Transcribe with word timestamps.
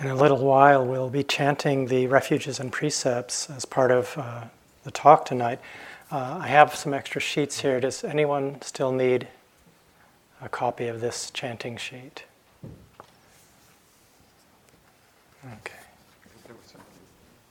In 0.00 0.06
a 0.06 0.14
little 0.14 0.38
while, 0.38 0.86
we'll 0.86 1.10
be 1.10 1.24
chanting 1.24 1.86
the 1.86 2.06
refuges 2.06 2.60
and 2.60 2.70
precepts 2.70 3.50
as 3.50 3.64
part 3.64 3.90
of 3.90 4.16
uh, 4.16 4.44
the 4.84 4.92
talk 4.92 5.24
tonight. 5.24 5.58
Uh, 6.12 6.38
I 6.40 6.46
have 6.46 6.72
some 6.76 6.94
extra 6.94 7.20
sheets 7.20 7.58
here. 7.58 7.80
Does 7.80 8.04
anyone 8.04 8.62
still 8.62 8.92
need 8.92 9.26
a 10.40 10.48
copy 10.48 10.86
of 10.86 11.00
this 11.00 11.32
chanting 11.32 11.76
sheet? 11.76 12.22
Okay. 15.44 15.74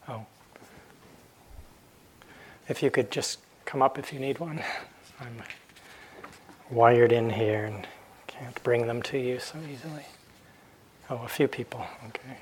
Oh. 0.07 0.25
If 2.70 2.82
you 2.82 2.89
could 2.89 3.11
just 3.11 3.39
come 3.66 3.82
up 3.82 4.00
if 4.00 4.14
you 4.14 4.20
need 4.20 4.39
one. 4.39 4.64
I'm 5.20 5.36
wired 6.71 7.11
in 7.11 7.29
here 7.29 7.66
and 7.66 7.86
can't 8.25 8.64
bring 8.64 8.88
them 8.88 9.02
to 9.02 9.18
you 9.18 9.39
so 9.39 9.57
easily. 9.70 10.05
Oh, 11.09 11.21
a 11.23 11.27
few 11.27 11.47
people. 11.47 11.85
Okay. 12.09 12.37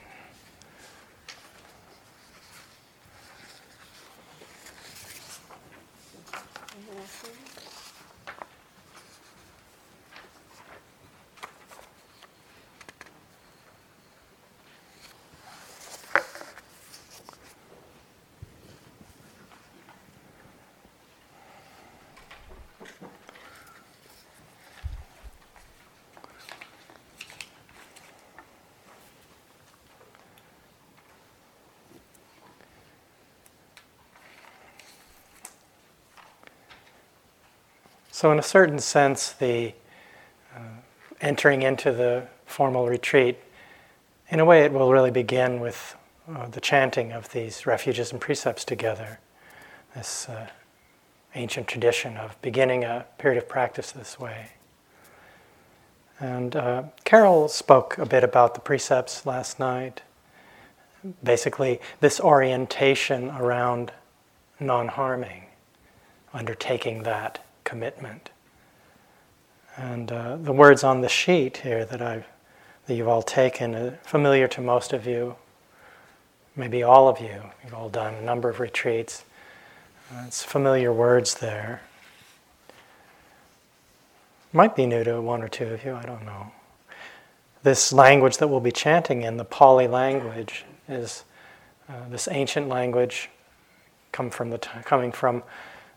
So, 38.26 38.32
in 38.32 38.40
a 38.40 38.42
certain 38.42 38.80
sense, 38.80 39.34
the 39.34 39.72
uh, 40.56 40.60
entering 41.22 41.62
into 41.62 41.92
the 41.92 42.26
formal 42.48 42.88
retreat, 42.88 43.38
in 44.30 44.40
a 44.40 44.46
way, 44.46 44.64
it 44.64 44.74
will 44.74 44.92
really 44.92 45.12
begin 45.12 45.60
with 45.60 45.96
uh, 46.28 46.48
the 46.48 46.60
chanting 46.60 47.12
of 47.12 47.32
these 47.34 47.68
refuges 47.68 48.12
and 48.12 48.20
precepts 48.20 48.66
together. 48.66 49.20
This 49.94 50.28
uh, 50.28 50.48
ancient 51.36 51.68
tradition 51.68 52.18
of 52.18 52.42
beginning 52.42 52.84
a 52.84 53.06
period 53.20 53.38
of 53.38 53.48
practice 53.48 53.92
this 53.92 54.20
way. 54.20 54.54
And 56.20 56.56
uh, 56.56 56.84
Carol 57.04 57.48
spoke 57.48 58.00
a 58.00 58.08
bit 58.08 58.24
about 58.24 58.56
the 58.56 58.60
precepts 58.60 59.28
last 59.28 59.60
night. 59.60 60.02
Basically, 61.24 61.80
this 62.00 62.20
orientation 62.20 63.30
around 63.30 63.92
non 64.60 64.88
harming, 64.88 65.44
undertaking 66.34 67.04
that 67.04 67.45
commitment. 67.66 68.30
And 69.76 70.10
uh, 70.10 70.38
the 70.38 70.54
words 70.54 70.86
on 70.86 71.02
the 71.02 71.10
sheet 71.10 71.58
here 71.58 71.84
that 71.84 72.02
I've 72.02 72.26
that 72.88 72.96
you've 72.96 73.08
all 73.08 73.24
taken 73.24 73.76
are 73.76 74.00
familiar 74.04 74.48
to 74.48 74.62
most 74.62 74.94
of 74.94 75.08
you, 75.08 75.36
maybe 76.56 76.84
all 76.84 77.08
of 77.08 77.20
you. 77.20 77.42
You've 77.64 77.74
all 77.74 77.90
done 77.90 78.14
a 78.16 78.22
number 78.22 78.50
of 78.50 78.60
retreats. 78.60 79.26
Uh, 80.12 80.24
it's 80.28 80.44
familiar 80.44 80.94
words 80.94 81.36
there. 81.36 81.82
Might 84.54 84.76
be 84.76 84.86
new 84.86 85.04
to 85.04 85.20
one 85.20 85.42
or 85.42 85.48
two 85.48 85.66
of 85.66 85.84
you, 85.84 85.96
I 85.96 86.04
don't 86.04 86.26
know. 86.26 86.52
This 87.64 87.92
language 87.92 88.38
that 88.38 88.48
we'll 88.48 88.60
be 88.60 88.72
chanting 88.72 89.24
in, 89.24 89.38
the 89.38 89.44
Pali 89.44 89.88
language, 89.88 90.64
is 90.88 91.24
uh, 91.90 92.08
this 92.10 92.28
ancient 92.30 92.70
language 92.70 93.30
come 94.12 94.30
from 94.30 94.52
the 94.52 94.60
t- 94.60 94.70
coming 94.84 95.12
from 95.12 95.42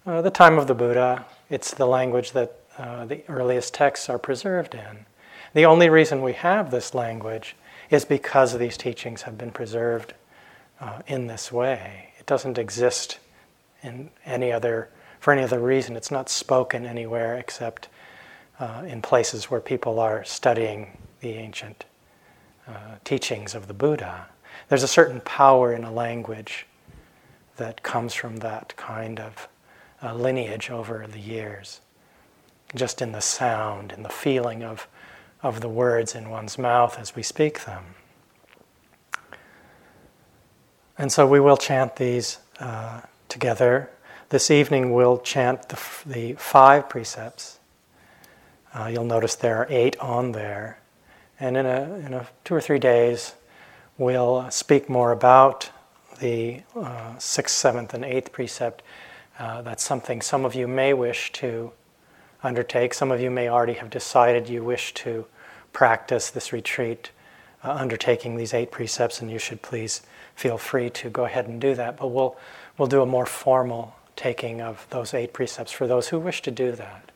uh, 0.06 0.22
the 0.22 0.30
time 0.30 0.58
of 0.58 0.66
the 0.66 0.74
Buddha, 0.74 1.24
it's 1.50 1.72
the 1.72 1.86
language 1.86 2.32
that 2.32 2.60
uh, 2.78 3.04
the 3.04 3.22
earliest 3.28 3.74
texts 3.74 4.08
are 4.08 4.18
preserved 4.18 4.74
in. 4.74 5.06
The 5.54 5.66
only 5.66 5.88
reason 5.88 6.22
we 6.22 6.34
have 6.34 6.70
this 6.70 6.94
language 6.94 7.56
is 7.90 8.04
because 8.04 8.56
these 8.56 8.76
teachings 8.76 9.22
have 9.22 9.38
been 9.38 9.50
preserved 9.50 10.14
uh, 10.80 11.00
in 11.06 11.26
this 11.26 11.50
way. 11.50 12.12
It 12.18 12.26
doesn't 12.26 12.58
exist 12.58 13.18
in 13.82 14.10
any 14.24 14.52
other 14.52 14.90
for 15.20 15.32
any 15.32 15.42
other 15.42 15.58
reason. 15.58 15.96
It's 15.96 16.12
not 16.12 16.28
spoken 16.28 16.86
anywhere 16.86 17.36
except 17.36 17.88
uh, 18.60 18.84
in 18.86 19.02
places 19.02 19.50
where 19.50 19.60
people 19.60 19.98
are 19.98 20.22
studying 20.24 20.96
the 21.20 21.30
ancient 21.30 21.84
uh, 22.68 22.96
teachings 23.04 23.54
of 23.54 23.66
the 23.66 23.74
Buddha. 23.74 24.26
There's 24.68 24.82
a 24.82 24.88
certain 24.88 25.20
power 25.22 25.72
in 25.72 25.82
a 25.82 25.90
language 25.90 26.66
that 27.56 27.82
comes 27.82 28.14
from 28.14 28.36
that 28.36 28.74
kind 28.76 29.18
of 29.18 29.48
uh, 30.02 30.14
lineage 30.14 30.70
over 30.70 31.06
the 31.06 31.18
years, 31.18 31.80
just 32.74 33.02
in 33.02 33.12
the 33.12 33.20
sound 33.20 33.92
and 33.92 34.04
the 34.04 34.10
feeling 34.10 34.62
of, 34.62 34.88
of 35.42 35.60
the 35.60 35.68
words 35.68 36.14
in 36.14 36.30
one's 36.30 36.58
mouth 36.58 36.98
as 36.98 37.16
we 37.16 37.22
speak 37.22 37.64
them. 37.64 37.84
And 40.96 41.12
so 41.12 41.26
we 41.26 41.40
will 41.40 41.56
chant 41.56 41.96
these 41.96 42.38
uh, 42.58 43.02
together. 43.28 43.90
This 44.30 44.50
evening 44.50 44.92
we'll 44.92 45.18
chant 45.18 45.68
the, 45.68 45.78
the 46.04 46.32
five 46.34 46.88
precepts. 46.88 47.58
Uh, 48.74 48.90
you'll 48.92 49.04
notice 49.04 49.36
there 49.36 49.58
are 49.58 49.66
eight 49.70 49.98
on 50.00 50.32
there. 50.32 50.80
And 51.40 51.56
in 51.56 51.66
a, 51.66 51.94
in 52.04 52.14
a 52.14 52.26
two 52.44 52.54
or 52.54 52.60
three 52.60 52.80
days, 52.80 53.34
we'll 53.96 54.50
speak 54.50 54.88
more 54.88 55.12
about 55.12 55.70
the 56.18 56.62
uh, 56.74 57.16
sixth, 57.18 57.54
seventh, 57.54 57.94
and 57.94 58.04
eighth 58.04 58.32
precept 58.32 58.82
uh, 59.38 59.62
that's 59.62 59.84
something 59.84 60.20
some 60.20 60.44
of 60.44 60.54
you 60.54 60.66
may 60.66 60.92
wish 60.92 61.32
to 61.32 61.72
undertake. 62.42 62.94
Some 62.94 63.10
of 63.10 63.20
you 63.20 63.30
may 63.30 63.48
already 63.48 63.74
have 63.74 63.90
decided 63.90 64.48
you 64.48 64.64
wish 64.64 64.94
to 64.94 65.26
practice 65.72 66.30
this 66.30 66.52
retreat, 66.52 67.10
uh, 67.62 67.72
undertaking 67.72 68.36
these 68.36 68.54
eight 68.54 68.70
precepts, 68.70 69.20
and 69.20 69.30
you 69.30 69.38
should 69.38 69.62
please 69.62 70.02
feel 70.34 70.58
free 70.58 70.90
to 70.90 71.10
go 71.10 71.24
ahead 71.24 71.46
and 71.46 71.60
do 71.60 71.74
that. 71.74 71.96
But 71.96 72.08
we'll, 72.08 72.36
we'll 72.76 72.88
do 72.88 73.02
a 73.02 73.06
more 73.06 73.26
formal 73.26 73.94
taking 74.16 74.60
of 74.60 74.86
those 74.90 75.14
eight 75.14 75.32
precepts 75.32 75.72
for 75.72 75.86
those 75.86 76.08
who 76.08 76.18
wish 76.18 76.42
to 76.42 76.50
do 76.50 76.72
that. 76.72 77.10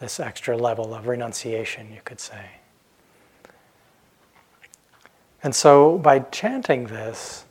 This 0.00 0.20
extra 0.20 0.56
level 0.56 0.94
of 0.94 1.06
renunciation, 1.06 1.92
you 1.92 2.00
could 2.04 2.20
say. 2.20 2.50
And 5.42 5.54
so 5.54 5.98
by 5.98 6.20
chanting 6.20 6.86
this, 6.86 7.44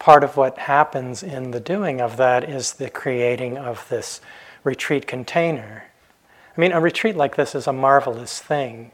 part 0.00 0.24
of 0.24 0.36
what 0.36 0.58
happens 0.58 1.22
in 1.22 1.50
the 1.52 1.60
doing 1.60 2.00
of 2.00 2.16
that 2.16 2.42
is 2.42 2.72
the 2.72 2.90
creating 2.90 3.56
of 3.56 3.86
this 3.90 4.20
retreat 4.64 5.06
container. 5.06 5.84
I 6.56 6.60
mean, 6.60 6.72
a 6.72 6.80
retreat 6.80 7.16
like 7.16 7.36
this 7.36 7.54
is 7.54 7.66
a 7.66 7.72
marvelous 7.72 8.40
thing. 8.40 8.92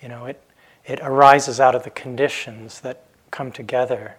You 0.00 0.08
know, 0.08 0.26
it, 0.26 0.40
it 0.86 1.00
arises 1.02 1.58
out 1.60 1.74
of 1.74 1.82
the 1.82 1.90
conditions 1.90 2.80
that 2.80 3.04
come 3.32 3.50
together 3.50 4.14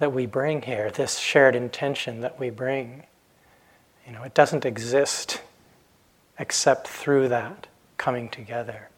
that 0.00 0.12
we 0.12 0.26
bring 0.26 0.62
here, 0.62 0.90
this 0.90 1.18
shared 1.18 1.54
intention 1.54 2.20
that 2.20 2.38
we 2.38 2.50
bring. 2.50 3.04
You 4.06 4.12
know, 4.12 4.24
it 4.24 4.34
doesn't 4.34 4.66
exist 4.66 5.40
except 6.40 6.88
through 6.88 7.28
that 7.28 7.68
coming 7.96 8.28
together 8.28 8.88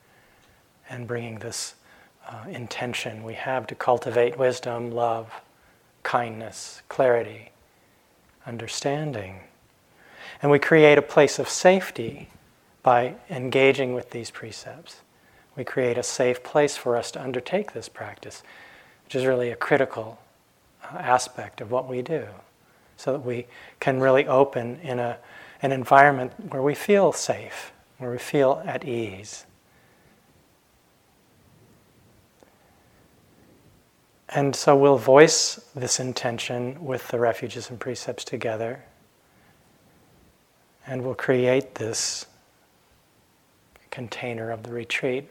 and 0.89 1.07
bringing 1.07 1.41
this 1.41 1.75
uh, 2.27 2.45
intention 2.49 3.23
we 3.23 3.35
have 3.35 3.67
to 3.67 3.75
cultivate 3.75 4.39
wisdom, 4.39 4.91
love, 4.91 5.31
kindness, 6.07 6.83
clarity, 6.89 7.51
understanding. 8.47 9.41
And 10.41 10.53
we 10.53 10.61
create 10.61 10.99
a 10.99 11.03
place 11.03 11.41
of 11.41 11.49
safety 11.49 12.29
by 12.85 13.17
engaging 13.29 13.93
with 13.93 14.11
these 14.11 14.31
precepts. 14.31 15.01
We 15.57 15.65
create 15.65 15.99
a 15.99 16.05
safe 16.05 16.45
place 16.45 16.77
for 16.77 16.97
us 16.97 17.11
to 17.11 17.21
undertake 17.21 17.73
this 17.73 17.89
practice, 17.89 18.45
which 19.05 19.17
is 19.17 19.27
really 19.27 19.51
a 19.51 19.57
critical 19.57 20.21
uh, 20.85 20.99
aspect 20.99 21.61
of 21.61 21.73
what 21.73 21.89
we 21.89 22.03
do, 22.03 22.27
so 22.97 23.11
that 23.11 23.27
we 23.27 23.49
can 23.81 23.99
really 23.99 24.29
open 24.29 24.79
in 24.85 25.01
a, 25.01 25.19
an 25.61 25.73
environment 25.73 26.33
where 26.51 26.63
we 26.63 26.77
feel 26.77 27.11
safe, 27.11 27.73
where 27.99 28.13
we 28.13 28.19
feel 28.19 28.63
at 28.65 28.85
ease. 28.85 29.45
And 34.29 34.57
so 34.57 34.77
we'll 34.77 34.99
voice 34.99 35.61
this 35.75 36.01
intention 36.01 36.85
with 36.85 37.09
the 37.09 37.19
refuges 37.19 37.71
and 37.71 37.79
precepts 37.79 38.25
together. 38.25 38.85
And 40.87 41.05
we'll 41.05 41.15
create 41.15 41.77
this 41.77 42.27
container 43.91 44.51
of 44.51 44.63
the 44.63 44.73
retreat 44.73 45.31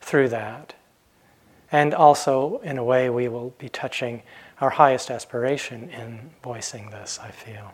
through 0.00 0.30
that. 0.30 0.74
And 1.72 1.94
also, 1.94 2.58
in 2.64 2.78
a 2.78 2.84
way, 2.84 3.08
we 3.10 3.28
will 3.28 3.50
be 3.58 3.68
touching 3.68 4.22
our 4.60 4.70
highest 4.70 5.10
aspiration 5.10 5.88
in 5.90 6.30
voicing 6.42 6.90
this, 6.90 7.20
I 7.22 7.30
feel. 7.30 7.72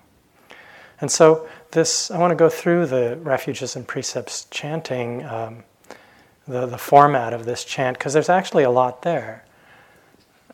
And 1.00 1.10
so, 1.10 1.48
this, 1.70 2.10
I 2.10 2.18
want 2.18 2.30
to 2.32 2.36
go 2.36 2.50
through 2.50 2.86
the 2.86 3.18
refuges 3.22 3.76
and 3.76 3.88
precepts 3.88 4.46
chanting, 4.50 5.24
um, 5.24 5.64
the, 6.46 6.66
the 6.66 6.78
format 6.78 7.32
of 7.32 7.46
this 7.46 7.64
chant, 7.64 7.98
because 7.98 8.12
there's 8.12 8.28
actually 8.28 8.64
a 8.64 8.70
lot 8.70 9.02
there. 9.02 9.45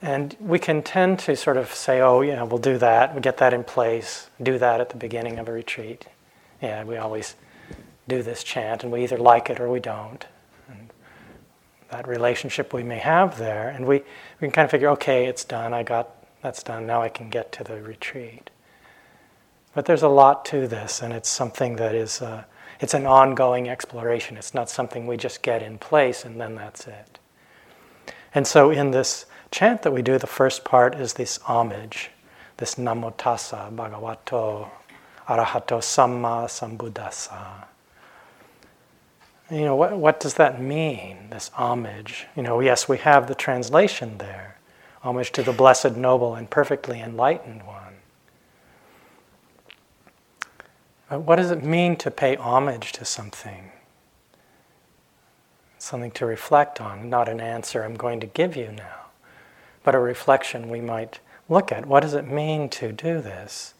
And 0.03 0.37
we 0.41 0.59
can 0.59 0.83
tend 0.83 1.21
to 1.21 1.37
sort 1.37 1.57
of 1.57 1.73
say, 1.73 2.01
oh, 2.01 2.21
yeah, 2.23 2.43
we'll 2.43 2.59
do 2.59 2.77
that, 2.79 3.15
we 3.15 3.21
get 3.21 3.37
that 3.37 3.55
in 3.55 3.63
place, 3.63 4.29
do 4.43 4.59
that 4.59 4.81
at 4.81 4.91
the 4.91 4.97
beginning 4.97 5.39
of 5.39 5.49
a 5.49 5.53
retreat. 5.53 6.07
Yeah, 6.61 6.83
we 6.83 6.97
always 6.97 7.37
do 8.09 8.23
this 8.23 8.43
chant, 8.43 8.83
and 8.83 8.93
we 8.93 9.05
either 9.05 9.17
like 9.17 9.49
it 9.49 9.61
or 9.61 9.71
we 9.71 9.79
don't. 9.79 10.27
And 10.69 10.91
that 11.91 12.09
relationship 12.09 12.75
we 12.75 12.83
may 12.83 12.99
have 12.99 13.39
there, 13.39 13.69
and 13.69 13.87
we, 13.87 13.99
we 13.99 14.49
can 14.49 14.51
kind 14.51 14.65
of 14.65 14.73
figure, 14.73 14.89
okay, 14.91 15.27
it's 15.27 15.45
done, 15.45 15.73
I 15.73 15.85
got 15.85 16.11
that's 16.43 16.65
done, 16.65 16.87
now 16.87 17.01
I 17.01 17.09
can 17.09 17.31
get 17.31 17.53
to 17.53 17.65
the 17.65 17.81
retreat. 17.81 18.51
But 19.75 19.87
there's 19.87 20.03
a 20.03 20.09
lot 20.09 20.45
to 20.47 20.67
this, 20.67 21.01
and 21.01 21.13
it's 21.13 21.29
something 21.29 21.77
that 21.77 21.95
is, 21.95 22.21
uh, 22.21 22.43
it's 22.83 22.95
an 22.95 23.07
ongoing 23.07 23.69
exploration. 23.69 24.37
It's 24.37 24.55
not 24.55 24.69
something 24.69 25.07
we 25.07 25.17
just 25.17 25.43
get 25.43 25.63
in 25.63 25.79
place 25.79 26.25
and 26.25 26.41
then 26.41 26.57
that's 26.57 26.89
it. 26.89 27.21
And 28.35 28.45
so 28.45 28.71
in 28.71 28.91
this 28.91 29.27
chant 29.53 29.83
that 29.83 29.93
we 29.93 30.03
do, 30.03 30.19
the 30.19 30.27
first 30.27 30.65
part 30.65 30.97
is 30.97 31.13
this 31.13 31.37
homage, 31.39 32.11
this 32.57 32.75
Namo 32.75 33.15
Tassa 33.15 33.71
Bhagavato 33.73 34.69
Arahato 35.29 35.79
Samma 35.79 36.47
Sambuddhassa. 36.49 37.67
You 39.51 39.61
know, 39.61 39.77
what, 39.77 39.93
what 39.97 40.19
does 40.19 40.35
that 40.35 40.61
mean, 40.61 41.29
this 41.31 41.51
homage? 41.55 42.27
You 42.35 42.43
know, 42.43 42.61
yes, 42.61 42.89
we 42.89 42.99
have 42.99 43.29
the 43.29 43.35
translation 43.35 44.19
there 44.19 44.57
homage 45.03 45.33
to 45.33 45.43
the 45.43 45.53
blessed, 45.53 45.97
noble, 45.97 46.35
and 46.35 46.49
perfectly 46.49 47.01
enlightened 47.01 47.63
one. 47.65 47.95
But 51.09 51.21
what 51.21 51.37
does 51.37 51.51
it 51.51 51.63
mean 51.63 51.97
to 51.97 52.11
pay 52.11 52.37
homage 52.37 52.93
to 52.93 53.05
something? 53.05 53.73
Something 55.79 56.13
to 56.13 56.25
reflect 56.25 56.81
on, 56.81 57.11
not 57.11 57.29
an 57.29 57.41
answer 57.41 57.83
I'm 57.83 57.97
going 57.97 58.21
to 58.21 58.27
give 58.27 58.57
you 58.57 58.71
now, 58.71 59.02
but 59.85 59.95
a 59.95 59.99
reflection 59.99 60.69
we 60.69 60.81
might 60.81 61.21
look 61.49 61.73
at. 61.73 61.87
What 61.87 62.01
does 62.01 62.15
it 62.15 62.27
mean 62.27 62.69
to 62.71 62.93
do 62.93 63.21
this? 63.21 63.75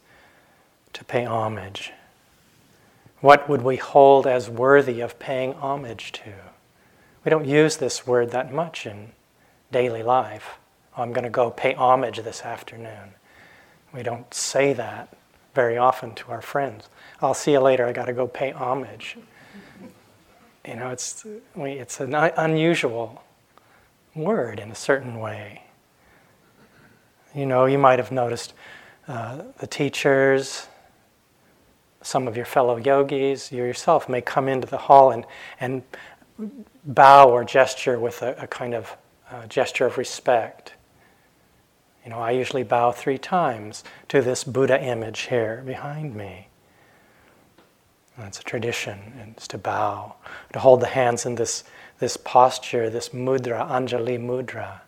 To 0.93 1.03
pay 1.03 1.25
homage? 1.25 1.91
What 3.21 3.47
would 3.49 3.61
we 3.61 3.77
hold 3.77 4.27
as 4.27 4.49
worthy 4.49 4.99
of 4.99 5.17
paying 5.17 5.53
homage 5.53 6.11
to? 6.11 6.33
We 7.23 7.29
don't 7.29 7.45
use 7.45 7.77
this 7.77 8.05
word 8.05 8.31
that 8.31 8.53
much 8.53 8.85
in 8.85 9.11
daily 9.71 10.03
life. 10.03 10.57
Oh, 10.97 11.03
I'm 11.03 11.13
going 11.13 11.23
to 11.23 11.29
go 11.29 11.49
pay 11.49 11.73
homage 11.73 12.19
this 12.19 12.41
afternoon. 12.41 13.13
We 13.93 14.03
don't 14.03 14.31
say 14.33 14.73
that 14.73 15.15
very 15.55 15.77
often 15.77 16.15
to 16.15 16.31
our 16.31 16.41
friends. 16.41 16.89
I'll 17.21 17.33
see 17.33 17.53
you 17.53 17.59
later, 17.59 17.85
I 17.85 17.93
got 17.93 18.05
to 18.05 18.13
go 18.13 18.27
pay 18.27 18.51
homage. 18.51 19.17
You 20.67 20.75
know, 20.75 20.89
it's, 20.89 21.25
it's 21.55 21.99
an 21.99 22.13
unusual 22.13 23.23
word 24.15 24.59
in 24.59 24.71
a 24.71 24.75
certain 24.75 25.19
way. 25.19 25.62
You 27.35 27.45
know, 27.47 27.65
you 27.65 27.79
might 27.79 27.99
have 27.99 28.11
noticed 28.11 28.53
uh, 29.07 29.41
the 29.57 29.67
teachers, 29.67 30.67
some 32.01 32.27
of 32.27 32.35
your 32.35 32.45
fellow 32.45 32.77
yogis, 32.77 33.51
you 33.51 33.63
yourself 33.63 34.07
may 34.07 34.21
come 34.21 34.47
into 34.47 34.67
the 34.67 34.77
hall 34.77 35.11
and, 35.11 35.25
and 35.59 35.81
bow 36.85 37.29
or 37.29 37.43
gesture 37.43 37.99
with 37.99 38.21
a, 38.21 38.35
a 38.39 38.47
kind 38.47 38.73
of 38.73 38.95
uh, 39.31 39.47
gesture 39.47 39.85
of 39.85 39.97
respect. 39.97 40.73
You 42.03 42.11
know, 42.11 42.19
I 42.19 42.31
usually 42.31 42.63
bow 42.63 42.91
three 42.91 43.17
times 43.17 43.83
to 44.09 44.21
this 44.21 44.43
Buddha 44.43 44.81
image 44.83 45.21
here 45.21 45.63
behind 45.65 46.15
me. 46.15 46.49
That's 48.17 48.39
a 48.39 48.43
tradition, 48.43 48.99
it's 49.35 49.47
to 49.47 49.57
bow, 49.57 50.15
to 50.51 50.59
hold 50.59 50.81
the 50.81 50.87
hands 50.87 51.25
in 51.25 51.33
this, 51.33 51.63
this 51.97 52.15
posture, 52.15 52.89
this 52.89 53.09
mudra, 53.09 53.67
Anjali 53.67 54.19
mudra. 54.19 54.82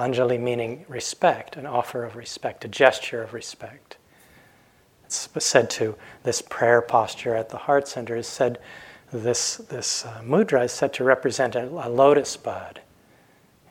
Anjali 0.00 0.40
meaning 0.40 0.86
respect, 0.88 1.56
an 1.56 1.66
offer 1.66 2.04
of 2.04 2.16
respect, 2.16 2.64
a 2.64 2.68
gesture 2.68 3.22
of 3.22 3.34
respect. 3.34 3.98
It's 5.04 5.28
said 5.38 5.68
to, 5.70 5.94
this 6.22 6.40
prayer 6.40 6.80
posture 6.80 7.34
at 7.34 7.50
the 7.50 7.58
heart 7.58 7.86
center 7.86 8.16
is 8.16 8.26
said, 8.26 8.58
this, 9.12 9.56
this 9.56 10.06
uh, 10.06 10.22
mudra 10.24 10.64
is 10.64 10.72
said 10.72 10.94
to 10.94 11.04
represent 11.04 11.54
a, 11.54 11.66
a 11.66 11.90
lotus 11.90 12.34
bud, 12.38 12.80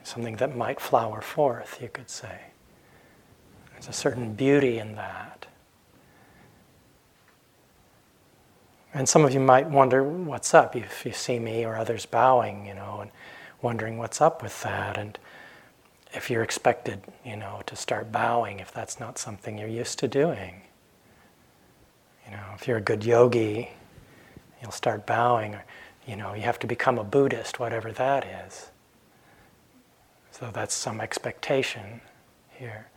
something 0.04 0.36
that 0.36 0.56
might 0.56 0.80
flower 0.80 1.20
forth, 1.20 1.82
you 1.82 1.88
could 1.88 2.12
say. 2.12 2.42
There's 3.72 3.88
a 3.88 3.94
certain 3.94 4.36
beauty 4.36 4.78
in 4.78 4.94
that. 4.96 5.48
And 8.94 9.10
some 9.10 9.26
of 9.26 9.34
you 9.34 9.40
might 9.40 9.68
wonder 9.68 10.04
what's 10.04 10.54
up 10.54 10.76
if 10.76 11.06
you 11.08 11.12
see 11.12 11.40
me 11.40 11.66
or 11.66 11.76
others 11.76 12.06
bowing, 12.06 12.68
you 12.68 12.76
know, 12.76 13.00
and 13.02 13.10
wondering 13.64 13.98
what's 13.98 14.22
up 14.22 14.44
with 14.44 14.62
that. 14.62 14.96
And 14.96 15.18
if 16.12 16.30
you're 16.30 16.44
expected, 16.44 17.02
you 17.24 17.36
know, 17.36 17.62
to 17.66 17.76
start 17.76 18.12
bowing, 18.12 18.60
if 18.60 18.72
that's 18.72 19.00
not 19.00 19.18
something 19.18 19.58
you're 19.58 19.68
used 19.68 20.00
to 20.00 20.08
doing. 20.08 20.62
You 22.26 22.32
know, 22.32 22.44
if 22.56 22.68
you're 22.68 22.78
a 22.78 22.82
good 22.82 23.04
yogi, 23.06 23.70
you'll 24.62 24.72
start 24.72 25.06
bowing. 25.06 25.56
Or, 25.56 25.64
you 26.08 26.16
know, 26.16 26.34
you 26.34 26.42
have 26.42 26.60
to 26.60 26.68
become 26.68 26.98
a 26.98 27.04
Buddhist, 27.04 27.60
whatever 27.60 27.92
that 27.92 28.26
is. 28.48 28.70
So 30.32 30.50
that's 30.52 30.74
some 30.74 31.02
expectation 31.02 32.02
here. 32.52 32.88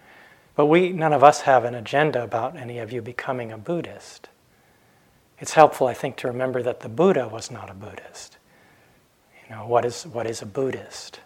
But 0.54 0.66
we, 0.66 0.92
none 0.92 1.12
of 1.12 1.24
us 1.24 1.42
have 1.42 1.64
an 1.64 1.74
agenda 1.74 2.22
about 2.22 2.56
any 2.56 2.78
of 2.78 2.92
you 2.92 3.02
becoming 3.02 3.50
a 3.50 3.58
Buddhist. 3.58 4.28
It's 5.38 5.54
helpful, 5.54 5.86
I 5.86 5.94
think, 5.94 6.16
to 6.18 6.28
remember 6.28 6.62
that 6.62 6.80
the 6.80 6.88
Buddha 6.88 7.26
was 7.26 7.50
not 7.50 7.68
a 7.68 7.74
Buddhist. 7.74 8.36
You 9.42 9.56
know, 9.56 9.66
what 9.66 9.84
is, 9.84 10.04
what 10.04 10.26
is 10.26 10.40
a 10.40 10.46
Buddhist? 10.46 11.20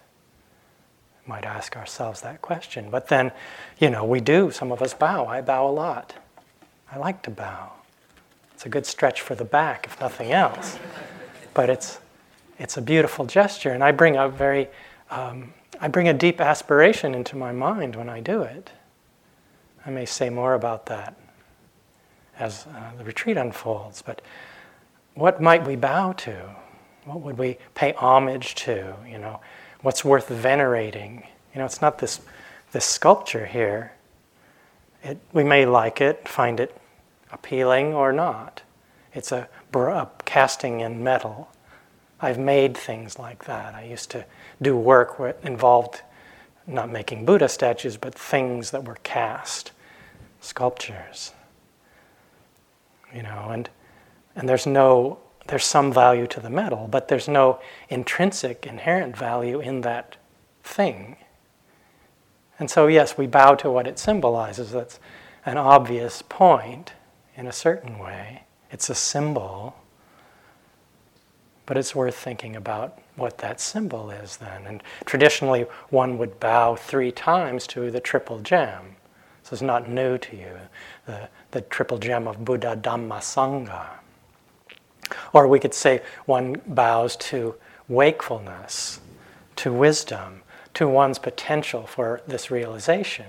Might 1.27 1.45
ask 1.45 1.77
ourselves 1.77 2.21
that 2.21 2.41
question. 2.41 2.89
But 2.91 3.09
then, 3.09 3.33
you 3.79 3.91
know, 3.91 4.05
we 4.05 4.21
do. 4.21 4.51
Some 4.51 4.71
of 4.71 4.81
us 4.81 4.95
bow. 4.95 5.27
I 5.27 5.41
bow 5.41 5.69
a 5.69 5.71
lot. 5.71 6.15
I 6.91 6.99
like 6.99 7.23
to 7.23 7.31
bow. 7.31 7.73
It's 8.55 8.65
a 8.65 8.69
good 8.69 8.87
stretch 8.87 9.21
for 9.21 9.35
the 9.35 9.45
back, 9.45 9.87
if 9.87 10.01
nothing 10.01 10.33
else. 10.33 10.79
but 11.53 11.69
it's, 11.69 11.99
it's 12.59 12.77
a 12.77 12.83
beautiful 12.83 13.27
gesture, 13.27 13.71
and 13.71 13.83
I 13.85 13.93
bring 13.93 14.17
a 14.17 14.29
very, 14.29 14.69
um, 15.11 15.53
I 15.81 15.89
bring 15.89 16.09
a 16.09 16.15
deep 16.15 16.41
aspiration 16.41 17.15
into 17.15 17.37
my 17.37 17.53
mind 17.53 17.97
when 17.97 18.09
I 18.09 18.21
do 18.21 18.43
it. 18.43 18.71
I 19.85 19.91
may 19.91 20.07
say 20.07 20.31
more 20.31 20.55
about 20.55 20.87
that 20.87 21.17
as 22.39 22.67
uh, 22.67 22.97
the 22.97 23.05
retreat 23.05 23.37
unfolds, 23.37 24.03
but 24.03 24.23
what 25.15 25.41
might 25.41 25.67
we 25.67 25.77
bow 25.77 26.13
to? 26.13 26.55
What 27.05 27.21
would 27.21 27.39
we 27.39 27.59
pay 27.75 27.93
homage 27.93 28.55
to? 28.57 28.95
You 29.09 29.19
know, 29.19 29.41
what's 29.87 30.05
worth 30.05 30.29
venerating? 30.29 31.23
You 31.55 31.61
know, 31.61 31.65
it's 31.65 31.81
not 31.81 31.99
this, 31.99 32.21
this 32.73 32.85
sculpture 32.85 33.47
here. 33.47 33.93
It, 35.05 35.17
we 35.33 35.45
may 35.45 35.65
like 35.65 36.01
it, 36.01 36.27
find 36.27 36.59
it 36.59 36.77
appealing 37.31 37.95
or 37.95 38.13
not. 38.13 38.63
It's 39.15 39.31
a, 39.31 39.49
a 39.91 40.11
casting 40.25 40.81
in 40.81 41.05
metal. 41.05 41.53
I've 42.21 42.37
made 42.37 42.77
things 42.77 43.17
like 43.17 43.45
that. 43.45 43.77
I 43.77 43.85
used 43.85 44.11
to 44.11 44.25
do 44.61 44.77
work 44.77 45.21
it 45.21 45.39
involved 45.45 46.03
not 46.67 46.91
making 46.91 47.25
Buddha 47.25 47.49
statues, 47.49 47.97
but 47.97 48.13
things 48.13 48.73
that 48.73 48.83
were 48.83 48.99
cast 49.05 49.71
sculptures. 50.41 51.31
You 53.15 53.23
know, 53.23 53.51
and 53.51 53.71
and 54.35 54.49
there's 54.49 54.67
no 54.67 55.21
there's 55.49 55.65
some 55.65 55.93
value 55.93 56.27
to 56.29 56.41
the 56.41 56.51
metal, 56.51 56.89
but 56.91 57.09
there's 57.09 57.29
no 57.29 57.61
intrinsic 57.89 58.67
inherent 58.67 59.17
value 59.17 59.61
in 59.61 59.83
that 59.83 60.17
thing. 60.63 61.17
And 62.59 62.71
so 62.71 62.87
yes, 62.87 63.19
we 63.19 63.27
bow 63.27 63.55
to 63.57 63.71
what 63.71 63.87
it 63.87 63.99
symbolizes. 63.99 64.73
That's 64.73 64.99
an 65.45 65.59
obvious 65.59 66.23
point 66.23 66.93
in 67.37 67.47
a 67.47 67.53
certain 67.53 67.99
way. 67.99 68.45
It's 68.71 68.89
a 68.91 68.95
symbol. 68.95 69.77
But 71.67 71.77
it's 71.77 71.95
worth 71.95 72.17
thinking 72.17 72.57
about 72.57 72.99
what 73.17 73.39
that 73.39 73.61
symbol 73.61 74.11
is 74.11 74.37
then. 74.37 74.67
And 74.67 74.83
traditionally, 75.05 75.67
one 75.91 76.17
would 76.19 76.39
bow 76.41 76.77
three 76.77 77.13
times 77.13 77.67
to 77.69 77.91
the 77.91 78.01
triple 78.01 78.39
gem. 78.39 78.97
So 79.43 79.55
it's 79.55 79.63
not 79.63 79.89
new 79.89 80.19
to 80.19 80.37
you, 80.37 80.59
the, 81.07 81.29
the 81.53 81.61
triple 81.61 81.99
gem 81.99 82.27
of 82.27 82.45
Buddha, 82.45 82.77
Dhamma, 82.81 83.19
Sangha. 83.19 83.87
Or 85.37 85.47
we 85.47 85.61
could 85.61 85.75
say 85.75 86.01
one 86.25 86.63
bows 86.67 87.15
to 87.17 87.57
wakefulness, 87.89 89.01
to 89.57 89.71
wisdom, 89.71 90.41
to 90.73 90.89
one's 90.89 91.19
potential 91.19 91.87
for 91.87 92.23
this 92.27 92.51
realization. 92.51 93.27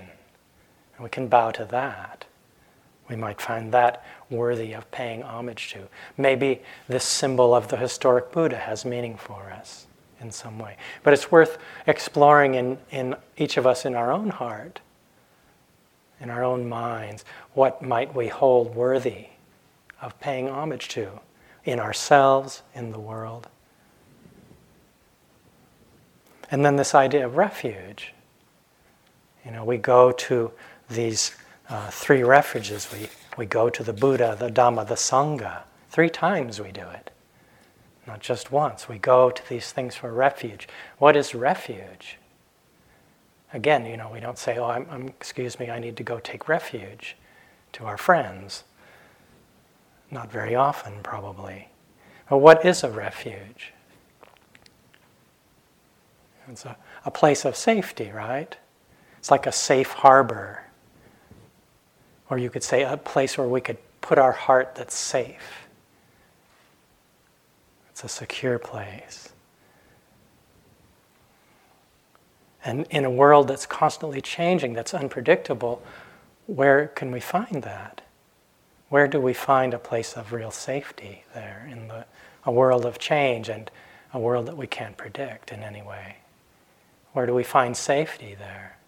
And 0.96 1.04
we 1.04 1.10
can 1.10 1.28
bow 1.28 1.50
to 1.50 1.66
that. 1.66 2.24
We 3.10 3.16
might 3.16 3.42
find 3.42 3.72
that 3.74 4.02
worthy 4.30 4.72
of 4.72 4.90
paying 4.90 5.22
homage 5.22 5.70
to. 5.72 5.80
Maybe 6.16 6.62
this 6.88 7.04
symbol 7.04 7.54
of 7.54 7.68
the 7.68 7.76
historic 7.76 8.32
Buddha 8.32 8.56
has 8.56 8.86
meaning 8.86 9.18
for 9.18 9.52
us 9.52 9.86
in 10.18 10.30
some 10.30 10.58
way. 10.58 10.78
But 11.02 11.12
it's 11.12 11.30
worth 11.30 11.58
exploring 11.86 12.54
in, 12.54 12.78
in 12.90 13.16
each 13.36 13.58
of 13.58 13.66
us 13.66 13.84
in 13.84 13.94
our 13.94 14.10
own 14.10 14.30
heart 14.30 14.80
in 16.20 16.30
our 16.30 16.42
own 16.42 16.68
minds, 16.68 17.24
what 17.54 17.80
might 17.80 18.12
we 18.12 18.26
hold 18.26 18.74
worthy 18.74 19.26
of 20.00 20.18
paying 20.18 20.48
homage 20.48 20.88
to 20.88 21.20
in 21.70 21.80
ourselves, 21.80 22.62
in 22.74 22.92
the 22.92 22.98
world? 22.98 23.48
And 26.50 26.64
then 26.64 26.76
this 26.76 26.94
idea 26.94 27.26
of 27.26 27.36
refuge. 27.36 28.14
You 29.44 29.50
know, 29.50 29.64
we 29.64 29.76
go 29.76 30.12
to 30.12 30.50
these 30.88 31.34
uh, 31.68 31.90
three 31.90 32.22
refuges. 32.22 32.88
We, 32.92 33.08
we 33.36 33.46
go 33.46 33.68
to 33.68 33.82
the 33.82 33.92
Buddha, 33.92 34.36
the 34.38 34.48
Dhamma, 34.50 34.86
the 34.86 34.94
Sangha. 34.94 35.62
Three 35.90 36.10
times 36.10 36.60
we 36.60 36.72
do 36.72 36.82
it, 36.82 37.10
not 38.06 38.20
just 38.20 38.50
once. 38.50 38.88
We 38.88 38.98
go 38.98 39.30
to 39.30 39.48
these 39.48 39.72
things 39.72 39.94
for 39.94 40.12
refuge. 40.12 40.68
What 40.98 41.16
is 41.16 41.34
refuge? 41.34 42.18
Again, 43.52 43.86
you 43.86 43.96
know, 43.96 44.10
we 44.12 44.20
don't 44.20 44.38
say, 44.38 44.58
oh, 44.58 44.66
I'm, 44.66 44.86
I'm, 44.90 45.08
excuse 45.08 45.58
me, 45.58 45.70
I 45.70 45.78
need 45.78 45.96
to 45.96 46.02
go 46.02 46.18
take 46.18 46.48
refuge 46.48 47.16
to 47.72 47.84
our 47.84 47.96
friends. 47.96 48.64
Not 50.10 50.30
very 50.30 50.54
often, 50.54 50.94
probably. 51.02 51.68
But 52.28 52.38
what 52.38 52.64
is 52.64 52.82
a 52.84 52.90
refuge? 52.90 53.72
It's 56.50 56.64
a, 56.64 56.76
a 57.04 57.10
place 57.10 57.44
of 57.44 57.56
safety, 57.56 58.10
right? 58.10 58.56
It's 59.18 59.30
like 59.30 59.46
a 59.46 59.52
safe 59.52 59.90
harbor. 59.90 60.62
Or 62.30 62.38
you 62.38 62.50
could 62.50 62.62
say 62.62 62.84
a 62.84 62.96
place 62.96 63.36
where 63.36 63.48
we 63.48 63.60
could 63.60 63.78
put 64.00 64.18
our 64.18 64.32
heart 64.32 64.74
that's 64.74 64.94
safe. 64.94 65.68
It's 67.90 68.04
a 68.04 68.08
secure 68.08 68.58
place. 68.58 69.32
And 72.64 72.86
in 72.90 73.04
a 73.04 73.10
world 73.10 73.48
that's 73.48 73.66
constantly 73.66 74.20
changing, 74.20 74.74
that's 74.74 74.94
unpredictable, 74.94 75.82
where 76.46 76.88
can 76.88 77.10
we 77.10 77.20
find 77.20 77.62
that? 77.62 78.02
Where 78.88 79.06
do 79.06 79.20
we 79.20 79.34
find 79.34 79.74
a 79.74 79.78
place 79.78 80.14
of 80.14 80.32
real 80.32 80.50
safety 80.50 81.24
there 81.34 81.68
in 81.70 81.88
the, 81.88 82.06
a 82.44 82.50
world 82.50 82.86
of 82.86 82.98
change 82.98 83.48
and 83.48 83.70
a 84.12 84.18
world 84.18 84.46
that 84.46 84.56
we 84.56 84.66
can't 84.66 84.96
predict 84.96 85.52
in 85.52 85.62
any 85.62 85.82
way? 85.82 86.16
Where 87.12 87.26
do 87.26 87.34
we 87.34 87.42
find 87.42 87.76
safety 87.76 88.34
there? 88.38 88.78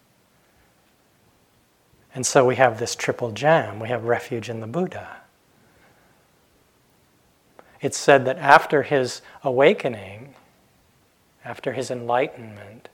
And 2.15 2.27
so 2.27 2.47
we 2.47 2.57
have 2.57 2.79
this 2.79 2.97
triple 2.97 3.31
gem. 3.31 3.79
We 3.79 3.89
have 3.89 4.05
refuge 4.05 4.49
in 4.49 4.61
the 4.61 4.67
Buddha. 4.67 5.19
It's 7.81 7.99
said 7.99 8.25
that 8.25 8.39
after 8.39 8.83
his 8.83 9.23
awakening, 9.45 10.35
after 11.45 11.73
his 11.73 11.91
enlightenment, 11.91 12.89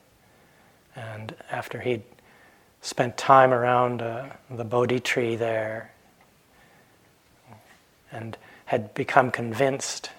and 0.95 1.35
after 1.51 1.81
he'd 1.81 2.03
spent 2.81 3.17
time 3.17 3.53
around 3.53 4.03
uh, 4.03 4.31
the 4.51 4.65
Bodhi 4.65 5.01
tree 5.01 5.37
there 5.37 5.93
and 8.11 8.37
had 8.67 8.93
become 8.95 9.31
convinced 9.31 10.11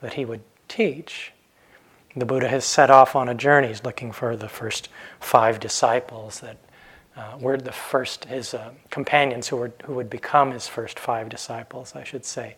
that 0.00 0.14
he 0.14 0.24
would 0.24 0.42
teach, 0.68 1.32
the 2.16 2.26
Buddha 2.26 2.48
has 2.48 2.64
set 2.64 2.90
off 2.90 3.14
on 3.14 3.28
a 3.28 3.34
journey. 3.34 3.68
He's 3.68 3.84
looking 3.84 4.12
for 4.12 4.36
the 4.36 4.48
first 4.48 4.88
five 5.20 5.60
disciples 5.60 6.40
that 6.40 6.56
uh, 7.16 7.36
were 7.40 7.56
the 7.56 7.72
first, 7.72 8.26
his 8.26 8.54
uh, 8.54 8.70
companions 8.90 9.48
who, 9.48 9.56
were, 9.56 9.72
who 9.84 9.94
would 9.94 10.10
become 10.10 10.52
his 10.52 10.68
first 10.68 10.98
five 10.98 11.28
disciples, 11.28 11.94
I 11.94 12.04
should 12.04 12.24
say. 12.24 12.56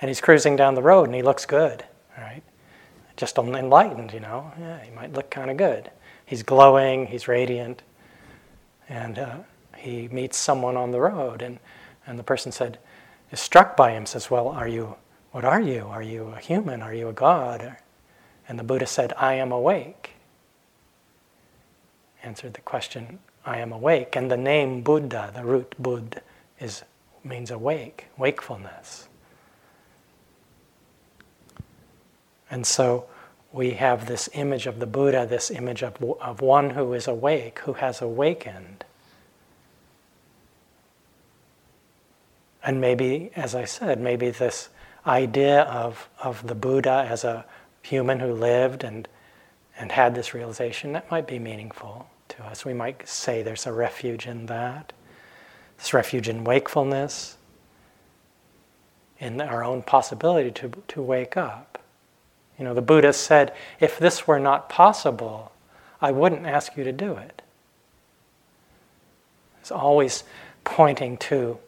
And 0.00 0.08
he's 0.08 0.20
cruising 0.20 0.56
down 0.56 0.74
the 0.74 0.82
road 0.82 1.04
and 1.04 1.14
he 1.14 1.22
looks 1.22 1.44
good, 1.44 1.84
right? 2.16 2.42
Just 3.16 3.36
enlightened, 3.36 4.12
you 4.12 4.20
know. 4.20 4.52
Yeah, 4.58 4.82
he 4.82 4.90
might 4.90 5.12
look 5.12 5.30
kind 5.30 5.50
of 5.50 5.56
good. 5.56 5.90
He's 6.24 6.42
glowing, 6.42 7.06
he's 7.06 7.28
radiant. 7.28 7.82
And 8.88 9.18
uh, 9.18 9.36
he 9.76 10.08
meets 10.08 10.36
someone 10.36 10.76
on 10.76 10.90
the 10.90 11.00
road, 11.00 11.42
and, 11.42 11.58
and 12.06 12.18
the 12.18 12.22
person 12.22 12.50
said, 12.52 12.78
is 13.30 13.40
struck 13.40 13.76
by 13.76 13.92
him, 13.92 14.06
says, 14.06 14.30
Well, 14.30 14.48
are 14.48 14.68
you, 14.68 14.96
what 15.32 15.44
are 15.44 15.60
you? 15.60 15.86
Are 15.86 16.02
you 16.02 16.28
a 16.36 16.40
human? 16.40 16.82
Are 16.82 16.94
you 16.94 17.08
a 17.08 17.12
god? 17.12 17.76
And 18.48 18.58
the 18.58 18.64
Buddha 18.64 18.86
said, 18.86 19.12
I 19.16 19.34
am 19.34 19.52
awake. 19.52 20.14
Answered 22.22 22.54
the 22.54 22.60
question, 22.60 23.20
I 23.46 23.58
am 23.58 23.72
awake. 23.72 24.16
And 24.16 24.30
the 24.30 24.36
name 24.36 24.82
Buddha, 24.82 25.30
the 25.34 25.44
root 25.44 25.74
Bud, 25.78 26.20
is, 26.58 26.82
means 27.24 27.50
awake, 27.50 28.06
wakefulness. 28.18 29.08
And 32.50 32.66
so 32.66 33.06
we 33.52 33.70
have 33.72 34.06
this 34.06 34.28
image 34.32 34.66
of 34.66 34.80
the 34.80 34.86
Buddha, 34.86 35.26
this 35.26 35.50
image 35.50 35.82
of, 35.82 36.02
of 36.20 36.40
one 36.40 36.70
who 36.70 36.92
is 36.92 37.06
awake, 37.06 37.60
who 37.60 37.74
has 37.74 38.02
awakened. 38.02 38.84
And 42.62 42.80
maybe, 42.80 43.30
as 43.36 43.54
I 43.54 43.64
said, 43.64 44.00
maybe 44.00 44.30
this 44.30 44.68
idea 45.06 45.62
of, 45.62 46.08
of 46.22 46.46
the 46.46 46.54
Buddha 46.54 47.06
as 47.08 47.24
a 47.24 47.44
human 47.82 48.20
who 48.20 48.32
lived 48.32 48.84
and, 48.84 49.08
and 49.78 49.90
had 49.92 50.14
this 50.14 50.34
realization, 50.34 50.92
that 50.92 51.10
might 51.10 51.26
be 51.26 51.38
meaningful 51.38 52.06
to 52.28 52.44
us. 52.44 52.64
We 52.64 52.74
might 52.74 53.08
say 53.08 53.42
there's 53.42 53.66
a 53.66 53.72
refuge 53.72 54.26
in 54.26 54.46
that. 54.46 54.92
This 55.78 55.94
refuge 55.94 56.28
in 56.28 56.44
wakefulness, 56.44 57.38
in 59.18 59.40
our 59.40 59.64
own 59.64 59.82
possibility 59.82 60.50
to, 60.50 60.70
to 60.88 61.02
wake 61.02 61.36
up. 61.36 61.82
You 62.58 62.64
know, 62.64 62.74
the 62.74 62.82
Buddha 62.82 63.14
said, 63.14 63.54
if 63.80 63.98
this 63.98 64.26
were 64.26 64.38
not 64.38 64.68
possible, 64.68 65.52
I 66.00 66.10
wouldn't 66.10 66.46
ask 66.46 66.76
you 66.76 66.84
to 66.84 66.92
do 66.92 67.14
it. 67.14 67.40
It's 69.60 69.70
always 69.70 70.24
pointing 70.64 71.16
to 71.18 71.58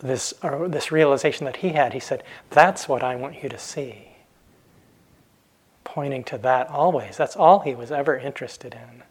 this, 0.00 0.34
or 0.42 0.68
this 0.68 0.90
realization 0.90 1.44
that 1.44 1.56
he 1.56 1.70
had. 1.70 1.92
He 1.92 2.00
said, 2.00 2.22
That's 2.50 2.88
what 2.88 3.02
I 3.02 3.16
want 3.16 3.42
you 3.42 3.48
to 3.48 3.58
see. 3.58 4.08
Pointing 5.84 6.24
to 6.24 6.38
that 6.38 6.68
always. 6.68 7.16
That's 7.16 7.36
all 7.36 7.60
he 7.60 7.74
was 7.74 7.90
ever 7.90 8.16
interested 8.16 8.74
in. 8.74 9.02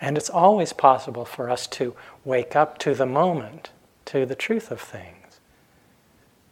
And 0.00 0.16
it's 0.16 0.30
always 0.30 0.72
possible 0.72 1.24
for 1.24 1.48
us 1.48 1.66
to 1.68 1.94
wake 2.24 2.56
up 2.56 2.78
to 2.78 2.94
the 2.94 3.06
moment, 3.06 3.70
to 4.06 4.26
the 4.26 4.34
truth 4.34 4.70
of 4.70 4.80
things. 4.80 5.40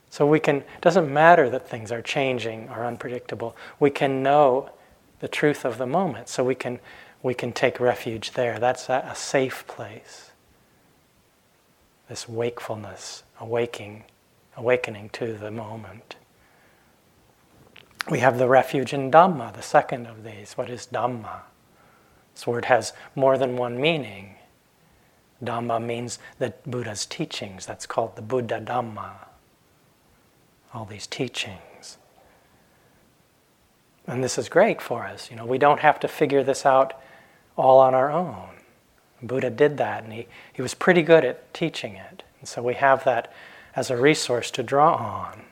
So 0.09 0.27
we 0.27 0.41
can, 0.41 0.57
it 0.57 0.81
doesn't 0.81 1.13
matter 1.13 1.51
that 1.51 1.69
things 1.69 1.93
are 1.93 2.03
changing 2.03 2.69
or 2.69 2.85
unpredictable. 2.85 3.57
We 3.79 3.91
can 3.91 4.23
know 4.23 4.71
the 5.21 5.29
truth 5.29 5.65
of 5.65 5.79
the 5.79 5.87
moment. 5.87 6.29
So 6.29 6.43
we 6.43 6.55
can, 6.55 6.81
we 7.23 7.35
can 7.35 7.53
take 7.53 7.79
refuge 7.79 8.33
there. 8.33 8.59
That's 8.59 8.89
a, 8.89 9.05
a 9.09 9.15
safe 9.15 9.67
place 9.67 10.30
this 12.11 12.29
wakefulness, 12.29 13.23
awaking, 13.39 14.03
awakening 14.57 15.09
to 15.11 15.33
the 15.33 15.51
moment. 15.51 16.17
We 18.11 18.19
have 18.19 18.37
the 18.37 18.49
refuge 18.49 18.93
in 18.93 19.13
Dhamma, 19.13 19.55
the 19.55 19.63
second 19.63 20.07
of 20.07 20.25
these. 20.25 20.55
What 20.55 20.69
is 20.69 20.89
Dhamma? 20.93 21.43
This 22.35 22.49
word 22.49 22.65
has 22.65 22.93
more 23.15 23.39
than 23.39 23.57
one 23.57 23.81
meaning. 23.81 24.35
Dhamma 25.43 25.81
means 25.81 26.19
the 26.41 26.53
Buddha's 26.67 27.07
teachings. 27.07 27.65
That's 27.65 27.87
called 27.87 28.17
the 28.17 28.23
Buddha 28.23 28.61
Dhamma. 28.61 29.13
All 30.75 30.87
these 30.87 31.07
teachings. 31.07 31.97
And 34.09 34.25
this 34.25 34.37
is 34.37 34.49
great 34.49 34.83
for 34.83 35.05
us. 35.05 35.31
You 35.31 35.37
know, 35.37 35.47
we 35.47 35.59
don't 35.59 35.81
have 35.81 36.01
to 36.01 36.09
figure 36.09 36.43
this 36.43 36.67
out 36.67 36.93
all 37.57 37.79
on 37.79 37.95
our 37.95 38.11
own. 38.11 38.60
Buddha 39.23 39.51
did 39.51 39.77
that, 39.79 40.05
and 40.05 40.13
he, 40.13 40.27
he 40.53 40.63
was 40.63 40.75
pretty 40.75 41.03
good 41.03 41.25
at 41.25 41.53
teaching 41.53 41.97
it. 41.97 42.23
And 42.41 42.49
so 42.49 42.63
we 42.63 42.75
have 42.75 43.05
that 43.05 43.33
as 43.77 43.91
a 43.91 43.97
resource 43.97 44.51
to 44.53 44.63
draw 44.63 44.95
on. 44.95 45.43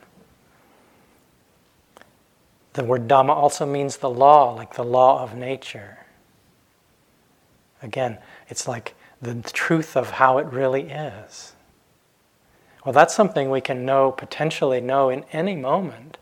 The 2.73 2.83
word 2.83 3.07
Dhamma 3.07 3.29
also 3.29 3.65
means 3.65 3.97
the 3.97 4.09
law, 4.09 4.53
like 4.53 4.75
the 4.75 4.83
law 4.83 5.23
of 5.23 5.35
nature. 5.35 5.99
Again, 7.81 8.17
it's 8.47 8.67
like 8.67 8.95
the 9.21 9.35
truth 9.53 9.97
of 9.97 10.11
how 10.11 10.37
it 10.37 10.45
really 10.47 10.83
is. 10.83 11.53
Well, 12.85 12.93
that's 12.93 13.13
something 13.13 13.49
we 13.49 13.61
can 13.61 13.85
know, 13.85 14.11
potentially 14.11 14.81
know 14.81 15.09
in 15.09 15.25
any 15.31 15.55
moment. 15.55 16.17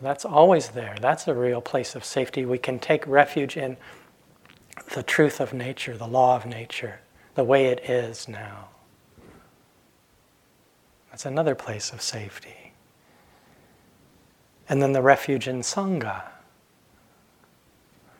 That's 0.00 0.24
always 0.24 0.68
there. 0.68 0.96
That's 1.00 1.26
a 1.26 1.34
real 1.34 1.60
place 1.60 1.94
of 1.94 2.04
safety. 2.04 2.44
We 2.44 2.58
can 2.58 2.78
take 2.78 3.06
refuge 3.06 3.56
in 3.56 3.76
the 4.94 5.02
truth 5.02 5.40
of 5.40 5.52
nature, 5.52 5.96
the 5.96 6.06
law 6.06 6.36
of 6.36 6.46
nature, 6.46 7.00
the 7.34 7.44
way 7.44 7.66
it 7.66 7.88
is 7.88 8.28
now. 8.28 8.68
That's 11.10 11.26
another 11.26 11.54
place 11.54 11.92
of 11.92 12.02
safety. 12.02 12.72
And 14.68 14.82
then 14.82 14.92
the 14.92 15.02
refuge 15.02 15.48
in 15.48 15.60
Sangha. 15.60 16.24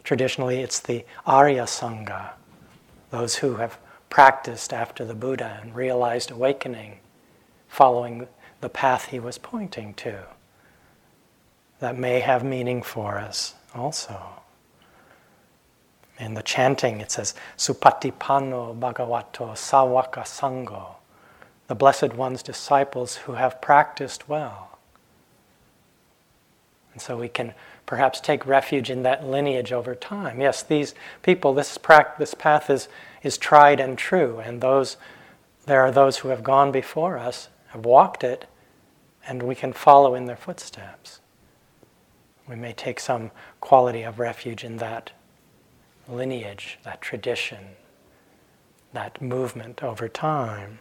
Traditionally, 0.05 0.61
it's 0.61 0.81
the 0.81 1.05
Arya 1.27 1.65
Sangha, 1.65 2.31
those 3.11 3.37
who 3.37 3.57
have 3.57 3.79
practiced 4.09 4.73
after 4.73 5.05
the 5.05 5.15
Buddha 5.15 5.59
and 5.61 5.75
realized 5.75 6.31
awakening, 6.31 7.01
following 7.69 8.29
the 8.61 8.69
path 8.69 9.07
he 9.07 9.19
was 9.19 9.39
pointing 9.39 9.93
to. 9.95 10.25
That 11.81 11.99
may 11.99 12.21
have 12.21 12.45
meaning 12.45 12.83
for 12.83 13.19
us 13.19 13.55
also. 13.75 14.23
In 16.19 16.35
the 16.35 16.43
chanting, 16.43 17.01
it 17.01 17.11
says, 17.11 17.35
Supatipanno 17.59 18.79
Bhagavato 18.79 19.53
Sawaka 19.53 20.25
Sango, 20.25 20.95
the 21.67 21.75
Blessed 21.75 22.15
One's 22.15 22.43
disciples 22.43 23.17
who 23.17 23.33
have 23.33 23.61
practiced 23.61 24.29
well. 24.29 24.79
And 26.93 27.03
so 27.03 27.19
we 27.19 27.29
can 27.29 27.53
perhaps 27.85 28.21
take 28.21 28.47
refuge 28.47 28.91
in 28.91 29.03
that 29.03 29.27
lineage 29.27 29.73
over 29.73 29.95
time. 29.95 30.41
Yes, 30.41 30.63
these 30.63 30.95
people, 31.23 31.53
this, 31.53 31.77
pra- 31.77 32.15
this 32.19 32.33
path 32.33 32.71
is, 32.71 32.89
is 33.23 33.37
tried 33.37 33.79
and 33.79 33.99
true, 33.99 34.39
and 34.39 34.63
those, 34.63 34.97
there 35.67 35.83
are 35.83 35.93
those 35.93 36.19
who 36.19 36.29
have 36.29 36.43
gone 36.43 36.73
before 36.73 37.19
us, 37.19 37.51
have 37.69 37.85
walked 37.85 38.25
it, 38.25 38.47
and 39.29 39.43
we 39.43 39.55
can 39.55 39.75
follow 39.75 40.15
in 40.15 40.25
their 40.25 40.37
footsteps. 40.37 41.21
We 42.49 42.57
may 42.57 42.73
take 42.73 43.01
some 43.01 43.31
quality 43.61 44.03
of 44.03 44.19
refuge 44.19 44.65
in 44.65 44.79
that 44.79 45.13
lineage, 46.09 46.79
that 46.85 47.01
tradition, 47.01 47.59
that 48.93 49.21
movement 49.21 49.83
over 49.83 50.09
time. 50.09 50.79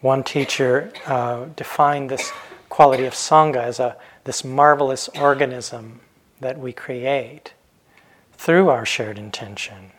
One 0.00 0.22
teacher 0.22 0.92
uh, 1.06 1.46
defined 1.56 2.10
this 2.10 2.32
quality 2.68 3.04
of 3.04 3.14
Sangha 3.14 3.56
as 3.56 3.80
a, 3.80 3.96
this 4.24 4.44
marvelous 4.44 5.08
organism 5.08 6.00
that 6.40 6.58
we 6.58 6.72
create 6.72 7.54
through 8.34 8.68
our 8.68 8.84
shared 8.84 9.18
intention, 9.18 9.92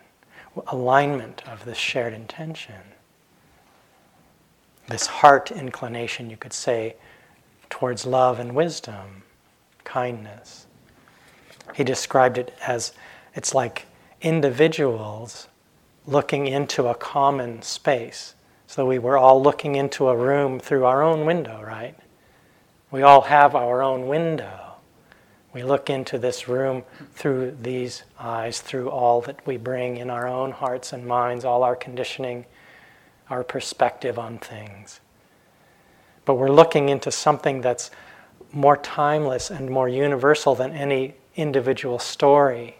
alignment 0.68 1.42
of 1.46 1.64
this 1.64 1.76
shared 1.76 2.14
intention. 2.14 2.94
This 4.86 5.06
heart 5.06 5.50
inclination, 5.50 6.30
you 6.30 6.36
could 6.36 6.52
say, 6.52 6.96
towards 7.68 8.06
love 8.06 8.38
and 8.38 8.54
wisdom, 8.54 9.24
kindness. 9.84 10.67
He 11.74 11.84
described 11.84 12.38
it 12.38 12.54
as 12.66 12.92
it's 13.34 13.54
like 13.54 13.86
individuals 14.20 15.48
looking 16.06 16.46
into 16.46 16.86
a 16.88 16.94
common 16.94 17.62
space. 17.62 18.34
So 18.66 18.86
we 18.86 18.98
were 18.98 19.16
all 19.16 19.42
looking 19.42 19.76
into 19.76 20.08
a 20.08 20.16
room 20.16 20.58
through 20.58 20.84
our 20.84 21.02
own 21.02 21.24
window, 21.24 21.62
right? 21.62 21.96
We 22.90 23.02
all 23.02 23.22
have 23.22 23.54
our 23.54 23.82
own 23.82 24.08
window. 24.08 24.76
We 25.52 25.62
look 25.62 25.90
into 25.90 26.18
this 26.18 26.48
room 26.48 26.84
through 27.12 27.56
these 27.60 28.04
eyes, 28.18 28.60
through 28.60 28.90
all 28.90 29.20
that 29.22 29.46
we 29.46 29.56
bring 29.56 29.96
in 29.96 30.10
our 30.10 30.28
own 30.28 30.52
hearts 30.52 30.92
and 30.92 31.06
minds, 31.06 31.44
all 31.44 31.62
our 31.62 31.76
conditioning, 31.76 32.44
our 33.30 33.44
perspective 33.44 34.18
on 34.18 34.38
things. 34.38 35.00
But 36.24 36.34
we're 36.34 36.50
looking 36.50 36.88
into 36.88 37.10
something 37.10 37.60
that's 37.60 37.90
more 38.52 38.76
timeless 38.76 39.50
and 39.50 39.70
more 39.70 39.88
universal 39.88 40.54
than 40.54 40.72
any 40.72 41.14
individual 41.38 41.98
story 41.98 42.76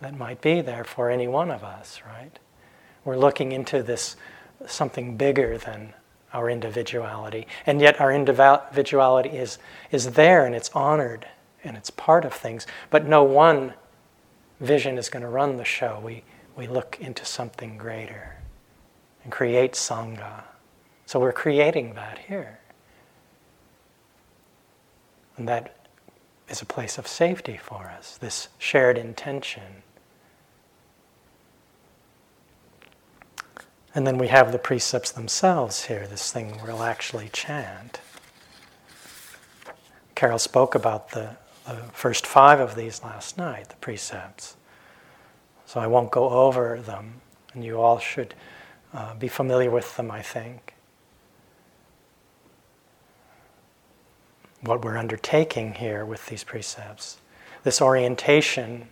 that 0.00 0.16
might 0.16 0.40
be 0.40 0.60
there 0.60 0.84
for 0.84 1.10
any 1.10 1.26
one 1.26 1.50
of 1.50 1.64
us, 1.64 2.00
right? 2.06 2.38
We're 3.04 3.18
looking 3.18 3.52
into 3.52 3.82
this 3.82 4.16
something 4.66 5.16
bigger 5.16 5.58
than 5.58 5.94
our 6.32 6.48
individuality. 6.48 7.46
And 7.66 7.80
yet 7.80 8.00
our 8.00 8.12
individuality 8.12 9.30
is, 9.30 9.58
is 9.90 10.12
there 10.12 10.46
and 10.46 10.54
it's 10.54 10.70
honored 10.70 11.26
and 11.64 11.76
it's 11.76 11.90
part 11.90 12.24
of 12.24 12.32
things. 12.32 12.66
But 12.90 13.06
no 13.06 13.24
one 13.24 13.74
vision 14.60 14.98
is 14.98 15.08
going 15.08 15.22
to 15.22 15.28
run 15.28 15.56
the 15.56 15.64
show. 15.64 16.00
We, 16.02 16.22
we 16.56 16.66
look 16.66 16.98
into 17.00 17.24
something 17.24 17.76
greater 17.76 18.36
and 19.24 19.32
create 19.32 19.72
Sangha. 19.72 20.44
So 21.06 21.18
we're 21.18 21.32
creating 21.32 21.94
that 21.94 22.18
here. 22.18 22.60
And 25.36 25.48
that 25.48 25.79
is 26.50 26.60
a 26.60 26.66
place 26.66 26.98
of 26.98 27.06
safety 27.06 27.56
for 27.56 27.86
us, 27.96 28.18
this 28.18 28.48
shared 28.58 28.98
intention. 28.98 29.82
And 33.94 34.06
then 34.06 34.18
we 34.18 34.28
have 34.28 34.52
the 34.52 34.58
precepts 34.58 35.10
themselves 35.10 35.84
here, 35.84 36.06
this 36.06 36.30
thing 36.30 36.60
we'll 36.62 36.82
actually 36.82 37.28
chant. 37.32 38.00
Carol 40.14 40.38
spoke 40.38 40.74
about 40.74 41.10
the, 41.10 41.36
the 41.66 41.76
first 41.92 42.26
five 42.26 42.60
of 42.60 42.74
these 42.74 43.02
last 43.02 43.38
night, 43.38 43.68
the 43.68 43.76
precepts. 43.76 44.56
So 45.66 45.80
I 45.80 45.86
won't 45.86 46.10
go 46.10 46.28
over 46.28 46.80
them, 46.80 47.20
and 47.54 47.64
you 47.64 47.80
all 47.80 47.98
should 47.98 48.34
uh, 48.92 49.14
be 49.14 49.28
familiar 49.28 49.70
with 49.70 49.96
them, 49.96 50.10
I 50.10 50.22
think. 50.22 50.74
What 54.62 54.84
we're 54.84 54.98
undertaking 54.98 55.74
here 55.74 56.04
with 56.04 56.26
these 56.26 56.44
precepts, 56.44 57.18
this 57.62 57.80
orientation 57.80 58.88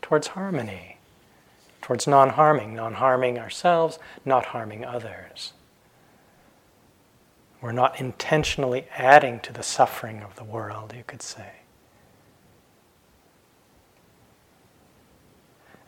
towards 0.00 0.28
harmony 0.28 0.98
towards 1.88 2.06
non 2.06 2.28
harming, 2.28 2.74
non 2.74 2.92
harming 2.92 3.38
ourselves, 3.38 3.98
not 4.22 4.44
harming 4.44 4.84
others. 4.84 5.54
We're 7.62 7.72
not 7.72 7.98
intentionally 7.98 8.84
adding 8.94 9.40
to 9.40 9.54
the 9.54 9.62
suffering 9.62 10.22
of 10.22 10.36
the 10.36 10.44
world, 10.44 10.92
you 10.94 11.02
could 11.06 11.22
say. 11.22 11.52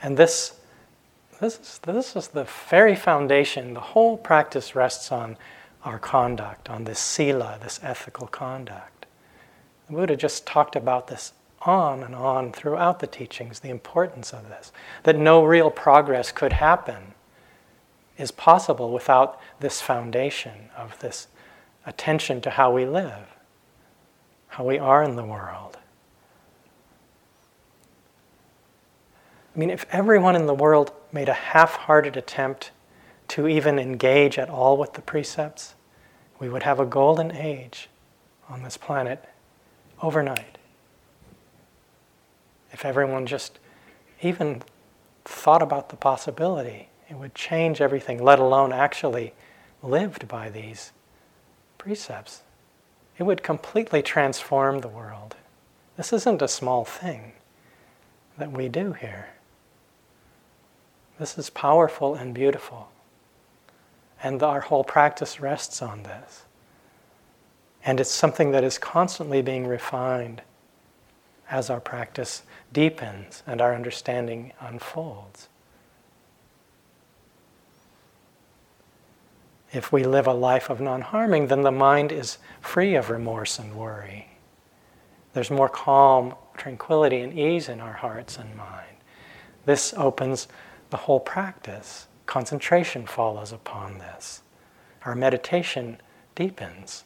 And 0.03 0.17
this, 0.17 0.59
this, 1.39 1.59
is, 1.61 1.79
this 1.83 2.17
is 2.17 2.29
the 2.29 2.49
very 2.71 2.97
foundation. 2.97 3.75
The 3.75 3.81
whole 3.81 4.17
practice 4.17 4.75
rests 4.75 5.13
on 5.13 5.37
our 5.85 5.99
conduct, 5.99 6.71
on 6.71 6.85
this 6.85 6.99
sila, 6.99 7.59
this 7.63 7.79
ethical 7.83 8.27
conduct. 8.27 9.00
The 9.91 9.97
Buddha 9.97 10.17
just 10.17 10.47
talked 10.47 10.77
about 10.77 11.09
this 11.09 11.33
on 11.63 12.05
and 12.05 12.15
on 12.15 12.53
throughout 12.53 13.01
the 13.01 13.09
teachings 13.09 13.59
the 13.59 13.71
importance 13.71 14.33
of 14.33 14.49
this. 14.49 14.71
That 15.03 15.19
no 15.19 15.45
real 15.45 15.69
progress 15.69 16.31
could 16.31 16.53
happen 16.53 17.15
is 18.17 18.31
possible 18.31 18.93
without 18.93 19.41
this 19.59 19.81
foundation 19.81 20.71
of 20.77 20.97
this 21.01 21.27
attention 21.85 22.41
to 22.43 22.51
how 22.51 22.73
we 22.73 22.87
live, 22.87 23.35
how 24.49 24.65
we 24.65 24.79
are 24.79 25.03
in 25.03 25.17
the 25.17 25.25
world. 25.25 25.77
I 29.55 29.59
mean, 29.59 29.71
if 29.71 29.87
everyone 29.91 30.37
in 30.37 30.47
the 30.47 30.55
world 30.55 30.93
made 31.11 31.29
a 31.29 31.35
half 31.35 31.75
hearted 31.75 32.17
attempt 32.17 32.71
to 33.29 33.49
even 33.49 33.81
engage 33.81 34.39
at 34.39 34.49
all 34.49 34.77
with 34.77 34.93
the 34.93 35.03
precepts, 35.03 35.75
we 36.39 36.49
would 36.49 36.63
have 36.63 36.79
a 36.79 36.87
golden 36.87 37.33
age 37.33 37.89
on 38.49 38.63
this 38.63 38.77
planet 38.77 39.25
overnight 40.03 40.59
if 42.73 42.85
everyone 42.85 43.27
just 43.27 43.59
even 44.23 44.63
thought 45.25 45.63
about 45.63 45.89
the 45.89 45.97
possibility, 45.97 46.89
it 47.09 47.15
would 47.17 47.35
change 47.35 47.81
everything, 47.81 48.23
let 48.23 48.39
alone 48.39 48.73
actually 48.73 49.35
lived 49.83 50.29
by 50.29 50.49
these 50.49 50.93
precepts. 51.79 52.43
It 53.19 53.25
would 53.25 53.43
completely 53.43 54.03
transform 54.03 54.81
the 54.81 54.89
world. 54.89 55.37
This 55.97 56.13
isn't 56.13 56.43
a 56.43 56.49
small 56.49 56.85
thing 56.85 57.33
that 58.39 58.53
we 58.53 58.69
do 58.69 58.93
here. 58.93 59.29
This 61.19 61.37
is 61.37 61.51
powerful 61.51 62.15
and 62.15 62.33
beautiful. 62.33 62.91
And 64.23 64.43
our 64.43 64.61
whole 64.61 64.85
practice 64.85 65.41
rests 65.41 65.83
on 65.83 66.03
this. 66.05 66.45
And 67.85 68.01
it's 68.01 68.11
something 68.11 68.51
that 68.51 68.65
is 68.65 68.79
constantly 68.79 69.43
being 69.43 69.67
refined 69.67 70.43
as 71.51 71.71
our 71.71 71.81
practice 71.81 72.43
deepens 72.73 73.43
and 73.47 73.61
our 73.61 73.75
understanding 73.75 74.53
unfolds. 74.61 75.49
If 79.73 79.93
we 79.93 80.05
live 80.05 80.27
a 80.27 80.33
life 80.33 80.69
of 80.69 80.81
non 80.81 81.01
harming, 81.01 81.47
then 81.47 81.63
the 81.63 81.71
mind 81.71 82.13
is 82.13 82.39
free 82.61 82.95
of 82.97 83.09
remorse 83.09 83.59
and 83.59 83.75
worry. 83.75 84.29
There's 85.33 85.51
more 85.51 85.69
calm, 85.69 86.35
tranquility, 86.57 87.21
and 87.21 87.39
ease 87.39 87.69
in 87.69 87.81
our 87.81 87.93
hearts 87.93 88.37
and 88.37 88.57
mind. 88.57 88.97
This 89.65 89.95
opens 89.97 90.49
the 90.91 90.97
whole 90.97 91.21
practice. 91.21 92.09
Concentration 92.27 93.07
follows 93.07 93.53
upon 93.53 93.99
this. 93.99 94.43
Our 95.05 95.15
meditation 95.15 96.01
deepens 96.35 97.05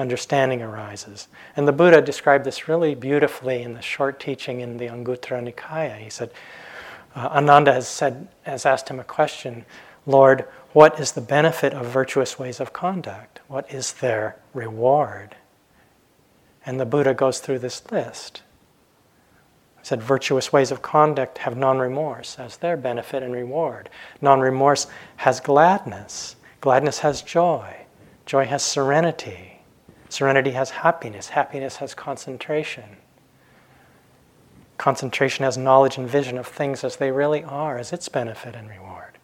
understanding 0.00 0.62
arises. 0.62 1.28
And 1.56 1.68
the 1.68 1.72
Buddha 1.72 2.00
described 2.00 2.44
this 2.44 2.68
really 2.68 2.94
beautifully 2.94 3.62
in 3.62 3.74
the 3.74 3.82
short 3.82 4.18
teaching 4.18 4.60
in 4.60 4.78
the 4.78 4.86
Anguttara 4.86 5.52
Nikaya. 5.52 5.98
He 5.98 6.10
said, 6.10 6.30
uh, 7.14 7.28
Ananda 7.32 7.72
has 7.72 7.86
said, 7.86 8.28
has 8.42 8.64
asked 8.64 8.88
him 8.88 8.98
a 8.98 9.04
question, 9.04 9.64
Lord, 10.06 10.46
what 10.72 10.98
is 10.98 11.12
the 11.12 11.20
benefit 11.20 11.74
of 11.74 11.86
virtuous 11.86 12.38
ways 12.38 12.60
of 12.60 12.72
conduct? 12.72 13.40
What 13.48 13.72
is 13.72 13.92
their 13.94 14.36
reward? 14.54 15.36
And 16.64 16.80
the 16.80 16.86
Buddha 16.86 17.14
goes 17.14 17.40
through 17.40 17.58
this 17.58 17.90
list. 17.90 18.42
He 19.80 19.86
said, 19.86 20.02
virtuous 20.02 20.52
ways 20.52 20.70
of 20.70 20.82
conduct 20.82 21.38
have 21.38 21.56
non 21.56 21.78
remorse 21.78 22.38
as 22.38 22.58
their 22.58 22.76
benefit 22.76 23.22
and 23.22 23.32
reward. 23.32 23.88
Non 24.20 24.40
remorse 24.40 24.86
has 25.16 25.40
gladness. 25.40 26.36
Gladness 26.60 27.00
has 27.00 27.22
joy. 27.22 27.74
Joy 28.26 28.44
has 28.44 28.62
serenity. 28.62 29.49
Serenity 30.10 30.50
has 30.50 30.70
happiness, 30.70 31.30
happiness 31.30 31.76
has 31.76 31.94
concentration. 31.94 32.98
Concentration 34.76 35.44
has 35.44 35.56
knowledge 35.56 35.96
and 35.96 36.08
vision 36.08 36.36
of 36.36 36.46
things 36.46 36.84
as 36.84 36.96
they 36.96 37.10
really 37.10 37.42
are, 37.44 37.78
as 37.78 37.92
its 37.92 38.08
benefit 38.08 38.54
and 38.54 38.68
reward. 38.68 39.18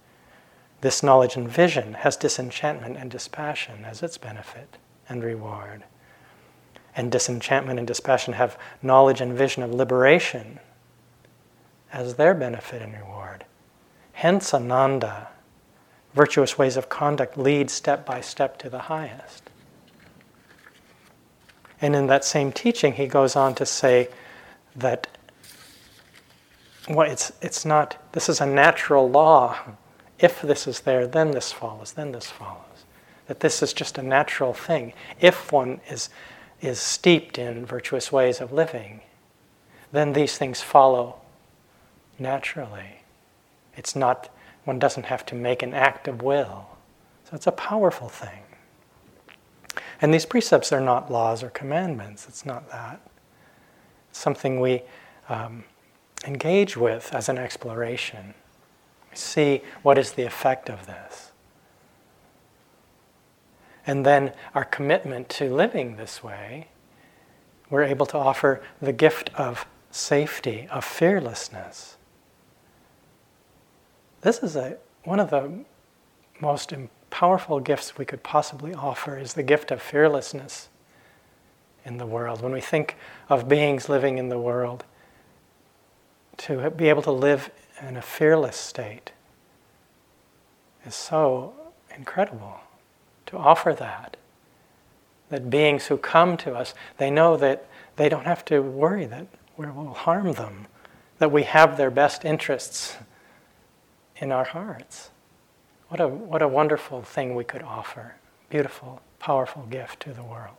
This 0.83 1.03
knowledge 1.03 1.37
and 1.37 1.49
vision 1.49 1.95
has 1.95 2.17
disenchantment 2.17 2.97
and 2.97 3.11
dispassion 3.11 3.85
as 3.85 4.03
its 4.03 4.17
benefit 4.17 4.79
and 5.09 5.23
reward. 5.25 5.83
and 6.97 7.13
disenchantment 7.13 7.79
and 7.79 7.87
dispassion 7.87 8.33
have 8.33 8.59
knowledge 8.83 9.21
and 9.21 9.35
vision 9.35 9.63
of 9.63 9.73
liberation 9.73 10.59
as 11.93 12.15
their 12.15 12.35
benefit 12.35 12.81
and 12.81 12.95
reward. 12.95 13.45
Hence, 14.13 14.55
Ananda, 14.55 15.29
virtuous 16.15 16.57
ways 16.57 16.77
of 16.77 16.89
conduct 16.89 17.37
lead 17.37 17.71
step 17.71 18.07
by 18.07 18.23
step 18.23 18.57
to 18.59 18.71
the 18.71 18.79
highest. 18.79 19.46
And 21.81 21.95
in 21.95 22.07
that 22.07 22.25
same 22.25 22.53
teaching, 22.53 22.95
he 22.95 23.07
goes 23.07 23.37
on 23.37 23.55
to 23.57 23.67
say 23.67 24.09
that 24.75 25.09
well, 26.89 27.11
it's, 27.11 27.33
it's 27.43 27.65
not, 27.65 27.97
this 28.13 28.29
is 28.29 28.41
a 28.41 28.47
natural 28.47 29.11
law. 29.11 29.57
If 30.19 30.43
this 30.43 30.67
is 30.67 30.81
there, 30.81 31.07
then 31.07 31.33
this 31.33 31.53
follows, 31.53 31.93
then 31.93 32.13
this 32.13 32.31
follows. 32.31 32.63
That 33.27 33.41
this 33.41 33.63
is 33.63 33.73
just 33.73 33.99
a 33.99 34.03
natural 34.03 34.55
thing. 34.55 34.93
If 35.21 35.51
one 35.51 35.81
is, 35.89 36.09
is 36.61 36.79
steeped 36.79 37.39
in 37.39 37.67
virtuous 37.67 38.13
ways 38.13 38.41
of 38.41 38.53
living, 38.53 39.01
then 39.91 40.13
these 40.13 40.39
things 40.39 40.63
follow 40.63 41.17
naturally. 42.19 43.03
It's 43.77 43.97
not, 43.97 44.31
one 44.65 44.79
doesn't 44.79 45.07
have 45.07 45.27
to 45.27 45.35
make 45.35 45.63
an 45.63 45.75
act 45.75 46.07
of 46.07 46.23
will. 46.23 46.69
So 47.25 47.35
it's 47.35 47.49
a 47.49 47.53
powerful 47.53 48.09
thing. 48.09 48.43
And 50.01 50.13
these 50.13 50.27
precepts 50.27 50.73
are 50.73 50.81
not 50.81 51.11
laws 51.11 51.43
or 51.43 51.51
commandments, 51.51 52.27
it's 52.29 52.45
not 52.45 52.71
that. 52.71 53.01
It's 54.11 54.19
something 54.19 54.61
we 54.61 54.83
um, 55.29 55.65
engage 56.27 56.77
with 56.77 57.15
as 57.15 57.29
an 57.29 57.39
exploration. 57.39 58.35
We 59.11 59.17
see 59.17 59.63
what 59.83 59.99
is 59.99 60.13
the 60.13 60.25
effect 60.25 60.69
of 60.69 60.87
this. 60.87 61.33
And 63.87 64.05
then 64.05 64.33
our 64.55 64.65
commitment 64.65 65.29
to 65.31 65.55
living 65.55 65.97
this 65.97 66.23
way, 66.23 66.69
we're 67.71 67.85
able 67.85 68.07
to 68.07 68.19
offer 68.19 68.63
the 68.83 68.93
gift 68.93 69.31
of 69.35 69.67
safety, 69.91 70.67
of 70.71 70.85
fearlessness. 70.85 71.97
This 74.23 74.43
is 74.43 74.57
a, 74.57 74.77
one 75.05 75.21
of 75.21 75.31
the 75.31 75.65
most 76.41 76.73
powerful 77.11 77.61
gifts 77.61 77.97
we 77.99 78.05
could 78.05 78.23
possibly 78.23 78.75
offer 78.75 79.19
is 79.19 79.35
the 79.35 79.43
gift 79.43 79.71
of 79.71 79.81
fearlessness 79.81 80.69
in 81.85 81.99
the 81.99 82.07
world. 82.07 82.43
When 82.43 82.53
we 82.53 82.61
think 82.61 82.97
of 83.29 83.49
beings 83.49 83.89
living 83.89 84.19
in 84.19 84.29
the 84.29 84.39
world, 84.39 84.85
to 86.39 86.71
be 86.71 86.89
able 86.89 87.03
to 87.03 87.13
live 87.13 87.51
in 87.87 87.97
a 87.97 88.03
fearless 88.03 88.57
state 88.57 89.13
is 90.85 90.95
so 90.95 91.55
incredible 91.97 92.61
to 93.27 93.37
offer 93.37 93.73
that. 93.75 94.17
That 95.29 95.51
beings 95.51 95.87
who 95.87 95.97
come 95.97 96.37
to 96.39 96.55
us, 96.55 96.75
they 96.99 97.11
know 97.11 97.37
that 97.37 97.67
they 97.97 98.09
don't 98.09 98.27
have 98.27 98.45
to 98.47 98.61
worry 98.61 99.07
that 99.07 99.27
we 99.57 99.67
will 99.67 99.95
harm 99.95 100.33
them, 100.35 100.67
that 101.19 101.33
we 101.33 101.43
have 101.45 101.77
their 101.77 101.91
best 101.91 102.25
interests 102.25 102.97
in 104.19 104.31
our 104.31 104.45
hearts. 104.45 105.11
What 105.89 106.01
a, 106.01 106.09
what 106.09 106.43
a 106.43 106.49
wonderful 106.49 107.03
thing 107.03 107.35
we 107.35 107.45
could 107.45 107.63
offer. 107.63 108.17
Beautiful, 108.51 109.01
powerful 109.19 109.63
gift 109.71 110.01
to 110.01 110.13
the 110.13 110.23
world. 110.23 110.57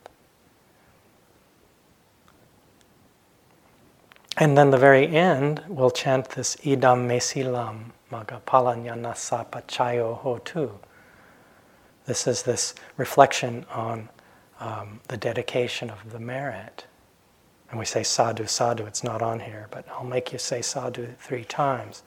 And 4.38 4.58
then 4.58 4.70
the 4.70 4.78
very 4.78 5.08
end, 5.08 5.63
we'll 5.68 5.90
chant 5.90 6.30
this 6.30 6.56
idam 6.58 7.08
mesilam 7.08 7.92
magapalanyanasa 8.12 9.50
hotu. 10.22 10.72
This 12.06 12.28
is 12.28 12.44
this 12.44 12.76
reflection 12.96 13.66
on 13.72 14.10
um, 14.60 15.02
the 15.08 15.18
dedication 15.18 15.90
of 15.90 16.12
the 16.12 16.20
merit. 16.20 16.86
And 17.70 17.80
we 17.80 17.86
say 17.86 18.04
sadhu, 18.04 18.46
sadhu, 18.46 18.86
it's 18.86 19.04
not 19.04 19.22
on 19.22 19.42
here, 19.42 19.68
but 19.72 19.86
I'll 19.90 20.06
make 20.06 20.32
you 20.32 20.40
say 20.40 20.62
sadhu 20.62 21.08
three 21.20 21.44
times. 21.44 22.04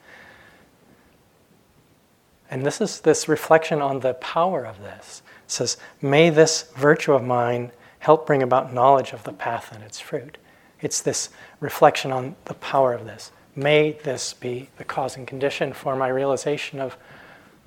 And 2.50 2.66
this 2.66 2.80
is 2.80 3.00
this 3.00 3.28
reflection 3.28 3.80
on 3.80 4.00
the 4.00 4.14
power 4.14 4.66
of 4.66 4.80
this. 4.80 5.22
It 5.44 5.50
says, 5.50 5.76
May 6.02 6.30
this 6.30 6.70
virtue 6.76 7.12
of 7.12 7.22
mine 7.22 7.70
help 8.00 8.26
bring 8.26 8.42
about 8.42 8.74
knowledge 8.74 9.12
of 9.12 9.22
the 9.22 9.32
path 9.32 9.72
and 9.72 9.84
its 9.84 10.00
fruit. 10.00 10.36
It's 10.80 11.00
this 11.00 11.28
reflection 11.60 12.10
on 12.10 12.34
the 12.46 12.54
power 12.54 12.92
of 12.92 13.04
this. 13.04 13.30
May 13.54 13.92
this 13.92 14.32
be 14.32 14.68
the 14.78 14.84
cause 14.84 15.16
and 15.16 15.26
condition 15.26 15.72
for 15.72 15.94
my 15.94 16.08
realization 16.08 16.80
of, 16.80 16.96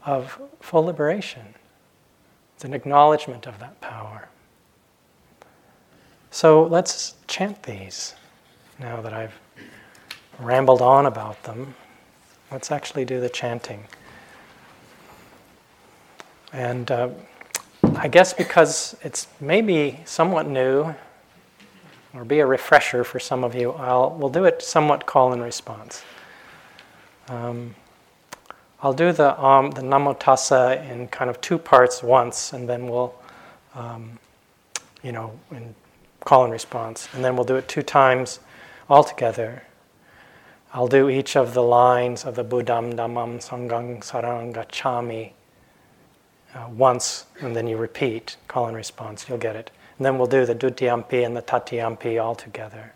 of 0.06 0.42
full 0.60 0.84
liberation. 0.84 1.56
It's 2.56 2.66
an 2.66 2.74
acknowledgement 2.74 3.48
of 3.48 3.60
that 3.60 3.80
power. 3.80 4.28
So 6.32 6.64
let's 6.64 7.16
chant 7.28 7.64
these 7.64 8.16
now 8.80 9.02
that 9.02 9.14
I've 9.14 9.40
rambled 10.40 10.82
on 10.82 11.06
about 11.06 11.44
them. 11.44 11.76
Let's 12.52 12.72
actually 12.72 13.06
do 13.06 13.22
the 13.22 13.30
chanting. 13.30 13.86
And 16.54 16.92
uh, 16.92 17.10
I 17.96 18.08
guess 18.08 18.32
because 18.32 18.96
it's 19.02 19.28
maybe 19.42 20.00
somewhat 20.06 20.48
new, 20.48 20.94
or 22.14 22.24
be 22.24 22.40
a 22.40 22.46
refresher 22.46 23.04
for 23.04 23.20
some 23.20 23.44
of 23.44 23.56
you, 23.56 23.72
I'll, 23.72 24.12
we'll 24.12 24.30
do 24.30 24.46
it 24.46 24.62
somewhat 24.62 25.08
call 25.08 25.34
and 25.34 25.42
response. 25.42 26.04
Um, 27.28 27.74
I'll 28.84 28.94
do 28.94 29.12
the, 29.12 29.42
um, 29.44 29.72
the 29.72 29.82
Namo 29.82 30.20
Tassa 30.20 30.88
in 30.92 31.08
kind 31.08 31.30
of 31.30 31.42
two 31.42 31.58
parts 31.58 32.04
once, 32.04 32.54
and 32.54 32.70
then 32.70 32.88
we'll, 32.88 33.16
um, 33.74 34.20
you 35.02 35.12
know, 35.12 35.40
in 35.50 35.74
call 36.20 36.44
and 36.44 36.54
response. 36.54 37.10
And 37.14 37.26
then 37.26 37.36
we'll 37.36 37.46
do 37.46 37.56
it 37.56 37.68
two 37.68 37.82
times 37.82 38.40
all 38.90 39.04
together. 39.04 39.64
I'll 40.72 40.88
do 40.88 41.10
each 41.10 41.36
of 41.36 41.56
the 41.56 41.64
lines 41.64 42.26
of 42.26 42.36
the 42.36 42.44
Buddham 42.44 42.94
Dhammam 42.94 43.42
Sangham 43.42 44.00
Sarang 44.02 44.54
Gacchami 44.54 45.32
uh, 46.56 46.68
once, 46.70 47.26
and 47.42 47.56
then 47.56 47.68
you 47.68 47.78
repeat, 47.78 48.38
call 48.48 48.68
and 48.68 48.76
response, 48.76 49.28
you'll 49.28 49.38
get 49.38 49.56
it. 49.56 49.72
And 49.98 50.06
then 50.06 50.18
we'll 50.18 50.28
do 50.28 50.46
the 50.46 50.56
Dutiyampi 50.56 51.26
and 51.26 51.36
the 51.36 51.42
Tatiyampi 51.42 52.22
all 52.24 52.36
together. 52.36 52.94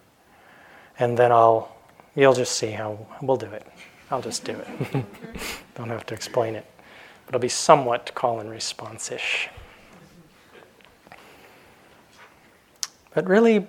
And 0.99 1.17
then 1.17 1.31
I'll, 1.31 1.75
you'll 2.15 2.33
just 2.33 2.53
see 2.53 2.71
how 2.71 3.05
we'll 3.21 3.37
do 3.37 3.47
it. 3.47 3.65
I'll 4.09 4.21
just 4.21 4.45
do 4.45 4.53
it. 4.53 4.67
Don't 5.75 5.89
have 5.89 6.05
to 6.07 6.13
explain 6.13 6.55
it. 6.55 6.65
But 7.25 7.35
it'll 7.35 7.41
be 7.41 7.49
somewhat 7.49 8.11
call 8.15 8.39
and 8.39 8.49
response 8.49 9.11
ish. 9.11 9.49
But 13.13 13.27
really, 13.27 13.67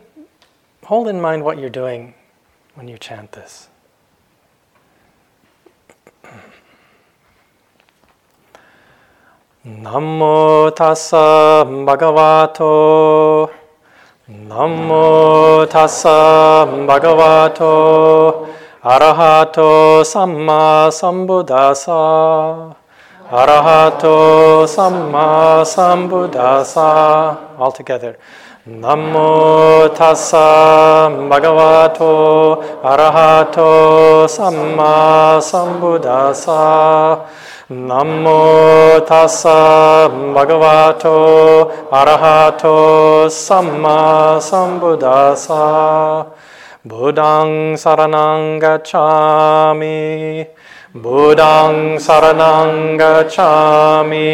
hold 0.84 1.08
in 1.08 1.20
mind 1.20 1.42
what 1.42 1.58
you're 1.58 1.70
doing 1.70 2.14
when 2.74 2.88
you 2.88 2.98
chant 2.98 3.32
this. 3.32 3.68
Namo 9.68 10.70
tassa 10.72 11.62
bhagavato. 11.84 13.50
Namo 14.48 15.66
tassa 15.68 16.64
bhagavato. 16.88 18.48
Arahato 18.82 20.02
samma 20.06 20.88
sambuddhasa 20.88 22.72
Arahato 23.30 24.64
samma 24.66 25.60
sambuddhasa 25.66 27.36
All 27.58 27.70
together. 27.72 28.16
Namo 28.64 29.92
tassa 29.94 31.10
bhagavato. 31.28 32.64
Arahato 32.82 34.26
samma 34.26 35.36
sambuddhasa 35.42 37.20
නමෝ 37.70 39.00
තස්ස 39.00 39.44
භගවතෝ 40.34 41.70
අරහතෝ 41.92 43.28
සම්මා 43.30 44.40
සම්බුදාසා 44.40 46.24
බුද්ධං 46.82 47.76
සරණං 47.76 48.56
ගච්ඡාමි 48.58 49.98
බුද්ධං 50.96 51.76
සරණං 51.98 52.96
ගච්ඡාමි 52.96 54.30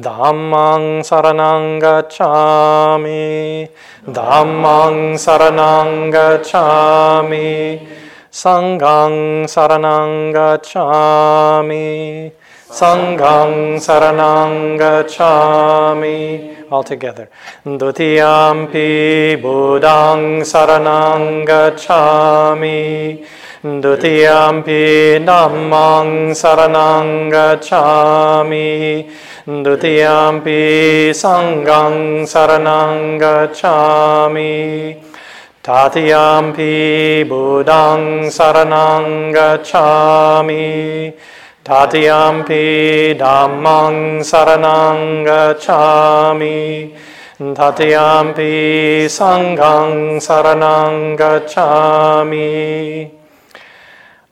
ධම්මං 0.00 0.86
සරණං 1.02 1.68
ගච්ඡාමි 1.78 3.20
ධම්මං 4.08 4.96
සරණං 5.18 5.92
ගච්ඡාමි 6.10 7.52
සංඝං 8.32 9.44
සරණං 9.46 10.32
ගච්ඡාමි 10.32 11.84
Sanghang 12.68 13.78
saranang 13.78 14.78
gacchami 14.78 16.56
All 16.68 16.82
together. 16.82 17.28
Dutiyampi 17.64 19.40
Buddhang 19.40 20.42
Saranang 20.42 21.46
Gacchami. 21.46 23.24
Dutiyampi 23.62 25.24
Dhammang 25.24 26.32
Saranang 26.34 27.30
Gacchami. 27.30 29.08
Dutiyampi 29.46 31.12
Sanghang 31.14 32.26
Saranang 32.26 33.20
Gacchami. 33.20 35.00
Tatiyampi 35.62 37.22
Buddhang 37.28 38.26
Saranang 38.26 39.32
Tatiyampi 41.66 43.18
Dhammang 43.18 44.22
Saranang 44.22 45.26
Gacchami. 45.26 46.94
Tatiyampi 47.42 49.10
Sanghang 49.10 50.22
Saranang 50.22 51.18
Gacchami. 51.18 53.10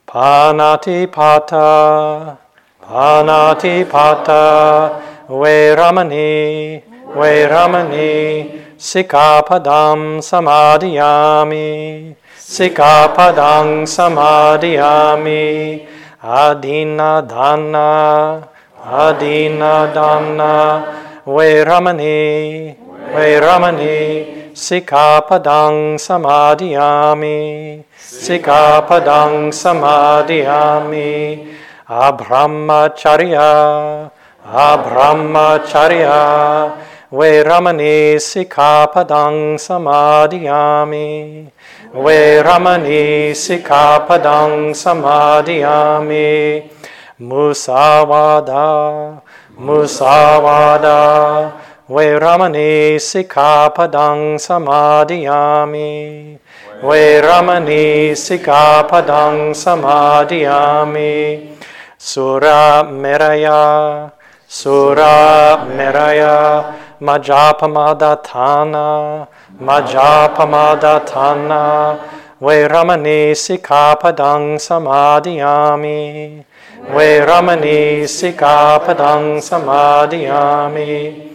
Panati 0.07 1.11
Pata 1.11 2.39
Panati 2.81 3.83
Pata 3.91 5.03
Veramani 5.29 6.83
Veramani 7.17 8.63
Sikapadam 8.79 10.23
Samadhiyami 10.23 12.15
Sikapadang 12.39 13.83
Samadhiyami 13.91 15.94
Adina 16.25 17.21
Dana, 17.29 18.49
Adina 18.83 19.93
Dana, 19.93 21.21
Veramani, 21.27 22.75
Veramani, 23.13 24.55
Sikapadang 24.55 26.01
Samadhiyami, 26.01 27.85
Sikapadang 28.01 29.53
Samadhiyami, 29.53 31.53
Abrahmacharya, 31.91 34.11
Abrahmacharya, 34.47 36.73
Veramani, 37.13 38.17
Sikapadang 38.17 39.61
Samadhiyami, 39.61 41.51
Veramani 41.95 43.31
Sikapadang 43.31 44.75
Samadhiyami 44.75 46.69
Musavada 47.21 49.23
Musavada 49.57 51.53
Veramani 51.89 52.99
Sikapadang 52.99 54.43
Samadhiyami 54.43 56.37
Veramani 56.83 58.11
Sikapadang 58.19 59.55
Samadhiyami 59.55 61.55
Sura 61.97 62.83
Meraya 62.91 64.11
Sura 64.49 65.65
Meraya. 65.71 66.75
Majapamadatana 67.05 69.29
Majapamadhatana 69.61 71.99
Veramani 72.41 73.35
Sikapadang 73.39 74.59
Samadhiyami 74.59 76.43
Veramani 76.91 78.03
Sikapadang 78.03 79.39
Samadhiyami 79.39 81.31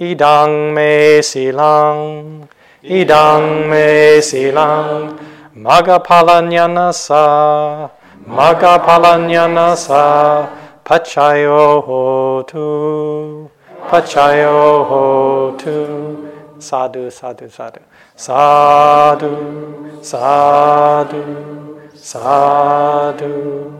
Idang 0.00 0.74
me 0.74 1.22
silang 1.22 2.48
Idang 2.82 3.70
me 3.70 4.20
silang 4.20 5.16
Magapalanyanasa 5.54 7.88
Magapalanyanasa 8.26 10.48
Pachayo 10.84 11.80
hotu 11.86 13.48
Pachayo 13.88 14.82
hotu 14.90 16.33
sadhu, 16.64 17.10
sadhu, 17.10 17.48
sadhu. 17.48 17.80
Sadhu, 18.16 20.02
sadhu, 20.02 21.90
sadhu. 21.94 23.74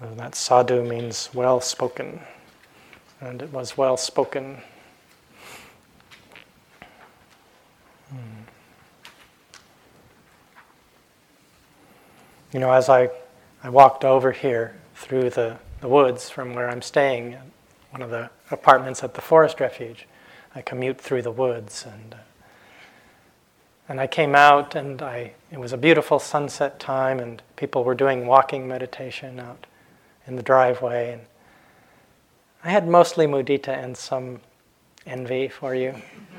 And 0.00 0.18
that 0.18 0.34
sadhu 0.34 0.82
means 0.82 1.30
well 1.32 1.60
spoken. 1.60 2.20
And 3.20 3.40
it 3.40 3.52
was 3.52 3.78
well 3.78 3.96
spoken. 3.96 4.58
Hmm. 8.10 8.16
You 12.52 12.60
know, 12.60 12.72
as 12.72 12.88
I, 12.88 13.08
I 13.62 13.68
walked 13.68 14.04
over 14.04 14.32
here 14.32 14.74
through 14.96 15.30
the, 15.30 15.56
the 15.80 15.88
woods 15.88 16.28
from 16.28 16.54
where 16.54 16.68
I'm 16.68 16.82
staying, 16.82 17.36
one 17.90 18.02
of 18.02 18.10
the 18.10 18.28
apartments 18.50 19.04
at 19.04 19.14
the 19.14 19.20
forest 19.20 19.60
refuge, 19.60 20.06
I 20.54 20.62
commute 20.62 21.00
through 21.00 21.22
the 21.22 21.30
woods 21.30 21.86
and 21.86 22.14
uh, 22.14 22.18
and 23.88 24.00
I 24.00 24.06
came 24.06 24.34
out 24.34 24.74
and 24.74 25.02
I 25.02 25.32
it 25.50 25.58
was 25.58 25.72
a 25.72 25.76
beautiful 25.76 26.18
sunset 26.18 26.78
time 26.78 27.18
and 27.18 27.42
people 27.56 27.84
were 27.84 27.94
doing 27.94 28.26
walking 28.26 28.66
meditation 28.66 29.40
out 29.40 29.66
in 30.26 30.36
the 30.36 30.42
driveway 30.42 31.12
and 31.12 31.22
I 32.64 32.70
had 32.70 32.86
mostly 32.86 33.26
mudita 33.26 33.68
and 33.68 33.96
some 33.96 34.40
envy 35.04 35.48
for 35.48 35.74
you. 35.74 35.94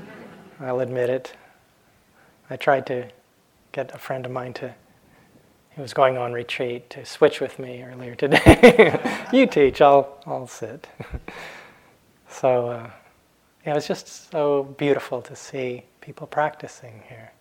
I'll 0.59 0.79
admit 0.79 1.09
it. 1.09 1.35
I 2.49 2.55
tried 2.55 2.85
to 2.87 3.09
get 3.71 3.93
a 3.93 3.97
friend 3.97 4.25
of 4.25 4.31
mine 4.31 4.53
to 4.53 4.73
he 5.75 5.81
was 5.81 5.93
going 5.93 6.17
on 6.17 6.33
retreat 6.33 6.89
to 6.91 7.03
switch 7.03 7.41
with 7.41 7.57
me 7.57 7.81
earlier 7.83 8.13
today. 8.13 8.99
you 9.33 9.47
teach, 9.47 9.81
I'll 9.81 10.17
I'll 10.25 10.47
sit. 10.47 10.87
so 12.29 12.67
uh, 12.67 12.89
yeah, 13.65 13.71
it 13.71 13.75
was 13.75 13.87
just 13.87 14.31
so 14.31 14.63
beautiful 14.77 15.21
to 15.21 15.35
see 15.35 15.83
people 16.01 16.27
practicing 16.27 17.03
here. 17.07 17.31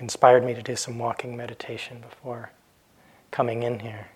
Inspired 0.00 0.44
me 0.44 0.54
to 0.54 0.62
do 0.62 0.74
some 0.74 0.98
walking 0.98 1.36
meditation 1.36 2.00
before 2.00 2.50
coming 3.30 3.62
in 3.62 3.78
here. 3.78 4.08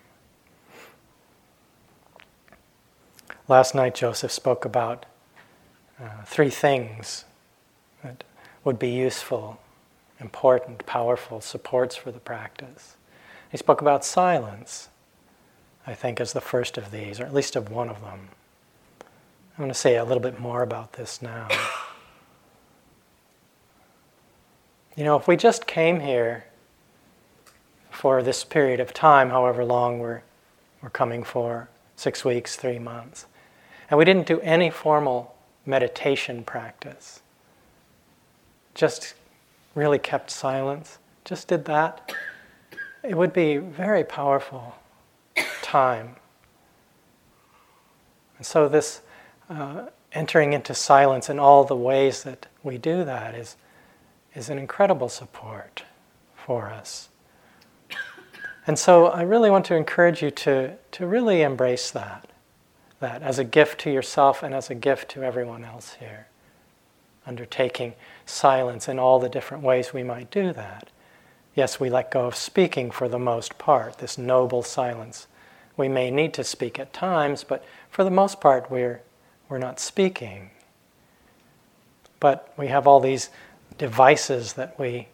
Last 3.47 3.73
night, 3.73 3.95
Joseph 3.95 4.31
spoke 4.31 4.65
about 4.65 5.05
uh, 6.01 6.23
three 6.25 6.49
things 6.49 7.23
that 8.03 8.25
would 8.65 8.77
be 8.77 8.89
useful, 8.89 9.57
important, 10.19 10.85
powerful 10.85 11.39
supports 11.39 11.95
for 11.95 12.11
the 12.11 12.19
practice. 12.19 12.97
He 13.49 13.57
spoke 13.57 13.79
about 13.79 14.03
silence, 14.03 14.89
I 15.85 15.93
think, 15.93 16.19
as 16.19 16.33
the 16.33 16.41
first 16.41 16.77
of 16.77 16.91
these, 16.91 17.21
or 17.21 17.23
at 17.25 17.33
least 17.33 17.55
of 17.55 17.71
one 17.71 17.87
of 17.87 18.01
them. 18.01 18.29
I'm 19.57 19.63
going 19.63 19.73
to 19.73 19.79
say 19.79 19.95
a 19.95 20.03
little 20.05 20.21
bit 20.21 20.39
more 20.39 20.61
about 20.61 20.93
this 20.93 21.19
now. 21.19 21.47
You 24.95 25.03
know, 25.03 25.15
if 25.15 25.27
we 25.27 25.35
just 25.35 25.65
came 25.65 25.99
here 25.99 26.45
for 27.89 28.21
this 28.21 28.43
period 28.43 28.79
of 28.79 28.93
time, 28.93 29.31
however 29.31 29.65
long 29.65 29.97
we're, 29.97 30.21
we're 30.83 30.91
coming 30.91 31.23
for 31.23 31.69
six 31.95 32.23
weeks, 32.23 32.55
three 32.55 32.77
months, 32.77 33.25
and 33.89 33.97
we 33.97 34.05
didn't 34.05 34.27
do 34.27 34.39
any 34.41 34.69
formal 34.69 35.35
meditation 35.65 36.43
practice, 36.43 37.21
just 38.75 39.15
really 39.73 39.97
kept 39.97 40.29
silence, 40.29 40.99
just 41.25 41.47
did 41.47 41.65
that, 41.65 42.13
it 43.03 43.17
would 43.17 43.33
be 43.33 43.57
very 43.57 44.03
powerful 44.03 44.75
time. 45.63 46.15
And 48.37 48.45
so, 48.45 48.69
this 48.69 49.01
uh, 49.49 49.87
entering 50.11 50.53
into 50.53 50.73
silence 50.73 51.29
in 51.29 51.39
all 51.39 51.63
the 51.63 51.75
ways 51.75 52.23
that 52.23 52.47
we 52.63 52.77
do 52.77 53.03
that 53.03 53.35
is, 53.35 53.55
is 54.33 54.49
an 54.49 54.57
incredible 54.57 55.09
support 55.09 55.83
for 56.35 56.69
us. 56.69 57.09
And 58.65 58.77
so 58.77 59.07
I 59.07 59.21
really 59.21 59.49
want 59.49 59.65
to 59.65 59.75
encourage 59.75 60.21
you 60.21 60.29
to, 60.31 60.75
to 60.91 61.07
really 61.07 61.41
embrace 61.41 61.89
that, 61.91 62.29
that 62.99 63.21
as 63.21 63.39
a 63.39 63.45
gift 63.45 63.79
to 63.81 63.91
yourself 63.91 64.43
and 64.43 64.53
as 64.53 64.69
a 64.69 64.75
gift 64.75 65.09
to 65.11 65.23
everyone 65.23 65.63
else 65.63 65.95
here. 65.99 66.27
Undertaking 67.25 67.93
silence 68.25 68.89
in 68.89 68.99
all 68.99 69.19
the 69.19 69.29
different 69.29 69.63
ways 69.63 69.93
we 69.93 70.03
might 70.03 70.29
do 70.29 70.51
that. 70.51 70.89
Yes, 71.55 71.79
we 71.79 71.89
let 71.89 72.11
go 72.11 72.25
of 72.25 72.35
speaking 72.35 72.91
for 72.91 73.07
the 73.07 73.17
most 73.17 73.57
part, 73.57 73.99
this 73.99 74.17
noble 74.17 74.63
silence. 74.63 75.27
We 75.77 75.87
may 75.87 76.11
need 76.11 76.33
to 76.35 76.43
speak 76.43 76.77
at 76.77 76.91
times, 76.91 77.43
but 77.43 77.63
for 77.89 78.03
the 78.03 78.11
most 78.11 78.41
part, 78.41 78.69
we're 78.69 79.01
we're 79.49 79.57
not 79.57 79.79
speaking. 79.79 80.51
But 82.19 82.53
we 82.57 82.67
have 82.67 82.87
all 82.87 82.99
these 82.99 83.29
devices 83.77 84.53
that 84.53 84.79
we 84.79 85.07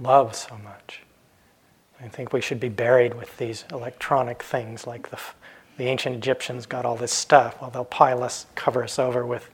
love 0.00 0.34
so 0.34 0.58
much. 0.62 1.02
I 2.00 2.08
think 2.08 2.32
we 2.32 2.40
should 2.40 2.60
be 2.60 2.68
buried 2.68 3.14
with 3.14 3.36
these 3.36 3.64
electronic 3.70 4.42
things 4.42 4.86
like 4.86 5.10
the, 5.10 5.18
the 5.76 5.84
ancient 5.84 6.16
Egyptians 6.16 6.66
got 6.66 6.84
all 6.84 6.96
this 6.96 7.12
stuff. 7.12 7.60
Well, 7.60 7.70
they'll 7.70 7.84
pile 7.84 8.22
us, 8.22 8.46
cover 8.54 8.82
us 8.82 8.98
over 8.98 9.24
with 9.24 9.50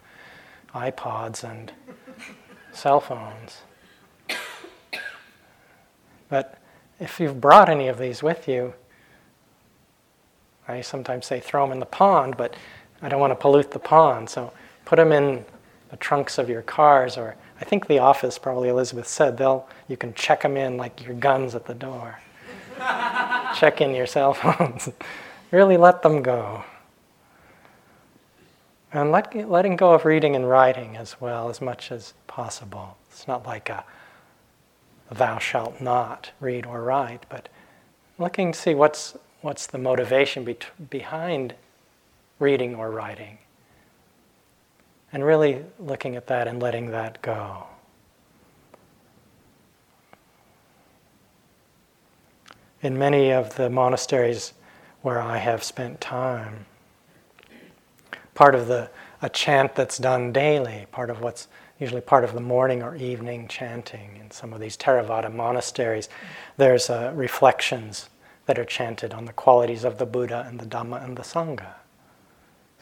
iPods 0.74 1.44
and 1.44 1.72
cell 2.72 3.00
phones. 3.00 3.62
But 6.28 6.58
if 7.00 7.18
you've 7.18 7.40
brought 7.40 7.68
any 7.68 7.88
of 7.88 7.98
these 7.98 8.22
with 8.22 8.48
you, 8.48 8.72
I 10.68 10.80
sometimes 10.80 11.26
say 11.26 11.40
throw 11.40 11.64
them 11.64 11.72
in 11.72 11.80
the 11.80 11.86
pond, 11.86 12.36
but 12.36 12.54
I 13.02 13.08
don't 13.08 13.20
want 13.20 13.30
to 13.30 13.36
pollute 13.36 13.70
the 13.70 13.78
pond, 13.78 14.28
so 14.28 14.52
put 14.84 14.96
them 14.96 15.12
in 15.12 15.44
the 15.90 15.96
trunks 15.96 16.38
of 16.38 16.48
your 16.48 16.62
cars, 16.62 17.16
or 17.16 17.36
I 17.60 17.64
think 17.64 17.86
the 17.86 17.98
office, 17.98 18.38
probably 18.38 18.68
Elizabeth 18.68 19.08
said, 19.08 19.36
they'll 19.36 19.68
you 19.88 19.96
can 19.96 20.14
check 20.14 20.42
them 20.42 20.56
in 20.56 20.76
like 20.76 21.04
your 21.04 21.14
guns 21.14 21.54
at 21.54 21.66
the 21.66 21.74
door. 21.74 22.20
check 23.56 23.80
in 23.80 23.94
your 23.94 24.06
cell 24.06 24.34
phones. 24.34 24.88
really 25.50 25.76
let 25.76 26.02
them 26.02 26.22
go. 26.22 26.64
And 28.92 29.12
let, 29.12 29.48
letting 29.48 29.76
go 29.76 29.92
of 29.92 30.04
reading 30.04 30.34
and 30.34 30.48
writing 30.48 30.96
as 30.96 31.20
well, 31.20 31.48
as 31.48 31.60
much 31.60 31.92
as 31.92 32.14
possible. 32.26 32.96
It's 33.10 33.28
not 33.28 33.46
like 33.46 33.68
a 33.68 33.84
thou 35.10 35.38
shalt 35.38 35.80
not 35.80 36.30
read 36.40 36.66
or 36.66 36.82
write, 36.82 37.26
but 37.28 37.48
looking 38.18 38.52
to 38.52 38.58
see 38.58 38.74
what's, 38.74 39.16
what's 39.42 39.66
the 39.66 39.78
motivation 39.78 40.44
be- 40.44 40.56
behind 40.88 41.54
reading 42.40 42.74
or 42.74 42.90
writing. 42.90 43.38
And 45.12 45.24
really 45.24 45.64
looking 45.78 46.16
at 46.16 46.26
that 46.26 46.48
and 46.48 46.60
letting 46.60 46.90
that 46.90 47.22
go. 47.22 47.66
In 52.82 52.98
many 52.98 53.30
of 53.30 53.54
the 53.54 53.70
monasteries 53.70 54.54
where 55.02 55.20
I 55.20 55.38
have 55.38 55.62
spent 55.62 56.00
time, 56.00 56.66
part 58.34 58.54
of 58.56 58.66
the 58.66 58.90
a 59.22 59.28
chant 59.28 59.74
that's 59.74 59.98
done 59.98 60.32
daily, 60.32 60.86
part 60.90 61.10
of 61.10 61.20
what's 61.20 61.48
usually 61.78 62.00
part 62.00 62.24
of 62.24 62.32
the 62.34 62.40
morning 62.40 62.82
or 62.82 62.96
evening 62.96 63.48
chanting. 63.48 64.16
In 64.20 64.30
some 64.30 64.52
of 64.52 64.60
these 64.60 64.76
Theravada 64.76 65.32
monasteries, 65.32 66.08
there's 66.56 66.90
uh, 66.90 67.12
reflections 67.14 68.08
that 68.46 68.58
are 68.58 68.64
chanted 68.64 69.12
on 69.12 69.24
the 69.24 69.32
qualities 69.32 69.84
of 69.84 69.98
the 69.98 70.06
Buddha 70.06 70.44
and 70.48 70.58
the 70.58 70.66
Dhamma 70.66 71.02
and 71.04 71.16
the 71.16 71.22
Sangha. 71.22 71.74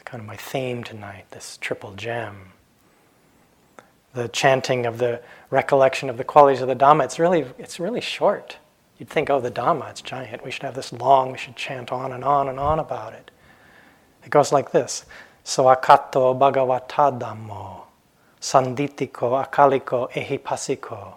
Kind 0.09 0.21
of 0.21 0.27
my 0.27 0.37
theme 0.37 0.83
tonight, 0.83 1.25
this 1.29 1.59
triple 1.61 1.93
gem. 1.93 2.53
The 4.15 4.27
chanting 4.27 4.87
of 4.87 4.97
the 4.97 5.21
recollection 5.51 6.09
of 6.09 6.17
the 6.17 6.23
qualities 6.23 6.61
of 6.61 6.67
the 6.67 6.75
Dhamma, 6.75 7.05
it's 7.05 7.19
really, 7.19 7.45
it's 7.59 7.79
really 7.79 8.01
short. 8.01 8.57
You'd 8.97 9.07
think, 9.07 9.29
oh, 9.29 9.39
the 9.39 9.51
Dhamma, 9.51 9.91
it's 9.91 10.01
giant. 10.01 10.43
We 10.43 10.49
should 10.49 10.63
have 10.63 10.73
this 10.73 10.91
long, 10.91 11.31
we 11.31 11.37
should 11.37 11.55
chant 11.55 11.91
on 11.91 12.11
and 12.11 12.23
on 12.23 12.49
and 12.49 12.59
on 12.59 12.79
about 12.79 13.13
it. 13.13 13.29
It 14.25 14.31
goes 14.31 14.51
like 14.51 14.71
this 14.71 15.05
Sawakato 15.45 16.35
Bhagavata 16.39 17.19
Dhammo, 17.19 17.81
Sanditiko 18.41 19.45
Akaliko 19.45 20.11
Ehipassiko, 20.13 21.13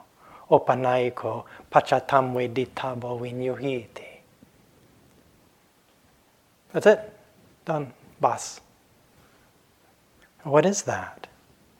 Opanaiko 0.50 1.44
Pachatamwe 1.72 2.52
Ditabo 2.52 3.18
Vinyuhiti. 3.18 4.18
That's 6.74 6.86
it. 6.86 7.10
Done. 7.64 7.90
Bas. 8.20 8.60
What 10.42 10.66
is 10.66 10.82
that? 10.82 11.26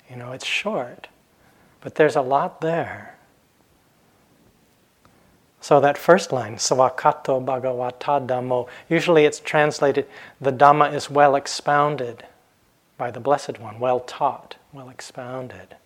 You 0.08 0.16
know, 0.16 0.32
it's 0.32 0.46
short, 0.46 1.08
but 1.80 1.96
there's 1.96 2.16
a 2.16 2.22
lot 2.22 2.60
there. 2.60 3.16
So 5.60 5.80
that 5.80 5.96
first 5.96 6.32
line, 6.32 6.56
Sawakato 6.56 7.44
Bhagavata 7.44 8.26
Dhammo, 8.26 8.68
usually 8.88 9.24
it's 9.24 9.38
translated, 9.38 10.06
the 10.40 10.52
Dhamma 10.52 10.92
is 10.92 11.08
well 11.08 11.36
expounded 11.36 12.24
by 12.98 13.10
the 13.10 13.20
Blessed 13.20 13.58
One, 13.58 13.78
well 13.78 14.00
taught, 14.00 14.56
well 14.72 14.88
expounded. 14.88 15.76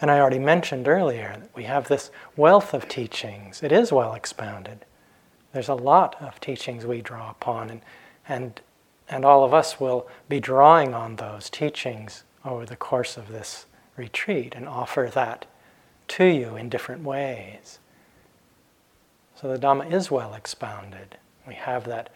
And 0.00 0.10
I 0.10 0.20
already 0.20 0.38
mentioned 0.38 0.86
earlier 0.86 1.36
that 1.40 1.50
we 1.56 1.64
have 1.64 1.88
this 1.88 2.10
wealth 2.36 2.74
of 2.74 2.88
teachings. 2.88 3.62
It 3.62 3.72
is 3.72 3.92
well 3.92 4.14
expounded. 4.14 4.84
There's 5.52 5.68
a 5.68 5.74
lot 5.74 6.20
of 6.20 6.40
teachings 6.40 6.84
we 6.84 7.00
draw 7.00 7.30
upon, 7.30 7.70
and, 7.70 7.80
and, 8.28 8.60
and 9.08 9.24
all 9.24 9.44
of 9.44 9.54
us 9.54 9.80
will 9.80 10.08
be 10.28 10.40
drawing 10.40 10.94
on 10.94 11.16
those 11.16 11.48
teachings 11.48 12.24
over 12.44 12.66
the 12.66 12.76
course 12.76 13.16
of 13.16 13.28
this 13.28 13.66
retreat 13.96 14.54
and 14.54 14.68
offer 14.68 15.10
that 15.12 15.46
to 16.08 16.24
you 16.24 16.56
in 16.56 16.68
different 16.68 17.02
ways. 17.02 17.78
So 19.40 19.48
the 19.48 19.58
Dhamma 19.58 19.92
is 19.92 20.10
well 20.10 20.34
expounded. 20.34 21.16
We 21.46 21.54
have 21.54 21.84
that 21.84 22.10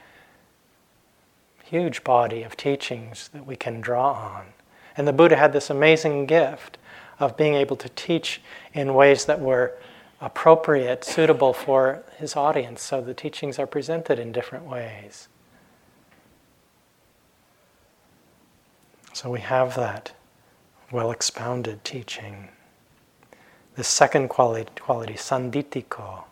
huge 1.65 2.05
body 2.05 2.43
of 2.43 2.57
teachings 2.57 3.29
that 3.33 3.47
we 3.47 3.57
can 3.57 3.81
draw 3.81 4.13
on. 4.13 4.47
And 4.97 5.09
the 5.09 5.13
Buddha 5.13 5.37
had 5.37 5.53
this 5.53 5.71
amazing 5.71 6.27
gift 6.27 6.79
of 7.19 7.37
being 7.37 7.55
able 7.55 7.77
to 7.77 7.89
teach 7.91 8.43
in 8.75 8.95
ways 8.95 9.25
that 9.27 9.41
were 9.41 9.75
appropriate, 10.21 11.05
suitable 11.05 11.53
for 11.53 12.03
his 12.19 12.37
audience. 12.37 12.83
So 12.83 13.01
the 13.01 13.15
teachings 13.15 13.59
are 13.59 13.67
presented 13.67 14.19
in 14.19 14.33
different 14.33 14.65
ways. 14.65 15.29
So 19.13 19.31
we 19.31 19.41
have 19.41 19.75
that 19.77 20.13
well 20.91 21.11
expounded 21.11 21.85
teaching. 21.85 22.49
The 23.77 23.85
second 23.85 24.29
quality, 24.29 24.71
quality 24.81 25.15
sanditiko, 25.15 26.25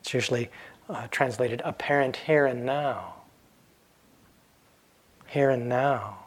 it's 0.00 0.14
usually 0.14 0.50
uh, 0.88 1.08
translated 1.10 1.62
apparent 1.64 2.16
here 2.16 2.46
and 2.46 2.64
now 2.64 3.14
here 5.32 5.48
and 5.48 5.66
now. 5.66 6.18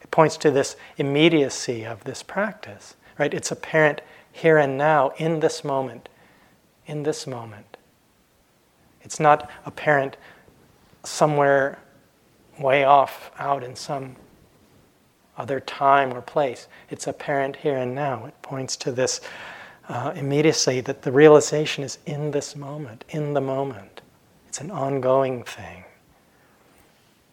It 0.00 0.10
points 0.12 0.36
to 0.38 0.52
this 0.52 0.76
immediacy 0.98 1.84
of 1.84 2.04
this 2.04 2.22
practice, 2.22 2.94
right? 3.18 3.34
It's 3.34 3.50
apparent 3.50 4.02
here 4.30 4.56
and 4.56 4.78
now, 4.78 5.10
in 5.16 5.40
this 5.40 5.64
moment, 5.64 6.08
in 6.86 7.02
this 7.02 7.26
moment. 7.26 7.76
It's 9.02 9.18
not 9.18 9.50
apparent 9.64 10.16
somewhere 11.02 11.80
way 12.60 12.84
off 12.84 13.32
out 13.36 13.64
in 13.64 13.74
some 13.74 14.14
other 15.36 15.60
time 15.60 16.12
or 16.12 16.20
place. 16.20 16.68
It's 16.90 17.06
apparent 17.06 17.56
here 17.56 17.76
and 17.76 17.94
now. 17.94 18.26
It 18.26 18.34
points 18.42 18.76
to 18.78 18.92
this 18.92 19.20
uh, 19.88 20.12
immediacy 20.16 20.80
that 20.82 21.02
the 21.02 21.12
realization 21.12 21.84
is 21.84 21.98
in 22.06 22.30
this 22.30 22.56
moment, 22.56 23.04
in 23.08 23.34
the 23.34 23.40
moment. 23.40 24.00
It's 24.48 24.60
an 24.60 24.70
ongoing 24.70 25.44
thing 25.44 25.84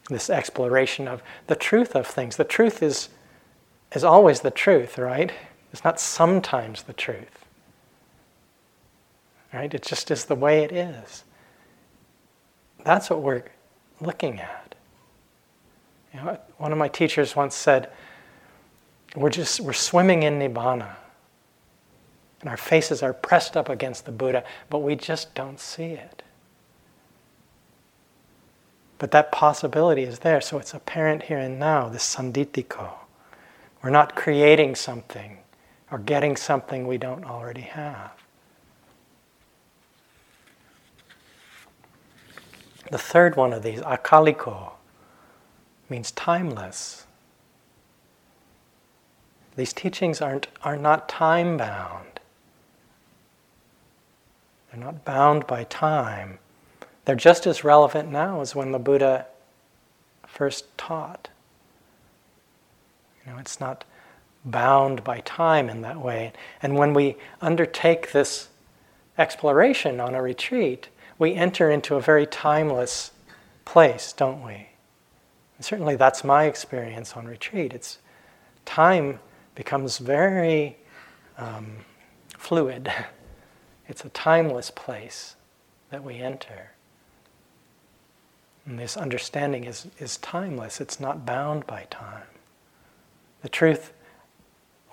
this 0.09 0.29
exploration 0.29 1.07
of 1.07 1.21
the 1.47 1.55
truth 1.55 1.95
of 1.95 2.05
things. 2.07 2.37
The 2.37 2.43
truth 2.43 2.83
is, 2.83 3.09
is 3.93 4.03
always 4.03 4.41
the 4.41 4.51
truth, 4.51 4.97
right? 4.97 5.31
It's 5.71 5.83
not 5.83 5.99
sometimes 5.99 6.83
the 6.83 6.93
truth. 6.93 7.45
Right? 9.53 9.73
It 9.73 9.83
just 9.83 10.11
is 10.11 10.25
the 10.25 10.35
way 10.35 10.63
it 10.63 10.71
is. 10.71 11.23
That's 12.83 13.09
what 13.09 13.21
we're 13.21 13.43
looking 14.01 14.39
at. 14.39 14.62
You 16.13 16.21
know, 16.21 16.39
one 16.58 16.71
of 16.71 16.78
my 16.78 16.88
teachers 16.88 17.36
once 17.36 17.56
said, 17.56 17.89
we're 19.15 19.30
just 19.30 19.60
we're 19.60 19.73
swimming 19.73 20.23
in 20.23 20.39
nibbana. 20.39 20.95
And 22.41 22.49
our 22.49 22.58
faces 22.58 23.02
are 23.02 23.13
pressed 23.13 23.56
up 23.56 23.69
against 23.69 24.06
the 24.06 24.12
Buddha, 24.12 24.43
but 24.69 24.80
we 24.80 24.95
just 24.95 25.34
don't 25.34 25.60
see 25.60 25.91
it. 25.91 26.23
But 28.97 29.12
that 29.12 29.32
possibility 29.32 30.04
is 30.04 30.19
there, 30.19 30.41
so 30.41 30.58
it's 30.60 30.73
apparent 30.73 31.23
here 31.23 31.38
and 31.38 31.60
now, 31.60 31.89
this 31.89 32.15
sanditiko. 32.15 32.91
We're 33.82 33.89
not 33.89 34.15
creating 34.15 34.76
something 34.76 35.39
or 35.91 35.99
getting 35.99 36.36
something 36.36 36.88
we 36.88 36.97
don't 36.97 37.26
already 37.26 37.62
have. 37.62 38.12
The 42.91 42.97
third 42.97 43.36
one 43.36 43.54
of 43.54 43.63
these, 43.63 43.80
akaliko, 43.82 44.71
means 45.93 46.10
timeless. 46.10 47.06
These 49.56 49.73
teachings 49.73 50.21
aren't, 50.21 50.47
are 50.63 50.75
not 50.75 51.08
time 51.08 51.56
bound. 51.56 52.19
They're 54.71 54.84
not 54.84 55.06
bound 55.06 55.45
by 55.45 55.65
time. 55.65 56.39
They're 57.06 57.15
just 57.15 57.46
as 57.46 57.63
relevant 57.63 58.12
now 58.12 58.41
as 58.41 58.56
when 58.56 58.71
the 58.71 58.79
Buddha 58.79 59.27
first 60.25 60.75
taught. 60.79 61.29
You 63.23 63.33
know, 63.33 63.37
it's 63.37 63.60
not 63.60 63.83
bound 64.44 65.04
by 65.04 65.19
time 65.19 65.69
in 65.69 65.81
that 65.81 66.02
way. 66.02 66.33
And 66.63 66.75
when 66.75 66.96
we 66.96 67.17
undertake 67.39 68.13
this 68.13 68.48
exploration 69.19 70.00
on 70.00 70.15
a 70.15 70.23
retreat, 70.23 70.89
we 71.19 71.35
enter 71.35 71.69
into 71.69 71.94
a 71.94 72.02
very 72.02 72.25
timeless 72.25 73.12
place, 73.63 74.12
don't 74.12 74.44
we? 74.44 74.69
And 75.63 75.67
certainly 75.69 75.95
that's 75.95 76.25
my 76.25 76.43
experience 76.43 77.15
on 77.15 77.25
retreat. 77.25 77.71
It's 77.71 77.99
time 78.65 79.19
becomes 79.55 79.97
very 79.97 80.75
um, 81.37 81.77
fluid. 82.37 82.91
It's 83.87 84.03
a 84.03 84.09
timeless 84.09 84.71
place 84.71 85.35
that 85.89 86.03
we 86.03 86.17
enter. 86.17 86.71
And 88.65 88.77
this 88.77 88.97
understanding 88.97 89.63
is, 89.63 89.87
is 89.99 90.17
timeless, 90.17 90.81
it's 90.81 90.99
not 90.99 91.25
bound 91.25 91.65
by 91.65 91.85
time. 91.89 92.27
The 93.41 93.49
truth 93.49 93.93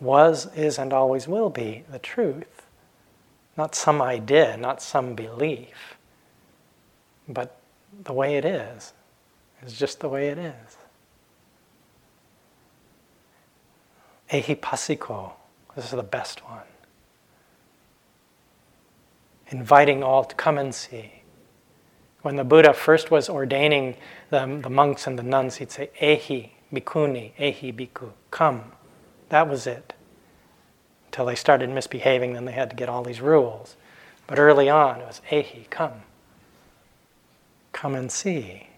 was, 0.00 0.52
is, 0.54 0.78
and 0.78 0.92
always 0.92 1.26
will 1.26 1.50
be 1.50 1.84
the 1.90 1.98
truth. 2.00 2.62
Not 3.56 3.74
some 3.74 4.00
idea, 4.00 4.56
not 4.56 4.82
some 4.82 5.14
belief, 5.14 5.96
but 7.28 7.56
the 8.04 8.12
way 8.12 8.36
it 8.36 8.44
is, 8.44 8.92
is 9.66 9.78
just 9.78 10.00
the 10.00 10.08
way 10.08 10.28
it 10.28 10.38
is. 10.38 10.76
Ehipassiko, 14.30 15.32
this 15.74 15.86
is 15.86 15.90
the 15.90 16.02
best 16.02 16.44
one. 16.44 16.62
Inviting 19.48 20.02
all 20.02 20.24
to 20.24 20.34
come 20.36 20.56
and 20.56 20.74
see. 20.74 21.22
When 22.22 22.36
the 22.36 22.44
Buddha 22.44 22.72
first 22.72 23.10
was 23.10 23.28
ordaining 23.28 23.96
the, 24.30 24.60
the 24.62 24.70
monks 24.70 25.06
and 25.06 25.18
the 25.18 25.22
nuns, 25.22 25.56
he'd 25.56 25.72
say, 25.72 25.90
Ehi, 26.00 26.50
bhikkhuni, 26.72 27.32
Ehi, 27.36 27.74
bhikkhu, 27.74 28.12
come. 28.30 28.72
That 29.30 29.48
was 29.48 29.66
it. 29.66 29.94
Until 31.06 31.26
they 31.26 31.34
started 31.34 31.70
misbehaving, 31.70 32.34
then 32.34 32.44
they 32.44 32.52
had 32.52 32.70
to 32.70 32.76
get 32.76 32.88
all 32.88 33.02
these 33.02 33.20
rules. 33.20 33.76
But 34.28 34.38
early 34.38 34.68
on, 34.68 35.00
it 35.00 35.06
was 35.06 35.22
Ehi, 35.30 35.68
come. 35.70 36.02
Come 37.72 37.96
and 37.96 38.12
see. 38.12 38.69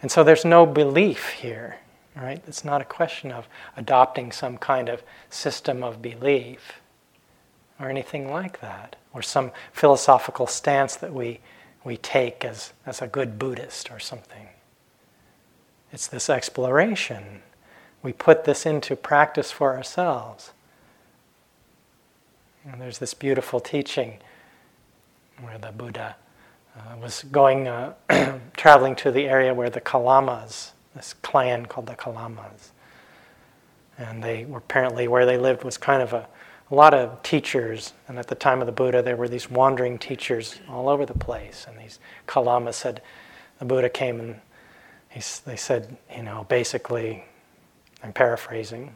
And 0.00 0.10
so 0.10 0.22
there's 0.22 0.44
no 0.44 0.64
belief 0.64 1.30
here, 1.30 1.78
right? 2.16 2.42
It's 2.46 2.64
not 2.64 2.80
a 2.80 2.84
question 2.84 3.32
of 3.32 3.48
adopting 3.76 4.32
some 4.32 4.58
kind 4.58 4.88
of 4.88 5.02
system 5.30 5.82
of 5.82 6.00
belief 6.00 6.80
or 7.80 7.88
anything 7.88 8.30
like 8.30 8.60
that, 8.60 8.96
or 9.14 9.22
some 9.22 9.52
philosophical 9.72 10.46
stance 10.46 10.96
that 10.96 11.12
we 11.12 11.40
we 11.84 11.96
take 11.96 12.44
as, 12.44 12.72
as 12.84 13.00
a 13.00 13.06
good 13.06 13.38
Buddhist 13.38 13.90
or 13.90 13.98
something. 13.98 14.48
It's 15.92 16.06
this 16.06 16.28
exploration. 16.28 17.42
We 18.02 18.12
put 18.12 18.44
this 18.44 18.66
into 18.66 18.94
practice 18.94 19.50
for 19.50 19.74
ourselves. 19.74 20.52
And 22.64 22.80
there's 22.80 22.98
this 22.98 23.14
beautiful 23.14 23.60
teaching 23.60 24.18
where 25.40 25.56
the 25.56 25.72
Buddha 25.72 26.16
uh, 26.78 26.96
was 27.00 27.24
going, 27.30 27.68
uh, 27.68 27.94
traveling 28.56 28.96
to 28.96 29.10
the 29.10 29.26
area 29.26 29.52
where 29.54 29.70
the 29.70 29.80
Kalamas, 29.80 30.70
this 30.94 31.14
clan 31.22 31.66
called 31.66 31.86
the 31.86 31.94
Kalamas, 31.94 32.70
and 33.96 34.22
they 34.22 34.44
were 34.44 34.58
apparently 34.58 35.08
where 35.08 35.26
they 35.26 35.38
lived 35.38 35.64
was 35.64 35.76
kind 35.76 36.02
of 36.02 36.12
a 36.12 36.28
a 36.70 36.74
lot 36.74 36.92
of 36.92 37.22
teachers, 37.22 37.94
and 38.08 38.18
at 38.18 38.26
the 38.26 38.34
time 38.34 38.60
of 38.60 38.66
the 38.66 38.72
Buddha, 38.72 39.02
there 39.02 39.16
were 39.16 39.28
these 39.28 39.50
wandering 39.50 39.98
teachers 39.98 40.60
all 40.68 40.88
over 40.88 41.06
the 41.06 41.14
place. 41.14 41.66
And 41.68 41.78
these 41.78 41.98
Kalamas 42.26 42.74
said, 42.74 43.00
the 43.58 43.64
Buddha 43.64 43.88
came 43.88 44.20
and 44.20 44.40
he, 45.08 45.22
they 45.46 45.56
said, 45.56 45.96
you 46.14 46.22
know, 46.22 46.44
basically, 46.48 47.24
I'm 48.02 48.12
paraphrasing, 48.12 48.94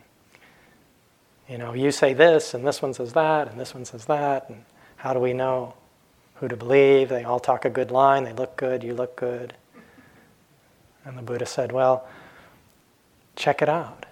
you 1.48 1.58
know, 1.58 1.72
you 1.72 1.90
say 1.90 2.12
this, 2.12 2.54
and 2.54 2.66
this 2.66 2.82
one 2.82 2.94
says 2.94 3.14
that, 3.14 3.50
and 3.50 3.58
this 3.58 3.74
one 3.74 3.84
says 3.84 4.04
that, 4.04 4.48
and 4.48 4.64
how 4.96 5.12
do 5.12 5.18
we 5.18 5.32
know 5.32 5.74
who 6.42 6.48
to 6.48 6.56
believe? 6.56 7.08
They 7.08 7.22
all 7.22 7.38
talk 7.38 7.64
a 7.64 7.70
good 7.70 7.92
line, 7.92 8.24
they 8.24 8.32
look 8.32 8.56
good, 8.56 8.82
you 8.82 8.94
look 8.94 9.14
good. 9.14 9.54
And 11.04 11.16
the 11.16 11.22
Buddha 11.22 11.46
said, 11.46 11.70
well, 11.70 12.08
check 13.36 13.62
it 13.62 13.68
out, 13.68 14.06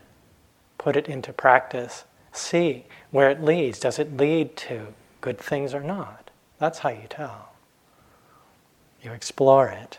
put 0.78 0.94
it 0.94 1.08
into 1.08 1.32
practice, 1.32 2.04
see 2.30 2.86
where 3.10 3.30
it 3.30 3.42
leads. 3.42 3.80
Does 3.80 3.98
it 3.98 4.16
lead 4.16 4.56
to 4.58 4.94
good 5.20 5.38
things 5.38 5.74
or 5.74 5.82
not? 5.82 6.30
That's 6.60 6.78
how 6.78 6.90
you 6.90 7.08
tell. 7.08 7.50
You 9.02 9.10
explore 9.10 9.66
it 9.66 9.98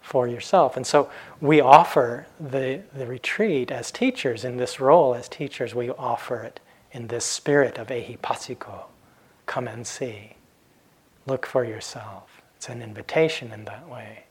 for 0.00 0.26
yourself. 0.26 0.78
And 0.78 0.86
so 0.86 1.10
we 1.42 1.60
offer 1.60 2.26
the, 2.40 2.80
the 2.94 3.04
retreat 3.04 3.70
as 3.70 3.90
teachers, 3.90 4.46
in 4.46 4.56
this 4.56 4.80
role 4.80 5.14
as 5.14 5.28
teachers, 5.28 5.74
we 5.74 5.90
offer 5.90 6.42
it 6.42 6.60
in 6.90 7.08
this 7.08 7.26
spirit 7.26 7.76
of 7.76 7.88
ehipassiko. 7.88 8.84
Come 9.44 9.68
and 9.68 9.86
see. 9.86 10.36
Look 11.26 11.46
for 11.46 11.64
yourself. 11.64 12.42
It's 12.56 12.68
an 12.68 12.82
invitation 12.82 13.52
in 13.52 13.64
that 13.64 13.88
way. 13.88 14.24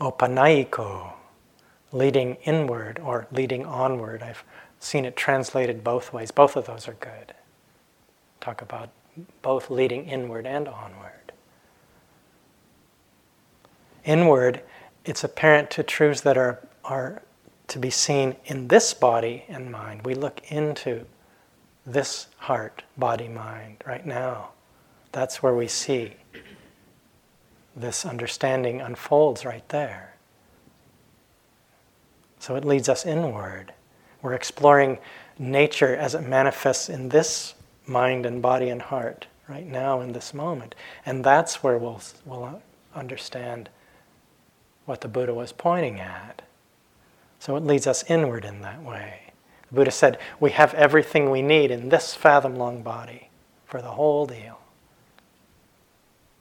Opanaiko 0.00 1.12
leading 1.92 2.36
inward 2.44 3.00
or 3.04 3.26
leading 3.32 3.66
onward. 3.66 4.22
I've 4.22 4.44
seen 4.78 5.04
it 5.04 5.16
translated 5.16 5.84
both 5.84 6.12
ways. 6.12 6.30
Both 6.30 6.56
of 6.56 6.66
those 6.66 6.88
are 6.88 6.94
good. 6.94 7.34
Talk 8.40 8.62
about 8.62 8.90
both 9.42 9.70
leading 9.70 10.06
inward 10.06 10.46
and 10.46 10.68
onward. 10.68 11.32
Inward, 14.04 14.62
it's 15.04 15.24
apparent 15.24 15.70
to 15.72 15.82
truths 15.82 16.22
that 16.22 16.38
are, 16.38 16.66
are 16.84 17.22
to 17.68 17.78
be 17.78 17.90
seen 17.90 18.36
in 18.46 18.68
this 18.68 18.94
body 18.94 19.44
and 19.48 19.70
mind. 19.70 20.04
We 20.04 20.14
look 20.14 20.40
into 20.50 21.04
this 21.84 22.28
heart, 22.40 22.82
body, 22.96 23.28
mind 23.28 23.76
right 23.86 24.04
now. 24.04 24.50
That's 25.12 25.42
where 25.42 25.54
we 25.54 25.68
see 25.68 26.14
this 27.76 28.04
understanding 28.04 28.80
unfolds 28.80 29.44
right 29.44 29.68
there. 29.68 30.14
So 32.38 32.56
it 32.56 32.64
leads 32.64 32.88
us 32.88 33.04
inward. 33.04 33.72
We're 34.22 34.34
exploring 34.34 34.98
nature 35.38 35.94
as 35.94 36.14
it 36.14 36.22
manifests 36.26 36.88
in 36.88 37.10
this 37.10 37.54
mind 37.86 38.24
and 38.24 38.40
body 38.40 38.70
and 38.70 38.80
heart 38.80 39.26
right 39.46 39.66
now 39.66 40.00
in 40.00 40.12
this 40.12 40.32
moment. 40.32 40.74
And 41.04 41.22
that's 41.22 41.62
where 41.62 41.76
we'll, 41.76 42.00
we'll 42.24 42.62
understand 42.94 43.68
what 44.86 45.02
the 45.02 45.08
Buddha 45.08 45.34
was 45.34 45.52
pointing 45.52 46.00
at. 46.00 46.42
So 47.38 47.56
it 47.56 47.64
leads 47.64 47.86
us 47.86 48.04
inward 48.08 48.44
in 48.44 48.62
that 48.62 48.82
way. 48.82 49.29
The 49.70 49.76
Buddha 49.76 49.90
said, 49.90 50.18
We 50.38 50.50
have 50.50 50.74
everything 50.74 51.30
we 51.30 51.42
need 51.42 51.70
in 51.70 51.88
this 51.88 52.14
fathom 52.14 52.56
long 52.56 52.82
body 52.82 53.30
for 53.64 53.80
the 53.80 53.92
whole 53.92 54.26
deal. 54.26 54.60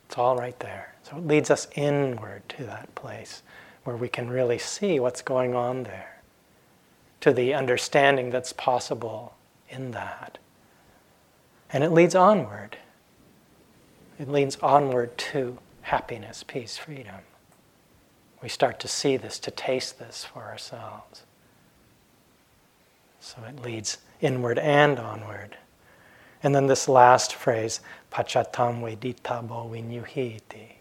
It's 0.07 0.17
all 0.17 0.35
right 0.35 0.59
there. 0.59 0.95
So 1.03 1.17
it 1.17 1.27
leads 1.27 1.51
us 1.51 1.67
inward 1.75 2.43
to 2.49 2.63
that 2.65 2.93
place 2.95 3.43
where 3.83 3.95
we 3.95 4.09
can 4.09 4.29
really 4.29 4.57
see 4.57 4.99
what's 4.99 5.21
going 5.21 5.55
on 5.55 5.83
there, 5.83 6.21
to 7.21 7.31
the 7.31 7.53
understanding 7.53 8.29
that's 8.29 8.53
possible 8.53 9.35
in 9.69 9.91
that. 9.91 10.37
And 11.71 11.83
it 11.83 11.91
leads 11.91 12.15
onward. 12.15 12.77
It 14.19 14.27
leads 14.27 14.57
onward 14.57 15.17
to 15.17 15.59
happiness, 15.83 16.43
peace, 16.43 16.77
freedom. 16.77 17.21
We 18.41 18.49
start 18.49 18.79
to 18.81 18.87
see 18.87 19.17
this, 19.17 19.39
to 19.39 19.51
taste 19.51 19.99
this 19.99 20.25
for 20.25 20.43
ourselves. 20.43 21.23
So 23.19 23.43
it 23.47 23.61
leads 23.61 23.97
inward 24.21 24.59
and 24.59 24.99
onward. 24.99 25.57
And 26.41 26.55
then 26.55 26.67
this 26.67 26.87
last 26.87 27.35
phrase, 27.35 27.81
pachatam 28.11 28.81
veditabo 28.81 29.69
vinyuhiti 29.69 30.79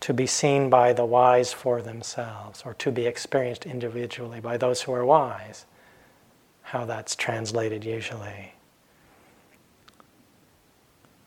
to 0.00 0.14
be 0.14 0.26
seen 0.26 0.70
by 0.70 0.92
the 0.92 1.04
wise 1.04 1.52
for 1.52 1.82
themselves, 1.82 2.62
or 2.64 2.74
to 2.74 2.90
be 2.90 3.06
experienced 3.06 3.66
individually 3.66 4.40
by 4.40 4.56
those 4.56 4.82
who 4.82 4.92
are 4.92 5.04
wise. 5.04 5.66
How 6.62 6.84
that's 6.86 7.14
translated 7.14 7.84
usually. 7.84 8.54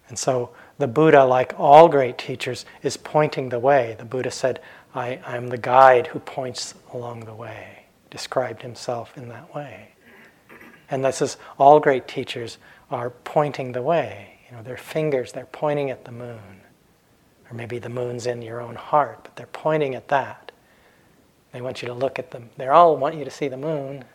And 0.09 0.17
so 0.17 0.51
the 0.79 0.87
Buddha, 0.87 1.23
like 1.23 1.53
all 1.57 1.87
great 1.87 2.17
teachers, 2.17 2.65
is 2.81 2.97
pointing 2.97 3.49
the 3.49 3.59
way. 3.59 3.95
The 3.97 4.05
Buddha 4.05 4.31
said, 4.31 4.59
I, 4.95 5.19
am 5.25 5.47
the 5.47 5.57
guide 5.57 6.07
who 6.07 6.19
points 6.19 6.73
along 6.93 7.21
the 7.21 7.33
way, 7.33 7.82
described 8.13 8.61
himself 8.61 9.17
in 9.17 9.27
that 9.29 9.55
way. 9.55 9.89
And 10.91 11.03
this 11.03 11.19
is 11.19 11.37
all 11.57 11.79
great 11.79 12.07
teachers 12.07 12.59
are 12.91 13.09
pointing 13.09 13.71
the 13.71 13.81
way. 13.81 14.37
You 14.47 14.55
know, 14.55 14.61
their 14.61 14.77
fingers, 14.77 15.31
they're 15.31 15.47
pointing 15.47 15.89
at 15.89 16.05
the 16.05 16.11
moon. 16.11 16.61
Or 17.49 17.55
maybe 17.55 17.79
the 17.79 17.89
moon's 17.89 18.27
in 18.27 18.43
your 18.43 18.61
own 18.61 18.75
heart, 18.75 19.21
but 19.23 19.35
they're 19.35 19.47
pointing 19.47 19.95
at 19.95 20.09
that. 20.09 20.51
They 21.53 21.61
want 21.61 21.81
you 21.81 21.87
to 21.87 21.93
look 21.95 22.19
at 22.19 22.29
them. 22.29 22.51
They 22.55 22.67
all 22.67 22.95
want 22.97 23.15
you 23.15 23.25
to 23.25 23.31
see 23.31 23.47
the 23.47 23.57
moon, 23.57 24.05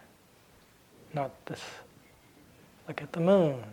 not 1.13 1.33
this. 1.47 1.61
Look 2.87 3.03
at 3.03 3.13
the 3.13 3.21
moon. 3.21 3.65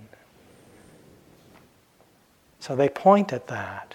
So 2.59 2.75
they 2.75 2.89
point 2.89 3.31
at 3.31 3.45
that. 3.45 3.93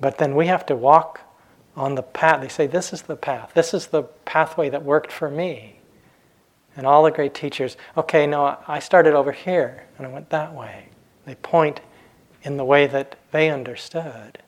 But 0.00 0.16
then 0.16 0.34
we 0.34 0.46
have 0.46 0.64
to 0.66 0.74
walk 0.74 1.20
on 1.78 1.94
the 1.94 2.02
path. 2.02 2.40
They 2.40 2.48
say, 2.48 2.66
This 2.66 2.92
is 2.92 3.02
the 3.02 3.16
path. 3.16 3.52
This 3.54 3.72
is 3.72 3.86
the 3.86 4.02
pathway 4.02 4.68
that 4.68 4.84
worked 4.84 5.12
for 5.12 5.30
me. 5.30 5.76
And 6.76 6.86
all 6.86 7.02
the 7.02 7.10
great 7.10 7.34
teachers, 7.34 7.76
okay, 7.96 8.26
no, 8.26 8.58
I 8.68 8.78
started 8.78 9.14
over 9.14 9.32
here 9.32 9.84
and 9.96 10.06
I 10.06 10.10
went 10.10 10.30
that 10.30 10.54
way. 10.54 10.88
They 11.24 11.34
point 11.36 11.80
in 12.42 12.56
the 12.56 12.64
way 12.64 12.86
that 12.86 13.16
they 13.32 13.50
understood. 13.50 14.38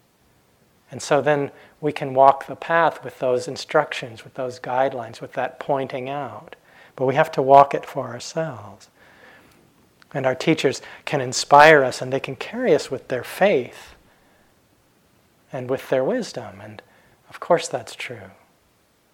And 0.90 1.00
so 1.00 1.20
then 1.20 1.50
we 1.80 1.92
can 1.92 2.14
walk 2.14 2.46
the 2.46 2.56
path 2.56 3.04
with 3.04 3.18
those 3.18 3.48
instructions, 3.48 4.24
with 4.24 4.34
those 4.34 4.60
guidelines, 4.60 5.20
with 5.20 5.32
that 5.34 5.58
pointing 5.58 6.08
out. 6.08 6.56
But 6.96 7.06
we 7.06 7.14
have 7.14 7.32
to 7.32 7.42
walk 7.42 7.74
it 7.74 7.86
for 7.86 8.08
ourselves. 8.08 8.88
And 10.12 10.26
our 10.26 10.34
teachers 10.34 10.82
can 11.04 11.20
inspire 11.20 11.84
us 11.84 12.02
and 12.02 12.12
they 12.12 12.20
can 12.20 12.36
carry 12.36 12.74
us 12.74 12.90
with 12.90 13.08
their 13.08 13.22
faith 13.22 13.94
and 15.52 15.70
with 15.70 15.88
their 15.88 16.04
wisdom. 16.04 16.60
And 16.60 16.82
of 17.30 17.40
course, 17.40 17.68
that's 17.68 17.94
true. 17.94 18.32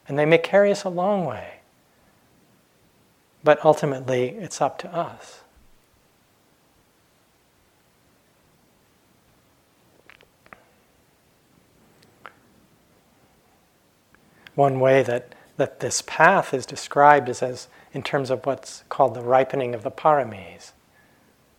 And 0.09 0.19
they 0.19 0.25
may 0.25 0.39
carry 0.39 0.73
us 0.73 0.85
a 0.85 0.89
long 0.89 1.27
way. 1.27 1.61
But 3.45 3.65
ultimately, 3.65 4.31
it's 4.31 4.61
up 4.61 4.79
to 4.79 4.93
us. 4.93 5.43
One 14.55 14.81
way 14.81 15.03
that, 15.03 15.35
that 15.59 15.81
this 15.81 16.03
path 16.07 16.55
is 16.55 16.65
described 16.65 17.29
is 17.29 17.43
as 17.43 17.69
in 17.93 18.03
terms 18.03 18.31
of 18.31 18.45
what's 18.47 18.85
called 18.89 19.15
the 19.15 19.21
ripening 19.21 19.75
of 19.75 19.83
the 19.83 19.91
paramis, 19.91 20.73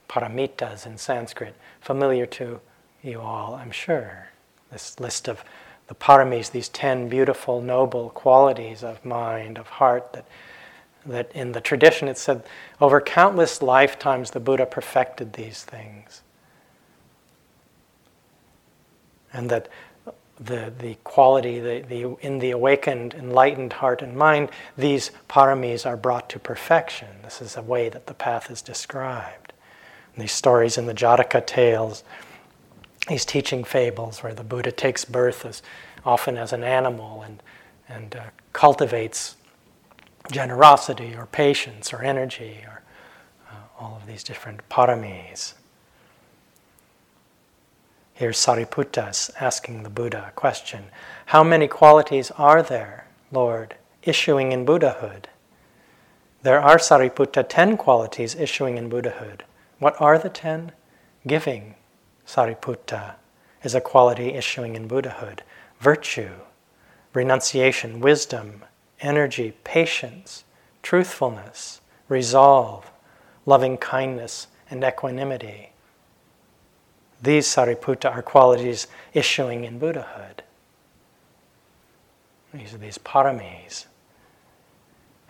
paramitas 0.09 0.85
in 0.85 0.97
Sanskrit, 0.97 1.55
familiar 1.79 2.25
to 2.25 2.59
you 3.03 3.21
all, 3.21 3.53
I'm 3.53 3.71
sure. 3.71 4.29
This 4.71 4.99
list 4.99 5.27
of 5.27 5.43
the 5.87 5.95
paramis, 5.95 6.51
these 6.51 6.69
ten 6.69 7.09
beautiful, 7.09 7.61
noble 7.61 8.09
qualities 8.09 8.83
of 8.83 9.03
mind, 9.05 9.57
of 9.57 9.67
heart, 9.67 10.13
that, 10.13 10.25
that 11.05 11.31
in 11.33 11.53
the 11.53 11.61
tradition 11.61 12.07
it 12.07 12.17
said 12.17 12.43
over 12.81 12.99
countless 12.99 13.61
lifetimes 13.61 14.31
the 14.31 14.39
Buddha 14.39 14.65
perfected 14.65 15.33
these 15.33 15.63
things. 15.63 16.21
And 19.31 19.49
that 19.49 19.69
the, 20.39 20.71
the 20.77 20.95
quality, 21.03 21.59
the, 21.59 21.83
the, 21.87 22.15
in 22.21 22.39
the 22.39 22.51
awakened, 22.51 23.13
enlightened 23.13 23.73
heart 23.73 24.01
and 24.01 24.15
mind, 24.15 24.49
these 24.77 25.11
paramis 25.29 25.85
are 25.85 25.97
brought 25.97 26.29
to 26.29 26.39
perfection. 26.39 27.07
This 27.23 27.41
is 27.41 27.57
a 27.57 27.61
way 27.61 27.89
that 27.89 28.07
the 28.07 28.13
path 28.13 28.51
is 28.51 28.61
described. 28.61 29.53
And 30.13 30.23
these 30.23 30.31
stories 30.31 30.77
in 30.77 30.85
the 30.85 30.93
Jataka 30.93 31.45
tales, 31.45 32.03
these 33.07 33.25
teaching 33.25 33.63
fables 33.63 34.23
where 34.23 34.33
the 34.33 34.43
Buddha 34.43 34.71
takes 34.71 35.05
birth 35.05 35.45
as 35.45 35.61
often 36.05 36.37
as 36.37 36.53
an 36.53 36.63
animal 36.63 37.21
and, 37.21 37.41
and 37.87 38.15
uh, 38.15 38.23
cultivates 38.53 39.35
generosity 40.31 41.15
or 41.15 41.25
patience 41.25 41.93
or 41.93 42.03
energy 42.03 42.63
or 42.65 42.81
uh, 43.49 43.55
all 43.79 43.95
of 43.95 44.07
these 44.07 44.23
different 44.23 44.67
paramis. 44.69 45.53
Here's 48.13 48.37
Sariputta 48.37 49.31
asking 49.39 49.83
the 49.83 49.89
Buddha 49.89 50.25
a 50.29 50.31
question 50.31 50.85
How 51.27 51.43
many 51.43 51.67
qualities 51.67 52.31
are 52.31 52.63
there, 52.63 53.07
Lord, 53.31 53.75
issuing 54.03 54.51
in 54.51 54.65
Buddhahood? 54.65 55.29
There 56.41 56.59
are, 56.59 56.77
Sariputta, 56.77 57.47
ten 57.47 57.77
qualities 57.77 58.33
issuing 58.35 58.77
in 58.77 58.89
Buddhahood. 58.89 59.43
What 59.79 59.99
are 60.01 60.17
the 60.17 60.29
ten? 60.29 60.71
Giving, 61.27 61.75
Sariputta, 62.27 63.15
is 63.63 63.73
a 63.73 63.81
quality 63.81 64.33
issuing 64.33 64.75
in 64.75 64.87
Buddhahood. 64.87 65.43
Virtue, 65.79 66.33
renunciation, 67.13 67.99
wisdom, 67.99 68.63
energy, 68.99 69.53
patience, 69.63 70.43
truthfulness, 70.83 71.81
resolve, 72.09 72.91
loving 73.45 73.77
kindness, 73.77 74.47
and 74.69 74.83
equanimity. 74.83 75.71
These 77.21 77.47
Sariputta 77.47 78.11
are 78.11 78.21
qualities 78.21 78.87
issuing 79.13 79.63
in 79.63 79.79
Buddhahood. 79.79 80.43
These 82.53 82.73
are 82.73 82.77
these 82.77 82.97
paramis. 82.97 83.85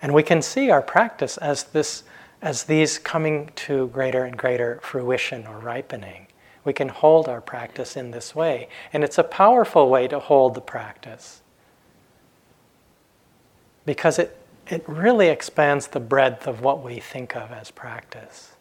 And 0.01 0.13
we 0.13 0.23
can 0.23 0.41
see 0.41 0.69
our 0.69 0.81
practice 0.81 1.37
as 1.37 1.63
this 1.63 2.03
as 2.41 2.65
these 2.65 2.99
coming 2.99 3.49
to 3.55 3.87
greater 3.87 4.23
and 4.23 4.37
greater 4.37 4.79
fruition 4.83 5.47
or 5.47 5.57
ripening. 5.57 6.26
We 6.67 6.73
can 6.73 6.89
hold 6.89 7.29
our 7.29 7.39
practice 7.39 7.95
in 7.95 8.11
this 8.11 8.35
way. 8.35 8.67
And 8.91 9.01
it's 9.01 9.17
a 9.17 9.23
powerful 9.23 9.89
way 9.89 10.09
to 10.09 10.19
hold 10.19 10.53
the 10.53 10.59
practice. 10.59 11.41
Because 13.85 14.19
it, 14.19 14.37
it 14.67 14.83
really 14.85 15.29
expands 15.29 15.87
the 15.87 16.01
breadth 16.01 16.45
of 16.45 16.59
what 16.59 16.83
we 16.83 16.99
think 16.99 17.37
of 17.37 17.53
as 17.53 17.71
practice. 17.71 18.51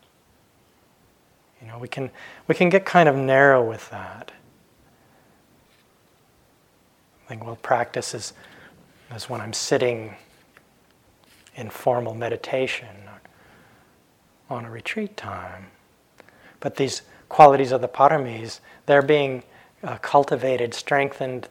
You 1.61 1.67
know, 1.67 1.81
we 1.81 1.89
can, 1.89 2.13
we 2.47 2.55
can 2.55 2.69
get 2.69 2.85
kind 2.85 3.09
of 3.09 3.17
narrow 3.17 3.69
with 3.69 3.91
that. 3.91 4.31
I 7.25 7.29
think, 7.29 7.45
well, 7.45 7.57
practice 7.57 8.15
is, 8.15 8.35
is 9.17 9.29
when 9.29 9.41
I'm 9.41 9.53
sitting 9.53 10.15
in 11.57 11.71
formal 11.71 12.15
meditation 12.15 12.87
on 14.49 14.65
a 14.65 14.71
retreat 14.71 15.17
time. 15.17 15.67
But 16.61 16.77
these 16.77 17.03
qualities 17.29 17.73
of 17.73 17.81
the 17.81 17.89
paramis, 17.89 18.61
they're 18.87 19.03
being 19.03 19.43
uh, 19.83 19.97
cultivated, 19.99 20.75
strengthened 20.75 21.49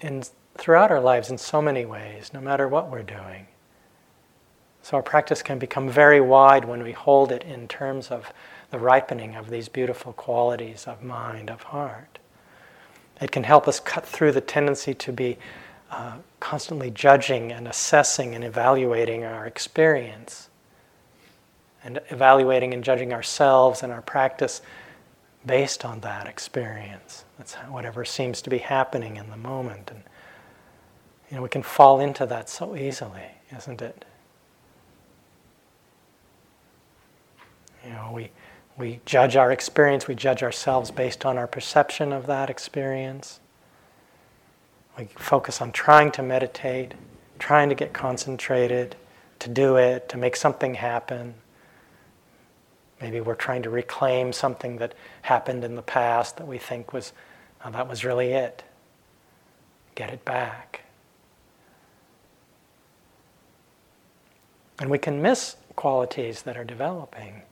in, 0.00 0.22
throughout 0.56 0.90
our 0.90 1.00
lives 1.00 1.30
in 1.30 1.38
so 1.38 1.60
many 1.60 1.84
ways, 1.84 2.32
no 2.32 2.40
matter 2.40 2.68
what 2.68 2.90
we're 2.90 3.02
doing. 3.02 3.46
So 4.82 4.96
our 4.96 5.02
practice 5.02 5.42
can 5.42 5.58
become 5.58 5.90
very 5.90 6.20
wide 6.20 6.64
when 6.64 6.82
we 6.82 6.92
hold 6.92 7.30
it 7.30 7.42
in 7.42 7.68
terms 7.68 8.10
of 8.10 8.32
the 8.70 8.78
ripening 8.78 9.36
of 9.36 9.50
these 9.50 9.68
beautiful 9.68 10.12
qualities 10.12 10.86
of 10.86 11.02
mind, 11.02 11.50
of 11.50 11.62
heart. 11.62 12.18
It 13.20 13.32
can 13.32 13.44
help 13.44 13.66
us 13.66 13.80
cut 13.80 14.06
through 14.06 14.32
the 14.32 14.40
tendency 14.40 14.94
to 14.94 15.12
be 15.12 15.36
uh, 15.90 16.18
constantly 16.40 16.90
judging 16.90 17.50
and 17.52 17.66
assessing 17.66 18.34
and 18.34 18.44
evaluating 18.44 19.24
our 19.24 19.46
experience, 19.46 20.48
and 21.82 22.00
evaluating 22.10 22.74
and 22.74 22.84
judging 22.84 23.12
ourselves 23.12 23.82
and 23.82 23.92
our 23.92 24.02
practice 24.02 24.62
based 25.48 25.84
on 25.84 26.00
that 26.00 26.28
experience. 26.28 27.24
That's 27.38 27.54
whatever 27.54 28.04
seems 28.04 28.40
to 28.42 28.50
be 28.50 28.58
happening 28.58 29.16
in 29.16 29.30
the 29.30 29.36
moment. 29.36 29.90
And 29.90 30.04
you 31.28 31.36
know, 31.36 31.42
we 31.42 31.48
can 31.48 31.64
fall 31.64 31.98
into 31.98 32.24
that 32.26 32.48
so 32.48 32.76
easily, 32.76 33.32
isn't 33.56 33.82
it? 33.82 34.04
You 37.84 37.90
know, 37.90 38.12
we 38.14 38.30
we 38.76 39.00
judge 39.04 39.34
our 39.34 39.50
experience, 39.50 40.06
we 40.06 40.14
judge 40.14 40.44
ourselves 40.44 40.92
based 40.92 41.26
on 41.26 41.36
our 41.36 41.48
perception 41.48 42.12
of 42.12 42.26
that 42.26 42.48
experience. 42.48 43.40
We 44.96 45.06
focus 45.16 45.60
on 45.60 45.72
trying 45.72 46.12
to 46.12 46.22
meditate, 46.22 46.94
trying 47.40 47.70
to 47.70 47.74
get 47.74 47.92
concentrated, 47.92 48.94
to 49.40 49.48
do 49.48 49.76
it, 49.76 50.08
to 50.10 50.16
make 50.16 50.36
something 50.36 50.74
happen. 50.74 51.34
Maybe 53.00 53.20
we're 53.20 53.34
trying 53.34 53.62
to 53.62 53.70
reclaim 53.70 54.32
something 54.32 54.76
that 54.78 54.94
happened 55.22 55.64
in 55.64 55.76
the 55.76 55.82
past 55.82 56.36
that 56.36 56.48
we 56.48 56.58
think 56.58 56.92
was, 56.92 57.12
oh, 57.64 57.70
that 57.70 57.88
was 57.88 58.04
really 58.04 58.32
it. 58.32 58.64
Get 59.94 60.10
it 60.10 60.24
back. 60.24 60.82
And 64.80 64.90
we 64.90 64.98
can 64.98 65.22
miss 65.22 65.56
qualities 65.76 66.42
that 66.42 66.56
are 66.56 66.64
developing 66.64 67.42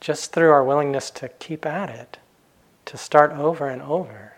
just 0.00 0.32
through 0.32 0.50
our 0.50 0.64
willingness 0.64 1.10
to 1.10 1.28
keep 1.28 1.64
at 1.64 1.88
it, 1.88 2.18
to 2.86 2.96
start 2.96 3.32
over 3.32 3.68
and 3.68 3.80
over, 3.82 4.34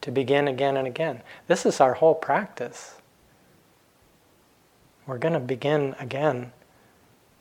to 0.00 0.10
begin 0.10 0.48
again 0.48 0.76
and 0.76 0.86
again. 0.88 1.22
This 1.46 1.64
is 1.64 1.80
our 1.80 1.94
whole 1.94 2.16
practice. 2.16 2.96
We're 5.06 5.18
going 5.18 5.34
to 5.34 5.40
begin 5.40 5.94
again 6.00 6.52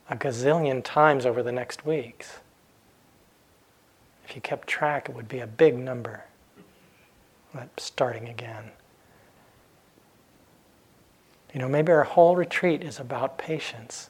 a 0.10 0.16
gazillion 0.16 0.84
times 0.84 1.26
over 1.26 1.44
the 1.44 1.52
next 1.52 1.86
weeks. 1.86 2.40
If 4.26 4.36
you 4.36 4.42
kept 4.42 4.68
track, 4.68 5.10
it 5.10 5.16
would 5.16 5.28
be 5.28 5.40
a 5.40 5.48
big 5.48 5.78
number. 5.78 6.26
Starting 7.78 8.28
again. 8.28 8.72
You 11.54 11.60
know, 11.60 11.70
maybe 11.70 11.92
our 11.92 12.04
whole 12.04 12.36
retreat 12.36 12.84
is 12.84 13.00
about 13.00 13.38
patience 13.38 14.10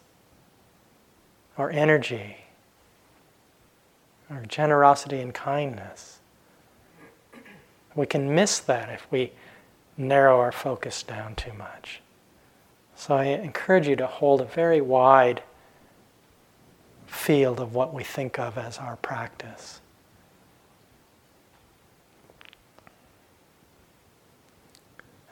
or 1.57 1.71
energy 1.71 2.37
our 4.29 4.45
generosity 4.45 5.19
and 5.19 5.33
kindness. 5.33 6.19
We 7.95 8.05
can 8.05 8.33
miss 8.33 8.59
that 8.59 8.89
if 8.89 9.07
we 9.11 9.31
narrow 9.97 10.39
our 10.39 10.51
focus 10.51 11.03
down 11.03 11.35
too 11.35 11.53
much. 11.53 12.01
So 12.95 13.15
I 13.15 13.25
encourage 13.25 13.87
you 13.87 13.95
to 13.95 14.07
hold 14.07 14.41
a 14.41 14.45
very 14.45 14.81
wide 14.81 15.41
field 17.09 17.59
of 17.59 17.73
what 17.73 17.93
we 17.93 18.03
think 18.03 18.39
of 18.39 18.57
as 18.57 18.77
our 18.77 18.95
practice. 18.97 19.81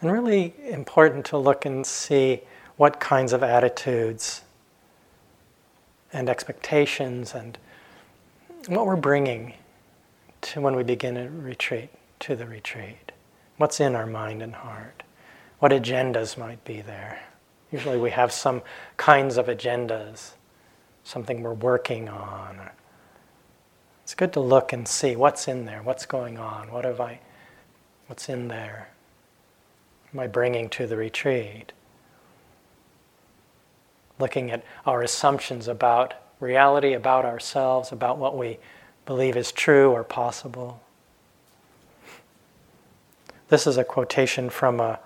And 0.02 0.12
really 0.12 0.54
important 0.70 1.26
to 1.28 1.38
look 1.38 1.66
and 1.66 1.86
see 1.86 2.42
what 2.76 3.00
kinds 3.00 3.34
of 3.34 3.42
attitudes 3.42 4.42
and 6.14 6.30
expectations 6.30 7.34
and 7.34 7.58
what 8.68 8.86
we're 8.86 8.96
bringing 8.96 9.54
to 10.42 10.62
when 10.62 10.76
we 10.76 10.84
begin 10.84 11.18
a 11.18 11.30
retreat, 11.30 11.90
to 12.20 12.36
the 12.36 12.46
retreat. 12.46 13.12
What's 13.58 13.80
in 13.80 13.96
our 13.96 14.06
mind 14.06 14.44
and 14.44 14.54
heart? 14.54 15.04
What 15.60 15.72
agendas 15.72 16.38
might 16.38 16.64
be 16.64 16.82
there? 16.82 17.24
Usually 17.72 17.98
we 17.98 18.12
have 18.12 18.32
some 18.32 18.62
kinds 18.98 19.38
of 19.38 19.48
agendas, 19.48 20.32
something 21.08 21.42
we're 21.42 21.54
working 21.54 22.10
on. 22.10 22.60
It's 24.04 24.14
good 24.14 24.34
to 24.34 24.42
look 24.42 24.74
and 24.74 24.88
see 24.88 25.16
what's 25.16 25.48
in 25.48 25.66
there, 25.66 25.82
what's 25.82 26.06
going 26.06 26.38
on, 26.38 26.72
what 26.72 26.84
have 26.84 27.00
I, 27.00 27.20
what's 28.08 28.28
in 28.30 28.50
there, 28.50 28.90
am 30.14 30.20
I 30.20 30.28
bringing 30.28 30.70
to 30.70 30.86
the 30.86 30.98
retreat? 30.98 31.72
Looking 34.20 34.52
at 34.52 34.64
our 34.86 35.02
assumptions 35.02 35.68
about 35.68 36.14
reality, 36.40 36.94
about 36.94 37.24
ourselves, 37.24 37.92
about 37.92 38.18
what 38.18 38.38
we 38.38 38.58
believe 39.06 39.38
is 39.38 39.52
true 39.52 39.92
or 39.92 40.04
possible. 40.04 40.82
This 43.48 43.66
is 43.66 43.78
a 43.78 43.84
quotation 43.86 44.50
from 44.50 44.82
a, 44.82 45.00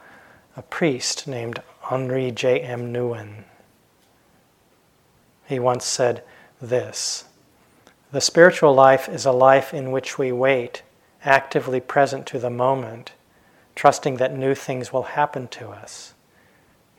a 0.58 0.64
priest 0.64 1.28
named 1.28 1.62
Henri 1.84 2.32
J.M. 2.32 2.92
Nouwen. 2.92 3.44
He 5.52 5.60
once 5.60 5.84
said 5.84 6.24
this 6.62 7.26
The 8.14 8.22
spiritual 8.22 8.74
life 8.74 9.10
is 9.10 9.26
a 9.26 9.34
life 9.34 9.74
in 9.74 9.92
which 9.92 10.18
we 10.18 10.32
wait, 10.32 10.82
actively 11.26 11.82
present 11.82 12.26
to 12.28 12.40
the 12.40 12.50
moment, 12.50 13.12
trusting 13.76 14.16
that 14.16 14.34
new 14.34 14.56
things 14.56 14.94
will 14.94 15.20
happen 15.20 15.50
to 15.50 15.68
us, 15.68 16.14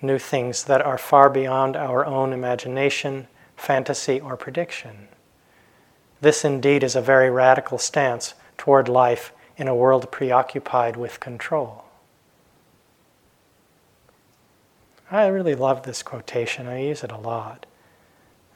new 0.03 0.19
things 0.19 0.65
that 0.65 0.83
are 0.83 0.99
far 0.99 1.31
beyond 1.31 1.77
our 1.77 2.05
own 2.05 2.35
imagination, 2.35 3.27
fantasy, 3.57 4.21
or 4.21 4.37
prediction. 4.37 5.09
This 6.21 6.45
indeed 6.45 6.83
is 6.83 6.95
a 6.95 7.01
very 7.01 7.31
radical 7.31 7.79
stance 7.79 8.35
toward 8.59 8.87
life 8.87 9.33
in 9.57 9.67
a 9.67 9.75
world 9.75 10.13
preoccupied 10.13 10.99
with 10.99 11.21
control. 11.21 11.87
I 15.11 15.29
really 15.29 15.55
love 15.55 15.85
this 15.85 16.03
quotation. 16.03 16.67
I 16.67 16.83
use 16.83 17.03
it 17.03 17.11
a 17.11 17.17
lot. 17.17 17.65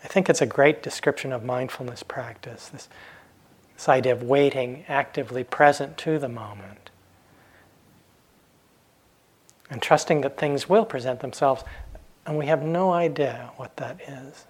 I 0.06 0.08
think 0.08 0.30
it's 0.30 0.40
a 0.40 0.46
great 0.46 0.84
description 0.84 1.32
of 1.32 1.42
mindfulness 1.42 2.04
practice 2.04 2.68
this, 2.68 2.88
this 3.74 3.88
idea 3.88 4.12
of 4.12 4.22
waiting, 4.22 4.84
actively 4.86 5.42
present 5.42 5.98
to 5.98 6.20
the 6.20 6.28
moment, 6.28 6.90
and 9.68 9.82
trusting 9.82 10.20
that 10.20 10.38
things 10.38 10.68
will 10.68 10.84
present 10.84 11.18
themselves, 11.18 11.64
and 12.24 12.38
we 12.38 12.46
have 12.46 12.62
no 12.62 12.92
idea 12.92 13.50
what 13.56 13.76
that 13.78 14.00
is. 14.00 14.44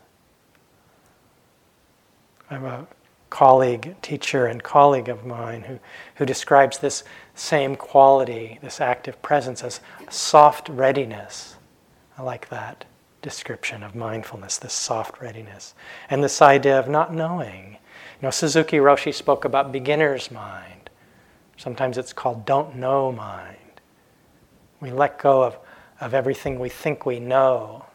I 2.50 2.54
have 2.54 2.64
a 2.64 2.86
colleague, 3.30 3.96
teacher, 4.02 4.44
and 4.44 4.62
colleague 4.62 5.09
of 5.09 5.24
mine 5.24 5.62
who, 5.62 5.78
who 6.16 6.26
describes 6.26 6.80
this 6.80 7.02
same 7.34 7.76
quality, 7.76 8.59
this 8.61 8.78
active 8.78 9.22
presence, 9.22 9.64
as 9.64 9.80
soft 10.11 10.68
readiness. 10.68 11.57
I 12.18 12.22
like 12.24 12.50
that 12.50 12.84
description 13.27 13.83
of 13.83 13.97
mindfulness, 13.97 14.57
this 14.57 14.72
soft 14.72 15.20
readiness. 15.20 15.74
And 16.09 16.22
this 16.22 16.41
idea 16.41 16.79
of 16.79 16.87
not 16.89 17.12
knowing. 17.12 17.72
You 17.72 18.22
know, 18.22 18.31
Suzuki 18.31 18.77
Roshi 18.77 19.12
spoke 19.12 19.45
about 19.45 19.72
beginner's 19.72 20.31
mind. 20.31 20.91
Sometimes 21.57 21.99
it's 21.99 22.12
called 22.12 22.47
don't 22.47 22.77
know 22.77 23.11
mind. 23.11 23.81
We 24.79 24.93
let 24.93 25.18
go 25.18 25.43
of, 25.43 25.59
of 26.01 26.14
everything 26.14 26.61
we 26.61 26.68
think 26.68 27.05
we 27.05 27.18
know, 27.18 27.87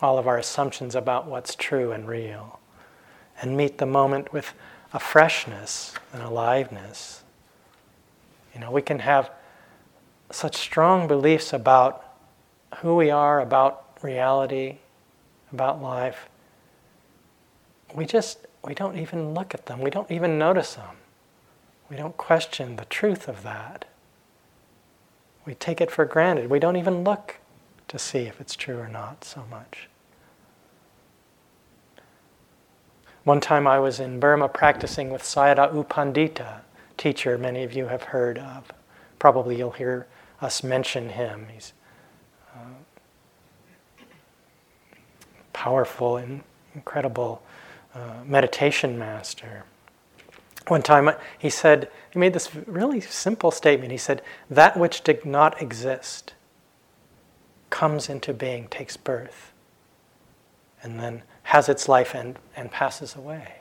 all 0.00 0.16
of 0.16 0.26
our 0.26 0.38
assumptions 0.38 0.94
about 0.94 1.26
what's 1.26 1.54
true 1.54 1.92
and 1.92 2.08
real, 2.08 2.58
and 3.42 3.58
meet 3.58 3.76
the 3.76 3.84
moment 3.84 4.32
with 4.32 4.54
a 4.94 4.98
freshness 4.98 5.92
and 6.14 6.22
aliveness. 6.22 7.22
You 8.54 8.60
know, 8.60 8.70
we 8.70 8.80
can 8.80 9.00
have 9.00 9.30
such 10.30 10.56
strong 10.56 11.06
beliefs 11.06 11.52
about 11.52 12.02
who 12.78 12.96
we 12.96 13.10
are, 13.10 13.40
about 13.40 13.89
reality, 14.02 14.78
about 15.52 15.82
life. 15.82 16.28
We 17.94 18.06
just 18.06 18.46
we 18.64 18.74
don't 18.74 18.98
even 18.98 19.34
look 19.34 19.54
at 19.54 19.66
them. 19.66 19.80
We 19.80 19.90
don't 19.90 20.10
even 20.10 20.38
notice 20.38 20.74
them. 20.74 20.96
We 21.88 21.96
don't 21.96 22.16
question 22.16 22.76
the 22.76 22.84
truth 22.84 23.26
of 23.28 23.42
that. 23.42 23.86
We 25.44 25.54
take 25.54 25.80
it 25.80 25.90
for 25.90 26.04
granted. 26.04 26.50
We 26.50 26.58
don't 26.58 26.76
even 26.76 27.02
look 27.02 27.36
to 27.88 27.98
see 27.98 28.20
if 28.20 28.40
it's 28.40 28.54
true 28.54 28.78
or 28.78 28.88
not 28.88 29.24
so 29.24 29.44
much. 29.50 29.88
One 33.24 33.40
time 33.40 33.66
I 33.66 33.78
was 33.78 33.98
in 33.98 34.20
Burma 34.20 34.48
practicing 34.48 35.10
with 35.10 35.22
Sayadaw 35.22 35.74
U 35.74 35.84
Pandita, 35.84 36.60
teacher 36.96 37.36
many 37.36 37.64
of 37.64 37.72
you 37.72 37.86
have 37.86 38.04
heard 38.04 38.38
of. 38.38 38.70
Probably 39.18 39.56
you'll 39.58 39.72
hear 39.72 40.06
us 40.40 40.62
mention 40.62 41.10
him. 41.10 41.48
He's 41.52 41.72
uh, 42.54 42.60
powerful 45.60 46.16
and 46.16 46.42
incredible 46.74 47.42
uh, 47.94 48.14
meditation 48.24 48.98
master. 48.98 49.64
One 50.68 50.80
time 50.80 51.10
he 51.38 51.50
said, 51.50 51.90
he 52.10 52.18
made 52.18 52.32
this 52.32 52.54
really 52.66 53.02
simple 53.02 53.50
statement. 53.50 53.92
He 53.92 53.98
said, 53.98 54.22
That 54.48 54.78
which 54.78 55.02
did 55.02 55.26
not 55.26 55.60
exist 55.60 56.32
comes 57.68 58.08
into 58.08 58.32
being, 58.32 58.68
takes 58.68 58.96
birth, 58.96 59.52
and 60.82 60.98
then 60.98 61.24
has 61.42 61.68
its 61.68 61.90
life 61.90 62.14
and, 62.14 62.38
and 62.56 62.70
passes 62.70 63.14
away. 63.14 63.56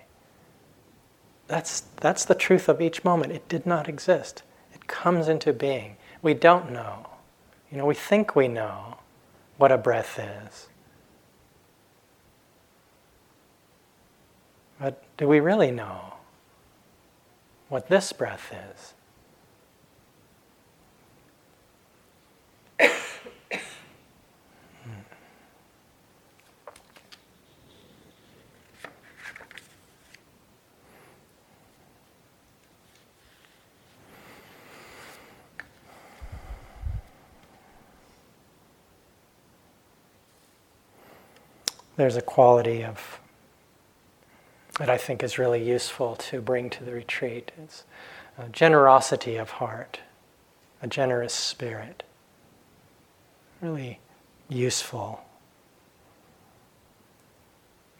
That's, 1.47 1.81
that's 1.97 2.23
the 2.23 2.33
truth 2.33 2.69
of 2.69 2.81
each 2.81 3.03
moment. 3.03 3.33
It 3.33 3.49
did 3.49 3.65
not 3.65 3.89
exist, 3.89 4.43
it 4.73 4.87
comes 4.87 5.27
into 5.27 5.51
being. 5.51 5.97
We 6.21 6.33
don't 6.33 6.71
know. 6.71 7.07
You 7.69 7.77
know, 7.77 7.85
we 7.85 7.93
think 7.93 8.37
we 8.37 8.47
know 8.47 8.99
what 9.57 9.73
a 9.73 9.77
breath 9.77 10.17
is. 10.17 10.69
But 14.79 15.03
do 15.19 15.27
we 15.27 15.41
really 15.41 15.69
know 15.69 16.13
what 17.67 17.89
this 17.89 18.13
breath 18.13 18.53
is? 18.71 18.93
there's 41.97 42.15
a 42.15 42.21
quality 42.21 42.85
of 42.85 43.18
that 44.79 44.89
I 44.89 44.97
think 44.97 45.21
is 45.21 45.37
really 45.37 45.61
useful 45.61 46.15
to 46.15 46.41
bring 46.41 46.69
to 46.71 46.83
the 46.83 46.93
retreat. 46.93 47.51
It's 47.61 47.83
uh, 48.37 48.47
generosity 48.47 49.35
of 49.35 49.51
heart, 49.51 49.99
a 50.81 50.87
generous 50.87 51.33
spirit. 51.33 52.03
Really 53.61 53.99
useful 54.47 55.21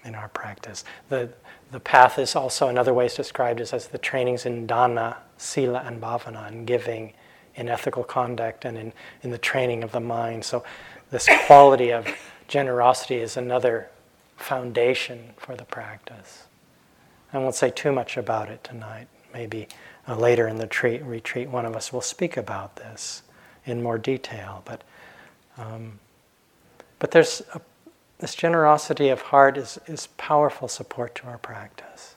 in 0.05 0.15
our 0.15 0.29
practice. 0.29 0.85
The, 1.09 1.29
the 1.71 1.81
path 1.81 2.17
is 2.17 2.33
also, 2.33 2.69
in 2.69 2.77
other 2.77 2.93
ways, 2.93 3.13
described 3.13 3.59
as, 3.59 3.73
as 3.73 3.89
the 3.89 3.97
trainings 3.97 4.45
in 4.45 4.65
dana, 4.65 5.17
sila, 5.37 5.83
and 5.85 6.01
bhavana, 6.01 6.49
in 6.49 6.63
giving, 6.63 7.11
in 7.55 7.67
ethical 7.67 8.05
conduct, 8.05 8.63
and 8.63 8.77
in, 8.77 8.93
in 9.21 9.31
the 9.31 9.37
training 9.37 9.83
of 9.83 9.91
the 9.91 9.99
mind. 9.99 10.45
So, 10.45 10.63
this 11.11 11.27
quality 11.45 11.91
of 11.91 12.07
generosity 12.47 13.17
is 13.17 13.35
another 13.35 13.89
foundation 14.37 15.31
for 15.35 15.57
the 15.57 15.65
practice. 15.65 16.45
I 17.31 17.37
won't 17.37 17.55
say 17.55 17.69
too 17.69 17.91
much 17.91 18.17
about 18.17 18.49
it 18.49 18.63
tonight. 18.63 19.07
Maybe 19.33 19.67
uh, 20.07 20.15
later 20.15 20.47
in 20.47 20.57
the 20.57 20.67
treat, 20.67 21.03
retreat, 21.03 21.49
one 21.49 21.65
of 21.65 21.75
us 21.75 21.93
will 21.93 22.01
speak 22.01 22.37
about 22.37 22.77
this 22.77 23.21
in 23.65 23.83
more 23.83 23.97
detail. 23.97 24.63
But, 24.65 24.83
um, 25.57 25.99
but 26.97 27.11
there's 27.11 27.41
a, 27.53 27.61
this 28.17 28.33
generosity 28.35 29.09
of 29.09 29.21
heart 29.21 29.57
is, 29.57 29.79
is 29.85 30.07
powerful 30.17 30.67
support 30.67 31.15
to 31.15 31.27
our 31.27 31.37
practice. 31.37 32.15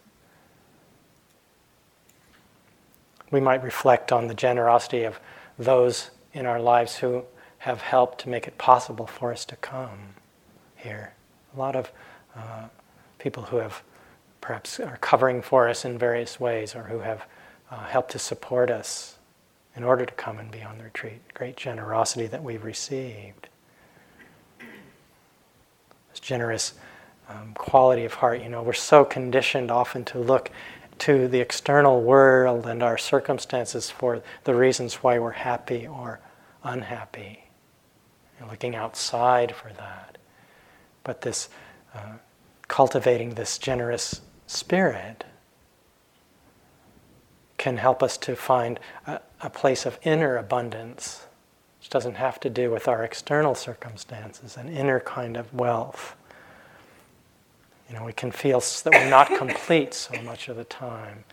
We 3.30 3.40
might 3.40 3.62
reflect 3.62 4.12
on 4.12 4.26
the 4.26 4.34
generosity 4.34 5.04
of 5.04 5.20
those 5.58 6.10
in 6.32 6.46
our 6.46 6.60
lives 6.60 6.96
who 6.96 7.24
have 7.58 7.82
helped 7.82 8.20
to 8.20 8.28
make 8.28 8.48
it 8.48 8.58
possible 8.58 9.06
for 9.06 9.32
us 9.32 9.44
to 9.44 9.56
come 9.56 10.14
here. 10.76 11.12
A 11.54 11.58
lot 11.58 11.76
of 11.76 11.92
uh, 12.34 12.66
people 13.18 13.44
who 13.44 13.58
have 13.58 13.82
perhaps 14.42 14.78
are 14.80 14.98
covering 14.98 15.40
for 15.40 15.68
us 15.68 15.86
in 15.86 15.96
various 15.96 16.38
ways 16.38 16.74
or 16.74 16.82
who 16.82 16.98
have 16.98 17.24
uh, 17.70 17.84
helped 17.84 18.10
to 18.10 18.18
support 18.18 18.70
us 18.70 19.16
in 19.74 19.84
order 19.84 20.04
to 20.04 20.12
come 20.12 20.38
and 20.38 20.50
be 20.50 20.62
on 20.62 20.76
the 20.76 20.84
retreat. 20.84 21.20
Great 21.32 21.56
generosity 21.56 22.26
that 22.26 22.42
we've 22.42 22.64
received. 22.64 23.48
This 24.58 26.20
generous 26.20 26.74
um, 27.28 27.54
quality 27.54 28.04
of 28.04 28.14
heart. 28.14 28.42
You 28.42 28.50
know, 28.50 28.62
we're 28.62 28.74
so 28.74 29.04
conditioned 29.04 29.70
often 29.70 30.04
to 30.06 30.18
look 30.18 30.50
to 30.98 31.28
the 31.28 31.40
external 31.40 32.02
world 32.02 32.66
and 32.66 32.82
our 32.82 32.98
circumstances 32.98 33.90
for 33.90 34.22
the 34.44 34.54
reasons 34.54 34.96
why 34.96 35.18
we're 35.18 35.30
happy 35.30 35.86
or 35.86 36.20
unhappy. 36.62 37.44
Looking 38.50 38.74
outside 38.74 39.54
for 39.54 39.72
that. 39.74 40.18
But 41.04 41.20
this 41.20 41.48
uh, 41.94 42.14
cultivating 42.66 43.34
this 43.34 43.56
generous 43.56 44.20
spirit 44.46 45.24
can 47.58 47.76
help 47.76 48.02
us 48.02 48.16
to 48.18 48.34
find 48.34 48.80
a, 49.06 49.20
a 49.40 49.48
place 49.48 49.86
of 49.86 49.98
inner 50.02 50.36
abundance, 50.36 51.26
which 51.78 51.90
doesn't 51.90 52.14
have 52.14 52.40
to 52.40 52.50
do 52.50 52.70
with 52.70 52.88
our 52.88 53.04
external 53.04 53.54
circumstances, 53.54 54.56
an 54.56 54.68
inner 54.68 54.98
kind 55.00 55.36
of 55.36 55.52
wealth. 55.54 56.16
You 57.88 57.94
know, 57.96 58.04
we 58.04 58.12
can 58.12 58.32
feel 58.32 58.58
that 58.58 58.92
we're 58.92 59.10
not 59.10 59.28
complete 59.36 59.94
so 59.94 60.20
much 60.22 60.48
of 60.48 60.56
the 60.56 60.64
time. 60.64 61.24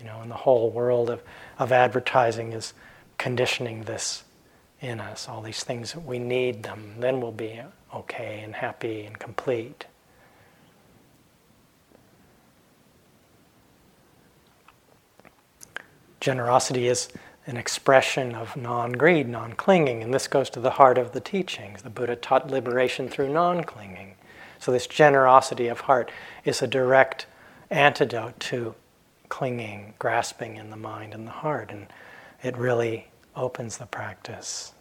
You 0.00 0.06
know, 0.06 0.20
and 0.20 0.30
the 0.30 0.36
whole 0.36 0.70
world 0.70 1.10
of, 1.10 1.22
of 1.58 1.70
advertising 1.70 2.52
is 2.52 2.72
conditioning 3.18 3.82
this 3.82 4.24
in 4.80 4.98
us. 4.98 5.28
All 5.28 5.42
these 5.42 5.62
things, 5.62 5.92
that 5.92 6.04
we 6.04 6.18
need 6.18 6.64
them, 6.64 6.94
then 6.98 7.20
we'll 7.20 7.30
be 7.30 7.60
okay 7.94 8.40
and 8.42 8.56
happy 8.56 9.04
and 9.04 9.16
complete. 9.16 9.84
Generosity 16.22 16.86
is 16.86 17.08
an 17.48 17.56
expression 17.56 18.36
of 18.36 18.56
non 18.56 18.92
greed, 18.92 19.28
non 19.28 19.54
clinging, 19.54 20.04
and 20.04 20.14
this 20.14 20.28
goes 20.28 20.48
to 20.50 20.60
the 20.60 20.70
heart 20.70 20.96
of 20.96 21.10
the 21.10 21.20
teachings. 21.20 21.82
The 21.82 21.90
Buddha 21.90 22.14
taught 22.14 22.48
liberation 22.48 23.08
through 23.08 23.30
non 23.32 23.64
clinging. 23.64 24.14
So, 24.60 24.70
this 24.70 24.86
generosity 24.86 25.66
of 25.66 25.80
heart 25.80 26.12
is 26.44 26.62
a 26.62 26.68
direct 26.68 27.26
antidote 27.70 28.38
to 28.38 28.76
clinging, 29.30 29.94
grasping 29.98 30.58
in 30.58 30.70
the 30.70 30.76
mind 30.76 31.12
and 31.12 31.26
the 31.26 31.32
heart, 31.32 31.72
and 31.72 31.88
it 32.40 32.56
really 32.56 33.08
opens 33.34 33.78
the 33.78 33.86
practice. 33.86 34.74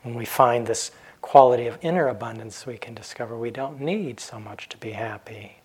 When 0.00 0.14
we 0.14 0.24
find 0.24 0.66
this 0.66 0.92
quality 1.20 1.66
of 1.66 1.76
inner 1.82 2.08
abundance, 2.08 2.64
we 2.64 2.78
can 2.78 2.94
discover 2.94 3.36
we 3.36 3.50
don't 3.50 3.82
need 3.82 4.18
so 4.18 4.40
much 4.40 4.70
to 4.70 4.78
be 4.78 4.92
happy. 4.92 5.58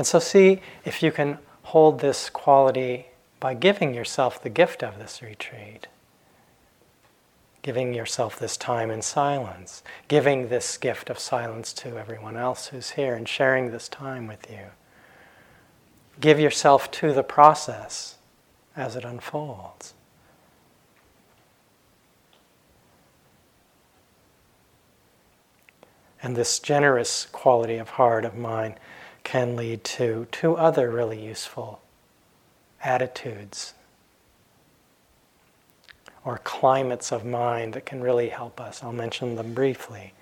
And 0.00 0.06
so, 0.06 0.18
see 0.18 0.62
if 0.82 1.02
you 1.02 1.12
can 1.12 1.36
hold 1.62 2.00
this 2.00 2.30
quality 2.30 3.08
by 3.38 3.52
giving 3.52 3.92
yourself 3.92 4.42
the 4.42 4.48
gift 4.48 4.82
of 4.82 4.98
this 4.98 5.20
retreat 5.20 5.88
giving 7.60 7.92
yourself 7.92 8.38
this 8.38 8.56
time 8.56 8.90
in 8.90 9.02
silence, 9.02 9.82
giving 10.08 10.48
this 10.48 10.78
gift 10.78 11.10
of 11.10 11.18
silence 11.18 11.74
to 11.74 11.98
everyone 11.98 12.34
else 12.34 12.68
who's 12.68 12.92
here, 12.92 13.14
and 13.14 13.28
sharing 13.28 13.70
this 13.70 13.90
time 13.90 14.26
with 14.26 14.50
you. 14.50 14.68
Give 16.18 16.40
yourself 16.40 16.90
to 16.92 17.12
the 17.12 17.22
process 17.22 18.16
as 18.74 18.96
it 18.96 19.04
unfolds. 19.04 19.92
And 26.22 26.34
this 26.34 26.58
generous 26.58 27.26
quality 27.26 27.76
of 27.76 27.90
heart 27.90 28.24
of 28.24 28.34
mine 28.34 28.78
can 29.30 29.54
lead 29.54 29.84
to 29.84 30.26
two 30.32 30.56
other 30.56 30.90
really 30.90 31.24
useful 31.24 31.80
attitudes 32.82 33.74
or 36.24 36.38
climates 36.38 37.12
of 37.12 37.24
mind 37.24 37.74
that 37.74 37.86
can 37.86 38.00
really 38.00 38.30
help 38.30 38.60
us. 38.60 38.82
I'll 38.82 38.92
mention 38.92 39.36
them 39.36 39.54
briefly. 39.54 40.14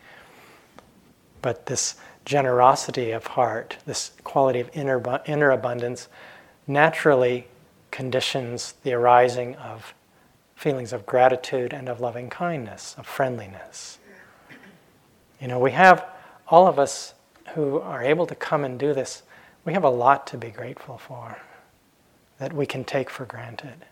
But 1.41 1.65
this 1.65 1.95
generosity 2.27 3.13
of 3.13 3.29
heart, 3.29 3.79
this 3.87 4.13
quality 4.25 4.61
of 4.61 4.69
inner, 4.75 5.03
inner 5.25 5.53
abundance, 5.53 6.09
naturally 6.67 7.47
conditions 7.91 8.75
the 8.83 8.93
arising 8.93 9.55
of 9.57 9.95
feelings 10.55 10.93
of 10.93 11.07
gratitude 11.07 11.73
and 11.73 11.89
of 11.89 11.99
loving 11.99 12.29
kindness, 12.29 12.95
of 12.99 13.07
friendliness. 13.07 14.01
You 15.41 15.49
know, 15.49 15.59
we 15.59 15.71
have, 15.71 16.05
all 16.49 16.67
of 16.67 16.79
us 16.79 17.15
who 17.55 17.81
are 17.81 18.03
able 18.03 18.27
to 18.27 18.35
come 18.35 18.65
and 18.65 18.79
do 18.79 18.93
this, 18.95 19.23
we 19.65 19.73
have 19.73 19.85
a 19.85 19.91
lot 19.91 20.27
to 20.29 20.37
be 20.37 20.51
grateful 20.51 20.99
for 20.99 21.39
that 22.39 22.53
we 22.53 22.67
can 22.67 22.85
take 22.85 23.11
for 23.11 23.25
granted. 23.25 23.85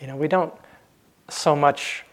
You 0.00 0.06
know, 0.06 0.16
we 0.16 0.28
don't 0.28 0.54
so 1.28 1.54
much, 1.54 2.04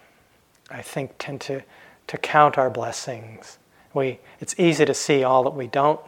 I 0.69 0.81
think, 0.81 1.13
tend 1.17 1.41
to, 1.41 1.63
to 2.07 2.17
count 2.17 2.57
our 2.57 2.69
blessings. 2.69 3.57
We, 3.93 4.19
it's 4.39 4.59
easy 4.59 4.85
to 4.85 4.93
see 4.93 5.23
all 5.23 5.43
that 5.43 5.55
we 5.55 5.67
don't, 5.67 5.99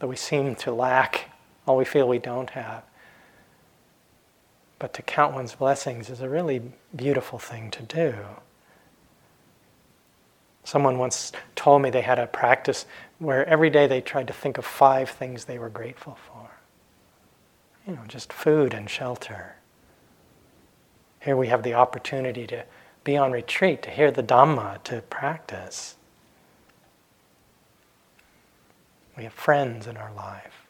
that 0.00 0.08
we 0.08 0.16
seem 0.16 0.56
to 0.56 0.72
lack, 0.72 1.30
all 1.66 1.76
we 1.76 1.84
feel 1.84 2.08
we 2.08 2.18
don't 2.18 2.50
have. 2.50 2.82
But 4.80 4.92
to 4.94 5.02
count 5.02 5.32
one's 5.32 5.54
blessings 5.54 6.10
is 6.10 6.20
a 6.20 6.28
really 6.28 6.60
beautiful 6.94 7.38
thing 7.38 7.70
to 7.70 7.82
do. 7.82 8.14
Someone 10.64 10.98
once 10.98 11.32
told 11.56 11.82
me 11.82 11.90
they 11.90 12.02
had 12.02 12.18
a 12.18 12.26
practice 12.26 12.86
where 13.18 13.46
every 13.48 13.70
day 13.70 13.86
they 13.86 14.00
tried 14.00 14.28
to 14.28 14.32
think 14.32 14.58
of 14.58 14.64
five 14.64 15.10
things 15.10 15.44
they 15.44 15.58
were 15.58 15.68
grateful 15.68 16.16
for. 16.28 16.50
You 17.86 17.94
know, 17.94 18.02
just 18.06 18.32
food 18.32 18.72
and 18.74 18.88
shelter 18.88 19.56
here 21.22 21.36
we 21.36 21.48
have 21.48 21.62
the 21.62 21.74
opportunity 21.74 22.46
to 22.48 22.64
be 23.04 23.16
on 23.16 23.32
retreat, 23.32 23.82
to 23.82 23.90
hear 23.90 24.10
the 24.10 24.22
Dhamma, 24.22 24.82
to 24.84 25.02
practice. 25.02 25.96
We 29.16 29.24
have 29.24 29.32
friends 29.32 29.86
in 29.86 29.96
our 29.96 30.12
life. 30.12 30.66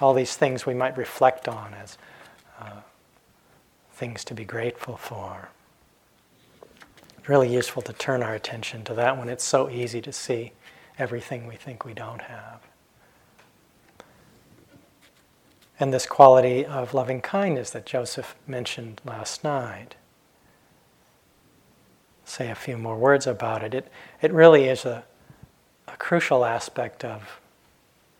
All 0.00 0.14
these 0.14 0.36
things 0.36 0.64
we 0.64 0.74
might 0.74 0.96
reflect 0.96 1.48
on 1.48 1.74
as 1.74 1.98
uh, 2.60 2.80
things 3.92 4.24
to 4.24 4.34
be 4.34 4.44
grateful 4.44 4.96
for. 4.96 5.50
Really 7.28 7.52
useful 7.52 7.82
to 7.82 7.92
turn 7.92 8.24
our 8.24 8.34
attention 8.34 8.82
to 8.84 8.94
that 8.94 9.16
when 9.18 9.28
it's 9.28 9.44
so 9.44 9.70
easy 9.70 10.00
to 10.00 10.12
see 10.12 10.52
everything 10.98 11.46
we 11.46 11.54
think 11.54 11.84
we 11.84 11.94
don't 11.94 12.22
have. 12.22 12.62
and 15.80 15.92
this 15.92 16.06
quality 16.06 16.66
of 16.66 16.92
loving 16.92 17.20
kindness 17.20 17.70
that 17.70 17.86
Joseph 17.86 18.34
mentioned 18.46 19.00
last 19.04 19.44
night. 19.44 19.94
Say 22.24 22.50
a 22.50 22.54
few 22.54 22.76
more 22.76 22.96
words 22.96 23.26
about 23.26 23.62
it. 23.62 23.74
It, 23.74 23.92
it 24.20 24.32
really 24.32 24.64
is 24.64 24.84
a, 24.84 25.04
a 25.86 25.96
crucial 25.96 26.44
aspect 26.44 27.04
of, 27.04 27.40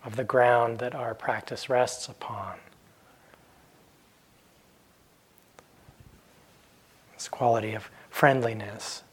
of 0.05 0.17
the 0.17 0.25
ground 0.25 0.79
that 0.79 0.95
our 0.95 1.15
practice 1.15 1.69
rests 1.69 2.09
upon. 2.09 2.55
This 7.15 7.29
quality 7.29 7.75
of 7.75 7.91
friendliness 8.19 9.05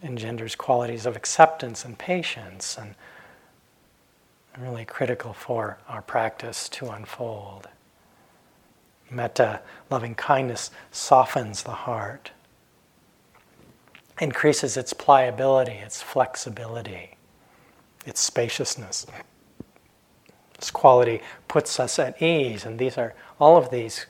engenders 0.00 0.54
qualities 0.54 1.06
of 1.06 1.16
acceptance 1.16 1.84
and 1.84 1.98
patience 1.98 2.78
and 2.78 2.94
really 4.56 4.84
critical 4.84 5.32
for 5.32 5.76
our 5.88 6.00
practice 6.00 6.68
to 6.68 6.88
unfold. 6.88 7.66
Metta, 9.10 9.60
loving 9.90 10.14
kindness, 10.14 10.70
softens 10.92 11.64
the 11.64 11.72
heart, 11.72 12.30
increases 14.20 14.76
its 14.76 14.92
pliability, 14.92 15.72
its 15.72 16.00
flexibility, 16.00 17.16
its 18.06 18.20
spaciousness. 18.20 19.04
This 20.60 20.70
quality 20.70 21.22
puts 21.48 21.80
us 21.80 21.98
at 21.98 22.22
ease, 22.22 22.64
and 22.64 22.78
these 22.78 22.96
are 22.96 23.14
all 23.40 23.56
of 23.56 23.70
these 23.70 24.06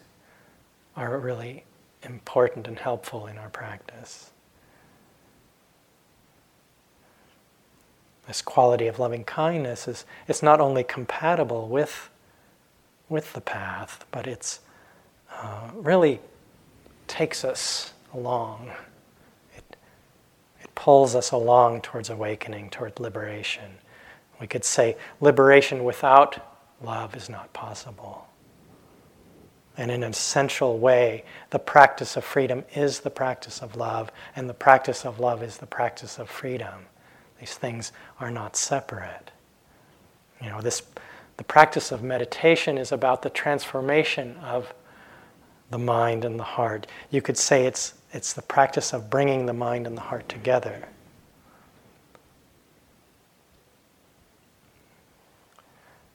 are 0.94 1.16
really 1.16 1.64
important 2.02 2.66
and 2.68 2.78
helpful 2.78 3.26
in 3.26 3.38
our 3.38 3.50
practice. 3.50 4.30
this 8.28 8.42
quality 8.42 8.86
of 8.86 8.98
loving 8.98 9.24
kindness 9.24 9.88
is 9.88 10.04
it's 10.28 10.42
not 10.42 10.60
only 10.60 10.84
compatible 10.84 11.66
with 11.66 12.10
with 13.08 13.32
the 13.32 13.40
path, 13.40 14.04
but 14.12 14.26
it's 14.26 14.60
uh, 15.32 15.70
really 15.74 16.20
takes 17.06 17.42
us 17.42 17.94
along. 18.12 18.70
It 19.56 19.76
it 20.60 20.72
pulls 20.74 21.14
us 21.14 21.32
along 21.32 21.80
towards 21.80 22.10
awakening, 22.10 22.68
towards 22.68 23.00
liberation. 23.00 23.78
We 24.38 24.46
could 24.46 24.64
say 24.64 24.96
liberation 25.22 25.82
without 25.82 26.54
love 26.82 27.16
is 27.16 27.30
not 27.30 27.52
possible. 27.54 28.27
And 29.78 29.92
in 29.92 30.02
an 30.02 30.10
essential 30.10 30.76
way, 30.76 31.24
the 31.50 31.60
practice 31.60 32.16
of 32.16 32.24
freedom 32.24 32.64
is 32.74 33.00
the 33.00 33.10
practice 33.10 33.62
of 33.62 33.76
love, 33.76 34.10
and 34.34 34.50
the 34.50 34.54
practice 34.54 35.06
of 35.06 35.20
love 35.20 35.40
is 35.40 35.58
the 35.58 35.66
practice 35.66 36.18
of 36.18 36.28
freedom. 36.28 36.86
These 37.38 37.54
things 37.54 37.92
are 38.18 38.32
not 38.32 38.56
separate. 38.56 39.30
You 40.42 40.50
know, 40.50 40.60
this, 40.60 40.82
the 41.36 41.44
practice 41.44 41.92
of 41.92 42.02
meditation 42.02 42.76
is 42.76 42.90
about 42.90 43.22
the 43.22 43.30
transformation 43.30 44.36
of 44.38 44.74
the 45.70 45.78
mind 45.78 46.24
and 46.24 46.40
the 46.40 46.44
heart. 46.44 46.88
You 47.10 47.22
could 47.22 47.38
say 47.38 47.64
it's, 47.64 47.94
it's 48.12 48.32
the 48.32 48.42
practice 48.42 48.92
of 48.92 49.08
bringing 49.08 49.46
the 49.46 49.52
mind 49.52 49.86
and 49.86 49.96
the 49.96 50.02
heart 50.02 50.28
together. 50.28 50.88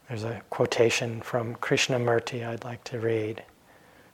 There's 0.09 0.25
a 0.25 0.41
quotation 0.49 1.21
from 1.21 1.55
Krishnamurti 1.55 2.45
I'd 2.45 2.65
like 2.65 2.83
to 2.85 2.99
read. 2.99 3.41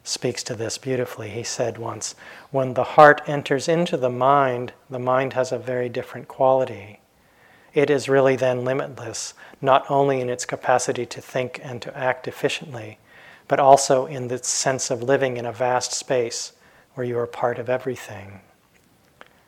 Speaks 0.03 0.43
to 0.43 0.55
this 0.55 0.77
beautifully. 0.77 1.29
He 1.29 1.43
said 1.43 1.77
once, 1.77 2.15
When 2.51 2.73
the 2.73 2.83
heart 2.83 3.21
enters 3.27 3.67
into 3.67 3.97
the 3.97 4.09
mind, 4.09 4.73
the 4.89 4.99
mind 4.99 5.33
has 5.33 5.51
a 5.51 5.57
very 5.57 5.89
different 5.89 6.27
quality. 6.27 6.99
It 7.73 7.89
is 7.89 8.09
really 8.09 8.35
then 8.35 8.65
limitless, 8.65 9.33
not 9.61 9.89
only 9.89 10.21
in 10.21 10.29
its 10.29 10.45
capacity 10.45 11.05
to 11.05 11.21
think 11.21 11.59
and 11.63 11.81
to 11.81 11.95
act 11.95 12.27
efficiently, 12.27 12.97
but 13.47 13.59
also 13.59 14.05
in 14.05 14.27
the 14.27 14.37
sense 14.39 14.89
of 14.89 15.03
living 15.03 15.37
in 15.37 15.45
a 15.45 15.51
vast 15.51 15.91
space 15.91 16.53
where 16.93 17.05
you 17.05 17.17
are 17.17 17.27
part 17.27 17.59
of 17.59 17.69
everything. 17.69 18.41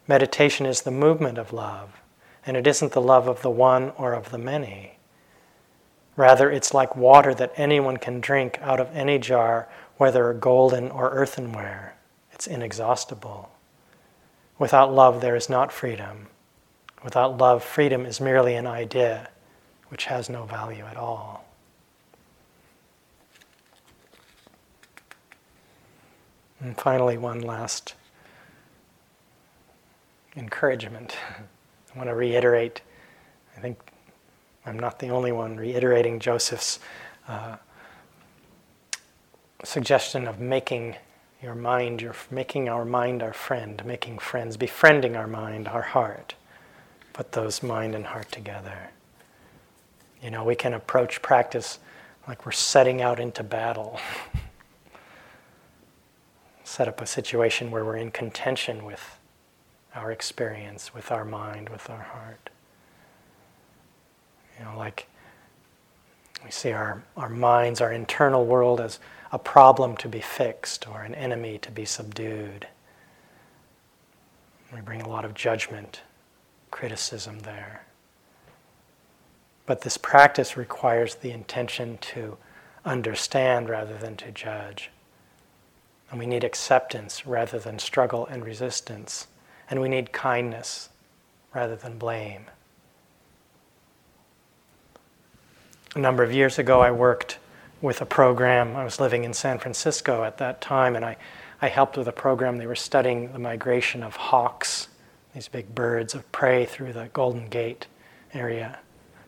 Meditation 0.08 0.66
is 0.66 0.82
the 0.82 0.91
movement 0.91 1.38
of 1.38 1.54
love, 1.54 2.02
and 2.45 2.58
it 2.58 2.68
isn't 2.68 2.91
the 2.91 3.02
love 3.02 3.28
of 3.28 3.41
the 3.41 3.49
one 3.49 3.91
or 3.97 4.14
of 4.14 4.32
the 4.32 4.38
many. 4.38 4.97
Rather, 6.16 6.52
it's 6.52 6.74
like 6.74 6.95
water 6.95 7.34
that 7.34 7.54
anyone 7.56 7.97
can 7.97 8.20
drink 8.20 8.60
out 8.62 8.80
of 8.80 8.93
any 8.95 9.18
jar 9.18 9.68
whether 10.02 10.34
golden 10.34 10.89
or 10.89 11.12
earthenware. 11.12 11.93
It's 12.32 12.47
inexhaustible. 12.47 13.52
Without 14.58 14.91
love, 14.91 15.22
there 15.22 15.36
is 15.36 15.47
not 15.47 15.72
freedom. 15.72 16.26
Without 17.04 17.38
love, 17.38 17.64
freedom 17.64 18.08
is 18.08 18.20
merely 18.20 18.56
an 18.56 18.66
idea 18.66 19.30
which 19.89 20.06
has 20.06 20.28
no 20.28 20.45
value 20.45 20.84
at 20.86 20.97
all. 20.97 21.45
And 26.60 26.76
finally, 26.76 27.20
one 27.20 27.41
last 27.41 27.93
encouragement. 30.36 31.16
I 31.93 31.95
want 31.95 32.10
to 32.10 32.16
reiterate, 32.16 32.82
I 33.56 33.60
think 33.60 33.78
I'm 34.66 34.80
not 34.80 34.97
the 34.97 35.10
only 35.10 35.32
one 35.32 35.58
reiterating 35.58 36.20
Joseph's 36.20 36.80
uh, 37.28 37.58
suggestion 39.64 40.28
of 40.28 40.39
making 40.39 40.95
your 41.41 41.55
mind, 41.55 42.01
your, 42.01 42.16
making 42.30 42.70
our 42.70 42.86
mind 42.86 43.24
our 43.24 43.34
friend, 43.34 43.84
making 43.86 44.20
friends, 44.20 44.57
befriending 44.57 45.16
our 45.16 45.28
mind, 45.28 45.68
our 45.68 45.82
heart. 45.82 46.36
Put 47.14 47.32
those 47.32 47.64
mind 47.64 47.95
and 47.95 48.05
heart 48.05 48.32
together. 48.32 48.91
You 50.22 50.30
know, 50.30 50.43
we 50.43 50.55
can 50.55 50.74
approach 50.74 51.22
practice 51.22 51.80
like 52.28 52.45
we're 52.45 52.51
setting 52.51 53.01
out 53.01 53.20
into 53.20 53.43
battle. 53.43 53.99
Set 56.64 56.88
up 56.88 57.01
a 57.01 57.07
situation 57.07 57.72
where 57.72 57.84
we're 57.84 57.97
in 57.97 58.12
contention 58.12 58.86
with 58.86 59.18
our 59.95 60.12
experience, 60.12 60.93
with 60.93 61.12
our 61.12 61.26
mind, 61.26 61.70
with 61.70 61.89
our 61.89 62.01
heart. 62.01 62.49
You 64.57 64.66
know, 64.66 64.78
like 64.78 65.07
we 66.45 66.51
see 66.51 66.72
our, 66.72 67.03
our 67.18 67.30
minds, 67.30 67.82
our 67.82 67.91
internal 67.91 68.45
world 68.45 68.80
as 68.80 68.99
a 69.32 69.40
problem 69.40 69.96
to 69.98 70.10
be 70.10 70.20
fixed 70.20 70.88
or 70.88 71.02
an 71.02 71.16
enemy 71.16 71.58
to 71.60 71.72
be 71.72 71.86
subdued. 71.86 72.68
We 74.74 74.82
bring 74.82 75.02
a 75.02 75.10
lot 75.10 75.26
of 75.26 75.34
judgment, 75.34 76.02
criticism 76.70 77.40
there. 77.40 77.84
But 79.66 79.82
this 79.82 79.98
practice 79.98 80.58
requires 80.58 81.16
the 81.16 81.32
intention 81.32 81.98
to 82.02 82.38
understand 82.84 83.70
rather 83.70 83.98
than 83.98 84.18
to 84.18 84.32
judge. 84.32 84.90
And 86.10 86.20
we 86.20 86.26
need 86.26 86.44
acceptance 86.44 87.26
rather 87.26 87.60
than 87.60 87.80
struggle 87.80 88.26
and 88.26 88.44
resistance. 88.44 89.28
And 89.70 89.80
we 89.80 89.88
need 89.88 90.12
kindness 90.12 90.90
rather 91.54 91.76
than 91.76 91.98
blame. 91.98 92.46
A 95.96 96.00
number 96.00 96.24
of 96.24 96.34
years 96.34 96.58
ago, 96.58 96.82
I 96.82 96.92
worked 96.92 97.38
with 97.82 98.00
a 98.02 98.06
program. 98.06 98.76
I 98.76 98.84
was 98.84 99.00
living 99.00 99.24
in 99.24 99.34
San 99.34 99.58
Francisco 99.58 100.24
at 100.24 100.38
that 100.38 100.62
time, 100.62 100.96
and 100.96 101.04
I, 101.04 101.18
I 101.62 101.68
helped 101.68 101.98
with 101.98 102.08
a 102.08 102.14
program. 102.14 102.58
They 102.58 102.68
were 102.68 102.76
studying 102.76 103.32
the 103.34 103.40
migration 103.40 104.04
of 104.04 104.16
hawks, 104.16 104.88
these 105.34 105.48
big 105.48 105.74
birds 105.74 106.14
of 106.14 106.32
prey, 106.32 106.66
through 106.66 106.94
the 106.94 107.10
Golden 107.14 107.48
Gate 107.50 107.88
area 108.34 108.80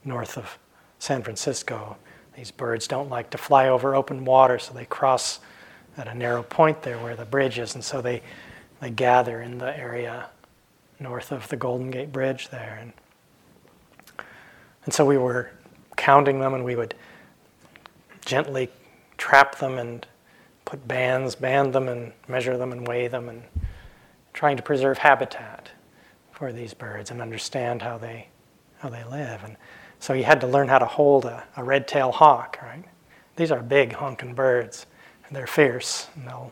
north 0.06 0.38
of 0.38 0.58
San 1.00 1.24
Francisco. 1.24 1.98
These 2.36 2.52
birds 2.52 2.88
don't 2.88 3.10
like 3.10 3.30
to 3.32 3.38
fly 3.38 3.68
over 3.68 3.96
open 3.96 4.24
water, 4.24 4.60
so 4.60 4.74
they 4.74 4.86
cross 4.86 5.40
at 5.98 6.08
a 6.08 6.14
narrow 6.14 6.44
point 6.44 6.82
there 6.84 6.98
where 7.00 7.16
the 7.16 7.26
bridge 7.26 7.58
is, 7.60 7.76
and 7.76 7.84
so 7.84 8.02
they, 8.02 8.22
they 8.82 8.90
gather 8.90 9.42
in 9.42 9.58
the 9.58 9.78
area 9.78 10.28
north 11.00 11.32
of 11.32 11.48
the 11.50 11.56
Golden 11.56 11.92
Gate 11.92 12.12
Bridge 12.12 12.50
there. 12.50 12.78
And, 12.82 12.94
and 14.86 14.94
so 14.94 15.06
we 15.06 15.18
were 15.18 15.52
counting 15.96 16.40
them, 16.40 16.54
and 16.54 16.64
we 16.64 16.76
would 16.76 16.96
gently 18.26 18.70
trap 19.18 19.58
them 19.58 19.78
and 19.78 20.06
put 20.66 20.88
bands, 20.88 21.36
band 21.36 21.74
them 21.74 21.88
and 21.88 22.14
measure 22.28 22.58
them 22.58 22.72
and 22.72 22.88
weigh 22.88 23.08
them 23.08 23.30
and 23.30 23.44
trying 24.34 24.58
to 24.58 24.64
preserve 24.64 24.98
habitat 24.98 25.70
for 26.32 26.52
these 26.52 26.74
birds 26.74 27.12
and 27.12 27.22
understand 27.22 27.82
how 27.82 27.98
they 27.98 28.28
how 28.80 28.90
they 28.90 29.04
live. 29.06 29.44
And 29.46 29.56
so 30.00 30.14
you 30.14 30.26
had 30.26 30.42
to 30.42 30.48
learn 30.48 30.68
how 30.68 30.80
to 30.80 30.86
hold 30.86 31.24
a, 31.24 31.44
a 31.56 31.64
red-tailed 31.64 32.16
hawk, 32.16 32.60
right? 32.62 32.84
These 33.38 33.52
are 33.52 33.62
big 33.62 33.94
honking 33.94 34.34
birds 34.34 34.86
and 35.26 35.36
they're 35.36 35.48
fierce 35.48 36.08
and 36.16 36.28
they'll 36.28 36.52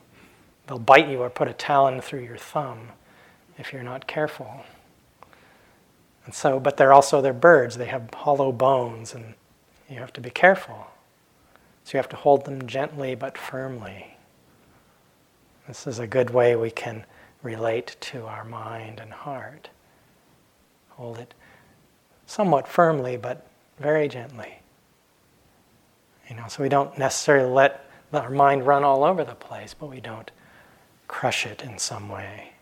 they'll 0.67 0.79
bite 0.79 1.09
you 1.09 1.19
or 1.19 1.29
put 1.29 1.47
a 1.47 1.53
talon 1.53 1.99
through 1.99 2.21
your 2.21 2.37
thumb 2.37 2.89
if 3.57 3.73
you're 3.73 3.83
not 3.83 4.07
careful. 4.07 4.63
And 6.25 6.33
so, 6.33 6.59
but 6.59 6.77
they're 6.77 6.93
also 6.93 7.21
they're 7.21 7.33
birds. 7.33 7.77
They 7.77 7.87
have 7.87 8.09
hollow 8.13 8.51
bones 8.51 9.13
and 9.13 9.33
you 9.89 9.97
have 9.97 10.13
to 10.13 10.21
be 10.21 10.29
careful. 10.29 10.87
So 11.83 11.91
you 11.93 11.97
have 11.97 12.09
to 12.09 12.15
hold 12.15 12.45
them 12.45 12.67
gently 12.67 13.15
but 13.15 13.37
firmly. 13.37 14.17
This 15.67 15.87
is 15.87 15.99
a 15.99 16.07
good 16.07 16.29
way 16.29 16.55
we 16.55 16.71
can 16.71 17.05
relate 17.43 17.95
to 18.01 18.25
our 18.25 18.43
mind 18.43 18.99
and 18.99 19.11
heart. 19.11 19.69
Hold 20.89 21.17
it 21.17 21.33
somewhat 22.25 22.67
firmly 22.67 23.17
but 23.17 23.47
very 23.79 24.07
gently. 24.07 24.59
You 26.29 26.35
know, 26.35 26.45
so 26.47 26.63
we 26.63 26.69
don't 26.69 26.97
necessarily 26.97 27.51
let 27.51 27.85
our 28.13 28.29
mind 28.29 28.65
run 28.65 28.83
all 28.83 29.03
over 29.03 29.23
the 29.23 29.35
place, 29.35 29.73
but 29.77 29.87
we 29.87 29.99
don't 29.99 30.31
crush 31.07 31.45
it 31.45 31.61
in 31.61 31.77
some 31.77 32.07
way. 32.07 32.53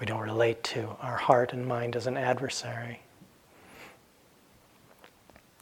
We 0.00 0.06
don't 0.06 0.20
relate 0.20 0.64
to 0.64 0.96
our 1.00 1.16
heart 1.16 1.52
and 1.52 1.66
mind 1.66 1.94
as 1.94 2.06
an 2.06 2.16
adversary. 2.16 3.02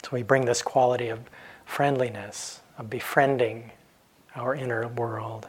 So 0.04 0.10
we 0.12 0.22
bring 0.22 0.44
this 0.44 0.62
quality 0.62 1.08
of 1.08 1.20
friendliness, 1.68 2.60
of 2.78 2.88
befriending 2.90 3.70
our 4.34 4.54
inner 4.54 4.88
world. 4.88 5.46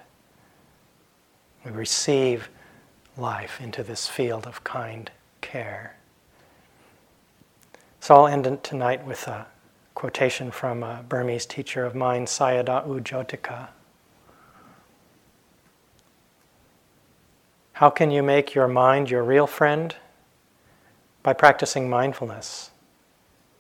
We 1.65 1.72
receive 1.72 2.49
life 3.17 3.59
into 3.59 3.82
this 3.82 4.05
field 4.05 4.45
of 4.45 4.63
kind 4.63 5.09
care. 5.41 5.95
So 8.01 8.15
I'll 8.15 8.28
end 8.28 8.63
tonight 8.63 9.07
with 9.07 9.28
a 9.28 9.47
quotation 9.95 10.51
from 10.51 10.84
a 10.84 11.03
Burmese 11.07 11.45
teacher 11.45 11.86
of 11.86 11.95
mine, 11.95 12.26
Sayadaw 12.26 12.99
Jotika. 13.01 13.70
How 17.74 17.89
can 17.89 18.11
you 18.11 18.22
make 18.22 18.53
your 18.53 18.67
mind 18.67 19.09
your 19.09 19.24
real 19.24 19.47
friend? 19.47 19.95
By 21.24 21.34
practicing 21.34 21.89
mindfulness, 21.89 22.72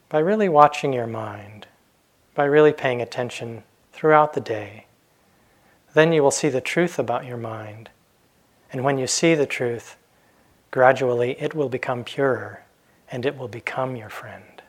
by 0.09 0.19
really 0.19 0.49
watching 0.49 0.93
your 0.93 1.07
mind, 1.07 1.65
by 2.39 2.45
really 2.45 2.71
paying 2.71 3.01
attention 3.01 3.61
throughout 3.91 4.31
the 4.31 4.39
day. 4.39 4.85
Then 5.93 6.13
you 6.13 6.23
will 6.23 6.31
see 6.31 6.47
the 6.47 6.61
truth 6.61 6.97
about 6.97 7.25
your 7.25 7.35
mind. 7.35 7.89
And 8.71 8.81
when 8.81 8.97
you 8.97 9.07
see 9.07 9.35
the 9.35 9.45
truth, 9.45 9.97
gradually 10.71 11.31
it 11.31 11.53
will 11.53 11.67
become 11.67 12.05
purer 12.05 12.63
and 13.11 13.25
it 13.25 13.37
will 13.37 13.49
become 13.49 13.97
your 13.97 14.07
friend. 14.07 14.61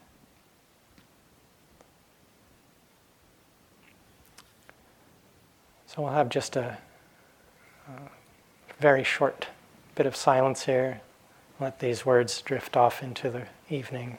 So 5.87 6.03
we'll 6.03 6.11
have 6.11 6.29
just 6.29 6.57
a, 6.57 6.77
a 7.87 7.93
very 8.81 9.05
short 9.05 9.47
bit 9.95 10.07
of 10.07 10.17
silence 10.17 10.65
here. 10.65 11.03
Let 11.61 11.79
these 11.79 12.05
words 12.05 12.43
drift 12.43 12.77
off 12.77 13.01
into 13.01 13.31
the 13.31 13.47
evening. 13.69 14.19